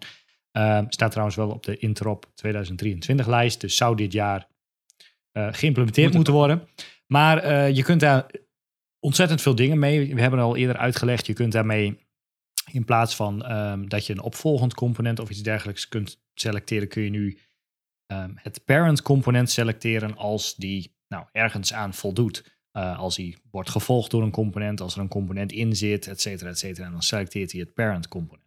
Uh, 0.53 0.81
staat 0.89 1.11
trouwens 1.11 1.37
wel 1.37 1.51
op 1.51 1.63
de 1.63 1.77
Interop 1.77 2.31
2023 2.35 3.27
lijst. 3.27 3.61
Dus 3.61 3.77
zou 3.77 3.97
dit 3.97 4.13
jaar 4.13 4.49
geïmplementeerd 5.35 6.07
Moet 6.07 6.17
moeten 6.17 6.33
worden. 6.33 6.69
Maar 7.07 7.71
je 7.71 7.83
kunt 7.83 8.01
daar 8.01 8.31
ontzettend 9.01 9.43
veel 9.43 9.55
dingen 9.55 9.79
mee. 9.79 10.15
We 10.15 10.21
hebben 10.21 10.41
al 10.41 10.57
eerder 10.57 10.77
uitgelegd. 10.77 11.27
Je 11.27 11.33
kunt 11.33 11.53
daarmee 11.53 11.99
in 12.73 12.85
plaats 12.85 13.17
van 13.17 13.53
um, 13.53 13.89
dat 13.89 14.07
je 14.07 14.13
een 14.13 14.21
opvolgend 14.21 14.75
component 14.75 15.19
of 15.19 15.31
iets 15.31 15.43
dergelijks 15.43 15.89
kunt 15.89 16.23
selecteren, 16.35 16.89
kun 16.89 17.03
je 17.03 17.11
nu 17.11 17.39
um, 18.13 18.33
het 18.35 18.65
parent 18.65 19.03
component 19.03 19.51
selecteren 19.51 20.17
als 20.17 20.55
die 20.55 20.97
nou, 21.09 21.27
ergens 21.33 21.73
aan 21.73 21.95
voldoet. 21.95 22.53
Uh, 22.77 22.99
als 22.99 23.17
die 23.17 23.37
wordt 23.51 23.71
gevolgd 23.71 24.11
door 24.11 24.23
een 24.23 24.31
component, 24.31 24.81
als 24.81 24.95
er 24.95 25.01
een 25.01 25.09
component 25.09 25.53
in 25.53 25.77
zit, 25.77 26.07
et 26.07 26.21
cetera, 26.21 26.51
et 26.51 26.59
cetera. 26.59 26.87
En 26.87 26.93
dan 26.93 27.03
selecteert 27.03 27.53
hij 27.53 27.61
het 27.61 27.75
parent 27.75 28.09
component. 28.09 28.44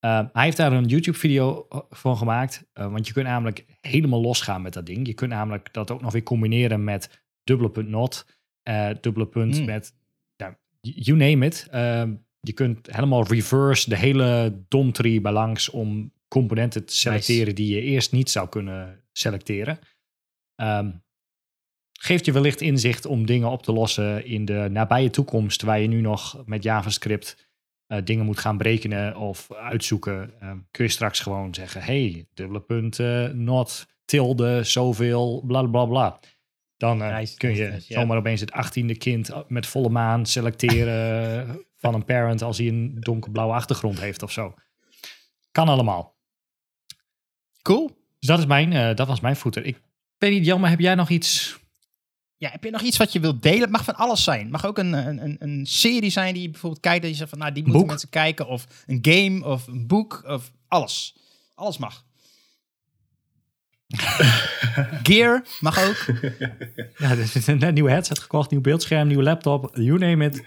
Uh, 0.00 0.20
hij 0.32 0.44
heeft 0.44 0.56
daar 0.56 0.72
een 0.72 0.86
YouTube-video 0.86 1.66
eh, 1.68 1.80
van 1.90 2.16
gemaakt, 2.16 2.64
uh, 2.74 2.92
want 2.92 3.06
je 3.06 3.12
kunt 3.12 3.26
namelijk 3.26 3.64
helemaal 3.80 4.20
losgaan 4.20 4.62
met 4.62 4.72
dat 4.72 4.86
ding. 4.86 5.06
Je 5.06 5.14
kunt 5.14 5.30
namelijk 5.30 5.72
dat 5.72 5.90
ook 5.90 6.00
nog 6.00 6.12
weer 6.12 6.22
combineren 6.22 6.84
met 6.84 7.22
dubbele 7.44 7.70
punt 7.70 7.88
not, 7.88 8.26
dubbele 9.00 9.26
punt 9.26 9.58
mm. 9.58 9.64
met, 9.64 9.94
ja, 10.36 10.58
you 10.80 11.16
name 11.16 11.46
it. 11.46 11.66
Ehm, 11.70 12.14
je 12.40 12.52
kunt 12.52 12.92
helemaal 12.92 13.26
reverse 13.26 13.88
de 13.88 13.96
hele 13.96 14.58
DOM 14.68 14.92
tree 14.92 15.20
bij 15.20 15.32
langs 15.32 15.70
om 15.70 16.12
componenten 16.28 16.84
te 16.84 16.96
selecteren 16.96 17.44
nice. 17.44 17.54
die 17.54 17.74
je 17.74 17.80
eerst 17.80 18.12
niet 18.12 18.30
zou 18.30 18.48
kunnen 18.48 19.04
selecteren. 19.12 19.78
Um, 20.56 21.02
geeft 22.00 22.24
je 22.24 22.32
wellicht 22.32 22.60
inzicht 22.60 23.06
om 23.06 23.26
dingen 23.26 23.50
op 23.50 23.62
te 23.62 23.72
lossen 23.72 24.24
in 24.24 24.44
de 24.44 24.68
nabije 24.70 25.10
toekomst, 25.10 25.62
waar 25.62 25.80
je 25.80 25.88
nu 25.88 26.00
nog 26.00 26.42
met 26.46 26.62
JavaScript 26.62 27.47
uh, 27.88 27.98
dingen 28.04 28.24
moet 28.24 28.38
gaan 28.38 28.56
berekenen 28.56 29.16
of 29.16 29.52
uitzoeken. 29.52 30.32
Um, 30.42 30.66
kun 30.70 30.84
je 30.84 30.90
straks 30.90 31.20
gewoon 31.20 31.54
zeggen: 31.54 31.82
hey, 31.82 32.26
dubbele 32.34 32.60
punt, 32.60 32.98
uh, 32.98 33.28
not, 33.28 33.86
tilde, 34.04 34.64
zoveel, 34.64 35.42
bla 35.46 35.62
bla 35.62 35.84
bla. 35.84 36.20
Dan 36.76 37.02
uh, 37.02 37.16
nice, 37.16 37.36
kun 37.36 37.54
je 37.54 37.80
zomaar 37.80 38.16
opeens 38.16 38.40
het 38.40 38.52
achttiende 38.52 38.96
kind 38.96 39.30
met 39.48 39.66
volle 39.66 39.88
maan 39.88 40.26
selecteren 40.26 41.46
van 41.82 41.94
een 41.94 42.04
parent 42.04 42.42
als 42.42 42.58
hij 42.58 42.68
een 42.68 42.96
donkerblauwe 43.00 43.54
achtergrond 43.54 44.00
heeft 44.00 44.22
of 44.22 44.32
zo. 44.32 44.54
Kan 45.50 45.68
allemaal. 45.68 46.16
Cool. 47.62 47.86
Dus 48.18 48.28
dat, 48.28 48.38
is 48.38 48.46
mijn, 48.46 48.96
dat 48.96 49.06
was 49.06 49.20
mijn 49.20 49.36
voeter. 49.36 49.64
Ik 49.64 49.80
weet 50.18 50.30
niet, 50.30 50.44
Jan, 50.44 50.60
maar 50.60 50.70
heb 50.70 50.80
jij 50.80 50.94
nog 50.94 51.08
iets? 51.08 51.58
Ja, 52.38 52.50
heb 52.50 52.64
je 52.64 52.70
nog 52.70 52.80
iets 52.80 52.96
wat 52.96 53.12
je 53.12 53.20
wilt 53.20 53.42
delen? 53.42 53.60
Het 53.60 53.70
mag 53.70 53.84
van 53.84 53.94
alles 53.94 54.24
zijn. 54.24 54.40
Het 54.40 54.50
mag 54.50 54.66
ook 54.66 54.78
een, 54.78 54.92
een, 54.92 55.36
een 55.38 55.66
serie 55.66 56.10
zijn 56.10 56.34
die 56.34 56.42
je 56.42 56.50
bijvoorbeeld 56.50 56.82
kijkt. 56.82 57.02
Dat 57.02 57.10
je 57.10 57.16
zegt 57.16 57.30
van, 57.30 57.38
nou, 57.38 57.52
die 57.52 57.62
moeten 57.62 57.80
boek. 57.80 57.90
mensen 57.90 58.08
kijken. 58.08 58.46
Of 58.46 58.66
een 58.86 58.98
game, 59.02 59.44
of 59.44 59.66
een 59.66 59.86
boek, 59.86 60.22
of 60.26 60.50
alles. 60.68 61.16
Alles 61.54 61.78
mag. 61.78 62.04
Gear 65.02 65.44
mag 65.60 65.88
ook. 65.88 65.96
ja, 67.02 67.10
er 67.10 67.18
is 67.18 67.46
een 67.46 67.74
nieuwe 67.74 67.90
headset 67.90 68.18
gekocht, 68.18 68.50
nieuw 68.50 68.60
beeldscherm, 68.60 69.06
nieuwe 69.06 69.22
laptop, 69.22 69.70
you 69.76 69.98
name 69.98 70.24
it. 70.24 70.44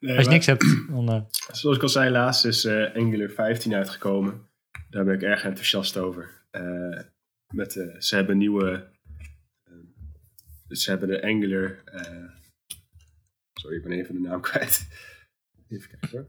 Nee, 0.00 0.16
Als 0.16 0.24
je 0.24 0.30
niks 0.30 0.46
hebt, 0.46 0.88
dan... 0.88 1.14
Uh... 1.14 1.20
Zoals 1.50 1.76
ik 1.76 1.82
al 1.82 1.88
zei, 1.88 2.10
laatst 2.10 2.44
is 2.44 2.64
uh, 2.64 2.94
Angular 2.94 3.30
15 3.30 3.74
uitgekomen. 3.74 4.48
Daar 4.90 5.04
ben 5.04 5.14
ik 5.14 5.22
erg 5.22 5.44
enthousiast 5.44 5.96
over. 5.96 6.30
Uh, 6.52 7.00
met, 7.48 7.74
uh, 7.74 7.94
ze 7.98 8.14
hebben 8.14 8.38
nieuwe. 8.38 8.90
Uh, 10.72 10.78
ze 10.78 10.90
hebben 10.90 11.08
de 11.08 11.22
Angular. 11.22 11.82
sorry, 13.60 13.76
ik 13.76 13.82
ben 13.82 13.92
even 13.92 14.14
de 14.14 14.20
naam 14.20 14.40
kwijt. 14.50 14.86
Even 15.68 15.88
kijken 15.88 16.08
hoor. 16.10 16.26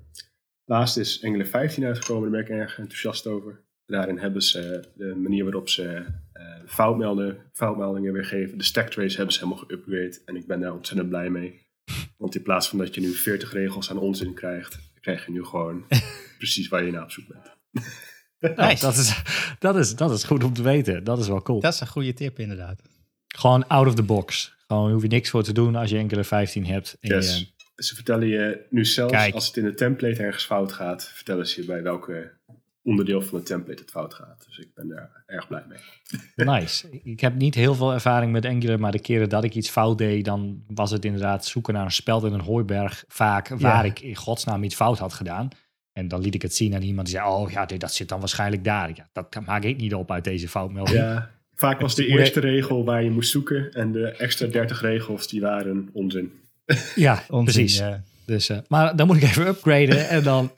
Laatst 0.65 0.97
is 0.97 1.23
Angular 1.23 1.47
15 1.47 1.85
uitgekomen, 1.85 2.31
daar 2.31 2.43
ben 2.43 2.55
ik 2.55 2.61
erg 2.61 2.77
enthousiast 2.77 3.27
over. 3.27 3.61
Daarin 3.85 4.17
hebben 4.17 4.41
ze 4.41 4.91
de 4.95 5.15
manier 5.15 5.43
waarop 5.43 5.69
ze 5.69 6.05
foutmelden, 6.65 7.49
foutmeldingen 7.53 8.13
weergeven. 8.13 8.57
De 8.57 8.63
stack 8.63 8.89
trace 8.89 9.15
hebben 9.15 9.33
ze 9.33 9.39
helemaal 9.39 9.65
geüpgrade. 9.65 10.23
En 10.25 10.35
ik 10.35 10.47
ben 10.47 10.59
daar 10.59 10.73
ontzettend 10.73 11.09
blij 11.09 11.29
mee. 11.29 11.61
Want 12.17 12.35
in 12.35 12.41
plaats 12.41 12.69
van 12.69 12.77
dat 12.77 12.95
je 12.95 13.01
nu 13.01 13.11
40 13.11 13.53
regels 13.53 13.89
aan 13.89 13.97
onzin 13.97 14.33
krijgt, 14.33 14.79
krijg 15.01 15.25
je 15.25 15.31
nu 15.31 15.43
gewoon 15.43 15.85
precies 16.37 16.67
waar 16.67 16.83
je 16.83 16.91
naar 16.91 17.03
op 17.03 17.11
zoek 17.11 17.27
bent. 17.27 17.51
Dat, 18.55 18.71
is, 18.97 19.23
dat, 19.59 19.75
is, 19.75 19.95
dat 19.95 20.11
is 20.11 20.23
goed 20.23 20.43
om 20.43 20.53
te 20.53 20.61
weten. 20.61 21.03
Dat 21.03 21.19
is 21.19 21.27
wel 21.27 21.41
cool. 21.41 21.59
Dat 21.59 21.73
is 21.73 21.79
een 21.79 21.87
goede 21.87 22.13
tip, 22.13 22.39
inderdaad. 22.39 22.81
Gewoon 23.37 23.67
out 23.67 23.87
of 23.87 23.95
the 23.95 24.03
box. 24.03 24.55
Gewoon 24.67 24.91
hoef 24.91 25.01
je 25.01 25.07
niks 25.07 25.29
voor 25.29 25.43
te 25.43 25.53
doen 25.53 25.75
als 25.75 25.89
je 25.89 25.97
enkele 25.97 26.23
15 26.23 26.65
hebt. 26.65 26.97
En 26.99 27.09
Yes. 27.15 27.37
je- 27.39 27.51
Ze 27.83 27.95
vertellen 27.95 28.27
je 28.27 28.65
nu 28.69 28.85
zelfs 28.85 29.13
Kijk. 29.13 29.33
als 29.33 29.47
het 29.47 29.57
in 29.57 29.63
de 29.63 29.73
template 29.73 30.23
ergens 30.23 30.43
fout 30.45 30.71
gaat, 30.71 31.03
vertellen 31.13 31.47
ze 31.47 31.61
je 31.61 31.67
bij 31.67 31.83
welke 31.83 32.31
onderdeel 32.83 33.21
van 33.21 33.37
de 33.39 33.43
template 33.45 33.81
het 33.81 33.91
fout 33.91 34.13
gaat. 34.13 34.43
Dus 34.47 34.57
ik 34.57 34.73
ben 34.73 34.87
daar 34.87 35.23
erg 35.25 35.47
blij 35.47 35.63
mee. 35.67 35.79
Nice. 36.59 36.99
Ik 37.03 37.19
heb 37.19 37.35
niet 37.35 37.55
heel 37.55 37.75
veel 37.75 37.93
ervaring 37.93 38.31
met 38.31 38.45
Angular, 38.45 38.79
maar 38.79 38.91
de 38.91 38.99
keren 38.99 39.29
dat 39.29 39.43
ik 39.43 39.55
iets 39.55 39.69
fout 39.69 39.97
deed, 39.97 40.25
dan 40.25 40.63
was 40.67 40.91
het 40.91 41.05
inderdaad 41.05 41.45
zoeken 41.45 41.73
naar 41.73 41.85
een 41.85 41.91
speld 41.91 42.23
in 42.23 42.33
een 42.33 42.39
hooiberg 42.41 43.03
vaak 43.07 43.47
waar 43.47 43.85
ik 43.85 43.99
in 43.99 44.15
godsnaam 44.15 44.63
iets 44.63 44.75
fout 44.75 44.97
had 44.97 45.13
gedaan. 45.13 45.47
En 45.91 46.07
dan 46.07 46.21
liet 46.21 46.35
ik 46.35 46.41
het 46.41 46.55
zien 46.55 46.75
aan 46.75 46.81
iemand 46.81 47.07
die 47.07 47.15
zei, 47.15 47.29
oh 47.29 47.51
ja, 47.51 47.65
dit, 47.65 47.79
dat 47.79 47.93
zit 47.93 48.09
dan 48.09 48.19
waarschijnlijk 48.19 48.63
daar. 48.63 48.91
Ja, 48.95 49.09
dat 49.13 49.45
maak 49.45 49.63
ik 49.63 49.77
niet 49.77 49.93
op 49.93 50.11
uit 50.11 50.23
deze 50.23 50.47
foutmelding. 50.49 50.97
Ja, 50.97 51.31
vaak 51.55 51.79
was 51.79 51.95
de 51.95 52.07
eerste 52.07 52.39
regel 52.39 52.83
waar 52.83 53.03
je 53.03 53.09
moest 53.09 53.31
zoeken 53.31 53.71
en 53.73 53.91
de 53.91 54.07
extra 54.07 54.47
30 54.47 54.81
regels 54.81 55.27
die 55.27 55.41
waren 55.41 55.89
onzin. 55.93 56.31
Ja, 56.95 57.23
Onzin, 57.29 57.43
precies. 57.43 57.77
ja. 57.77 58.03
Dus, 58.25 58.49
eh, 58.49 58.57
maar 58.67 58.95
dan 58.95 59.07
moet 59.07 59.15
ik 59.15 59.23
even 59.23 59.47
upgraden 59.47 60.09
en 60.09 60.23
dan 60.23 60.51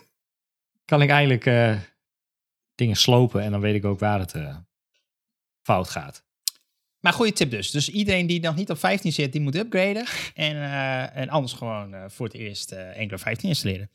kan 0.85 1.01
ik 1.01 1.09
eindelijk 1.09 1.45
eh, 1.45 1.77
dingen 2.75 2.95
slopen 2.95 3.41
en 3.41 3.51
dan 3.51 3.61
weet 3.61 3.75
ik 3.75 3.85
ook 3.85 3.99
waar 3.99 4.19
het 4.19 4.33
eh, 4.33 4.55
fout 5.61 5.89
gaat. 5.89 6.23
Maar 7.05 7.13
goede 7.13 7.33
tip 7.33 7.49
dus. 7.51 7.71
Dus 7.71 7.89
iedereen 7.89 8.27
die 8.27 8.41
nog 8.41 8.55
niet 8.55 8.69
op 8.69 8.77
15 8.77 9.11
zit, 9.11 9.31
die 9.31 9.41
moet 9.41 9.55
upgraden. 9.55 10.05
En, 10.33 10.55
eh, 10.55 11.17
en 11.17 11.29
anders 11.29 11.53
gewoon 11.53 11.93
eh, 11.93 12.03
voor 12.07 12.25
het 12.25 12.35
eerst 12.35 12.71
eh 12.71 12.87
Angular 12.87 13.19
15 13.19 13.49
installeren. 13.49 13.89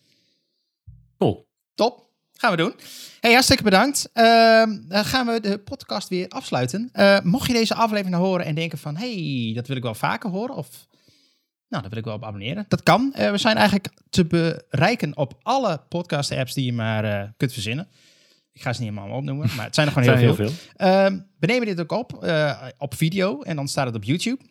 Cool. 1.18 1.48
Top. 1.74 2.09
Gaan 2.40 2.50
we 2.50 2.56
doen. 2.56 2.74
Hey, 3.20 3.32
hartstikke 3.32 3.62
bedankt. 3.62 4.10
Ehm, 4.12 4.78
dan 4.88 5.04
gaan 5.04 5.26
we 5.26 5.40
de 5.40 5.58
podcast 5.58 6.08
weer 6.08 6.28
afsluiten. 6.28 6.88
Eh, 6.92 7.20
mocht 7.22 7.46
je 7.46 7.52
deze 7.52 7.74
aflevering 7.74 8.10
nou 8.10 8.24
horen 8.24 8.46
en 8.46 8.54
denken 8.54 8.78
van... 8.78 8.96
hey, 8.96 9.52
dat 9.54 9.66
wil 9.66 9.76
ik 9.76 9.82
wel 9.82 9.94
vaker 9.94 10.30
horen 10.30 10.54
of... 10.54 10.68
Nou, 11.68 11.82
daar 11.82 11.90
wil 11.90 11.98
ik 11.98 12.04
wel 12.04 12.14
op 12.14 12.24
abonneren. 12.24 12.64
Dat 12.68 12.82
kan. 12.82 13.12
Eh, 13.14 13.30
we 13.30 13.38
zijn 13.38 13.56
eigenlijk 13.56 13.88
te 14.10 14.24
bereiken 14.24 15.16
op 15.16 15.38
alle 15.42 15.80
podcast-apps 15.88 16.54
die 16.54 16.64
je 16.64 16.72
maar 16.72 17.04
eh, 17.04 17.28
kunt 17.36 17.52
verzinnen. 17.52 17.88
Ik 18.52 18.62
ga 18.62 18.72
ze 18.72 18.82
niet 18.82 18.90
helemaal 18.90 19.16
opnoemen, 19.16 19.50
maar 19.56 19.64
het 19.64 19.74
zijn 19.74 19.86
er 19.86 19.92
gewoon 19.92 20.08
heel, 20.18 20.34
Zijn 20.34 20.48
veel. 20.48 20.56
Ehm, 20.76 21.18
we 21.38 21.46
nemen 21.46 21.66
dit 21.66 21.80
ook 21.80 21.92
op 21.92 22.12
op 22.78 22.94
video 22.94 23.42
en 23.42 23.56
dan 23.56 23.68
staat 23.68 23.86
het 23.86 23.94
op 23.94 24.04
YouTube. 24.04 24.44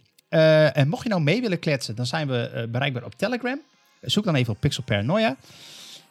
En 0.74 0.88
mocht 0.88 1.04
je 1.04 1.10
nou 1.10 1.22
mee 1.22 1.42
willen 1.42 1.60
kletsen, 1.60 1.96
dan 1.96 2.06
zijn 2.06 2.28
we 2.28 2.68
bereikbaar 2.72 3.04
op 3.04 3.16
Telegram. 3.16 3.62
Zoek 4.02 4.24
dan 4.24 4.36
even 4.36 4.54
op 4.54 4.60
Pixel 4.60 4.84
Paranoia. 4.84 5.36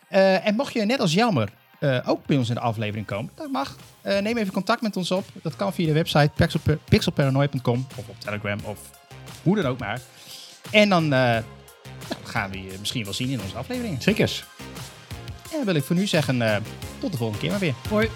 En 0.09 0.55
mocht 0.55 0.73
je 0.73 0.85
net 0.85 1.01
als 1.01 1.13
Jelmer 1.13 1.53
eh, 1.79 1.99
ook 2.07 2.27
bij 2.27 2.37
ons 2.37 2.49
in 2.49 2.55
de 2.55 2.61
aflevering 2.61 3.07
komen, 3.07 3.33
dat 3.35 3.51
mag. 3.51 3.77
Eh, 4.03 4.19
neem 4.19 4.37
even 4.37 4.53
contact 4.53 4.83
met 4.83 4.97
ons 4.97 5.11
op. 5.11 5.25
Dat 5.43 5.57
kan 5.57 5.73
via 5.73 5.87
de 5.87 5.93
website 5.93 6.31
pixelpa- 6.35 6.79
pixelparanoia.com 6.89 7.87
of 7.97 8.09
op 8.09 8.21
Telegram 8.21 8.59
of 8.63 8.79
hoe 9.43 9.57
dan 9.57 9.65
ook 9.67 9.79
maar. 9.79 10.01
En 10.71 10.89
dan 10.89 11.05
eh, 11.05 11.09
nou, 11.11 11.45
gaan 12.25 12.51
we 12.51 12.63
je 12.63 12.77
misschien 12.79 13.05
wel 13.05 13.13
zien 13.13 13.29
in 13.29 13.41
onze 13.41 13.57
afleveringen. 13.57 14.03
Zeker. 14.03 14.45
En 15.51 15.57
dan 15.57 15.65
wil 15.65 15.75
ik 15.75 15.85
voor 15.85 15.97
nu 15.97 16.07
zeggen, 16.07 16.63
tot 16.99 17.13
de 17.13 17.19
volgende 17.19 17.41
keer 17.43 17.51
maar 17.51 17.61
weer. 17.61 17.75
Hoi. 17.89 18.11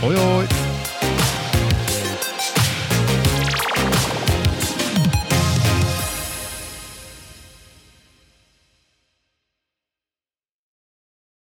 Hoi 0.00 0.16
hoi. 0.16 0.46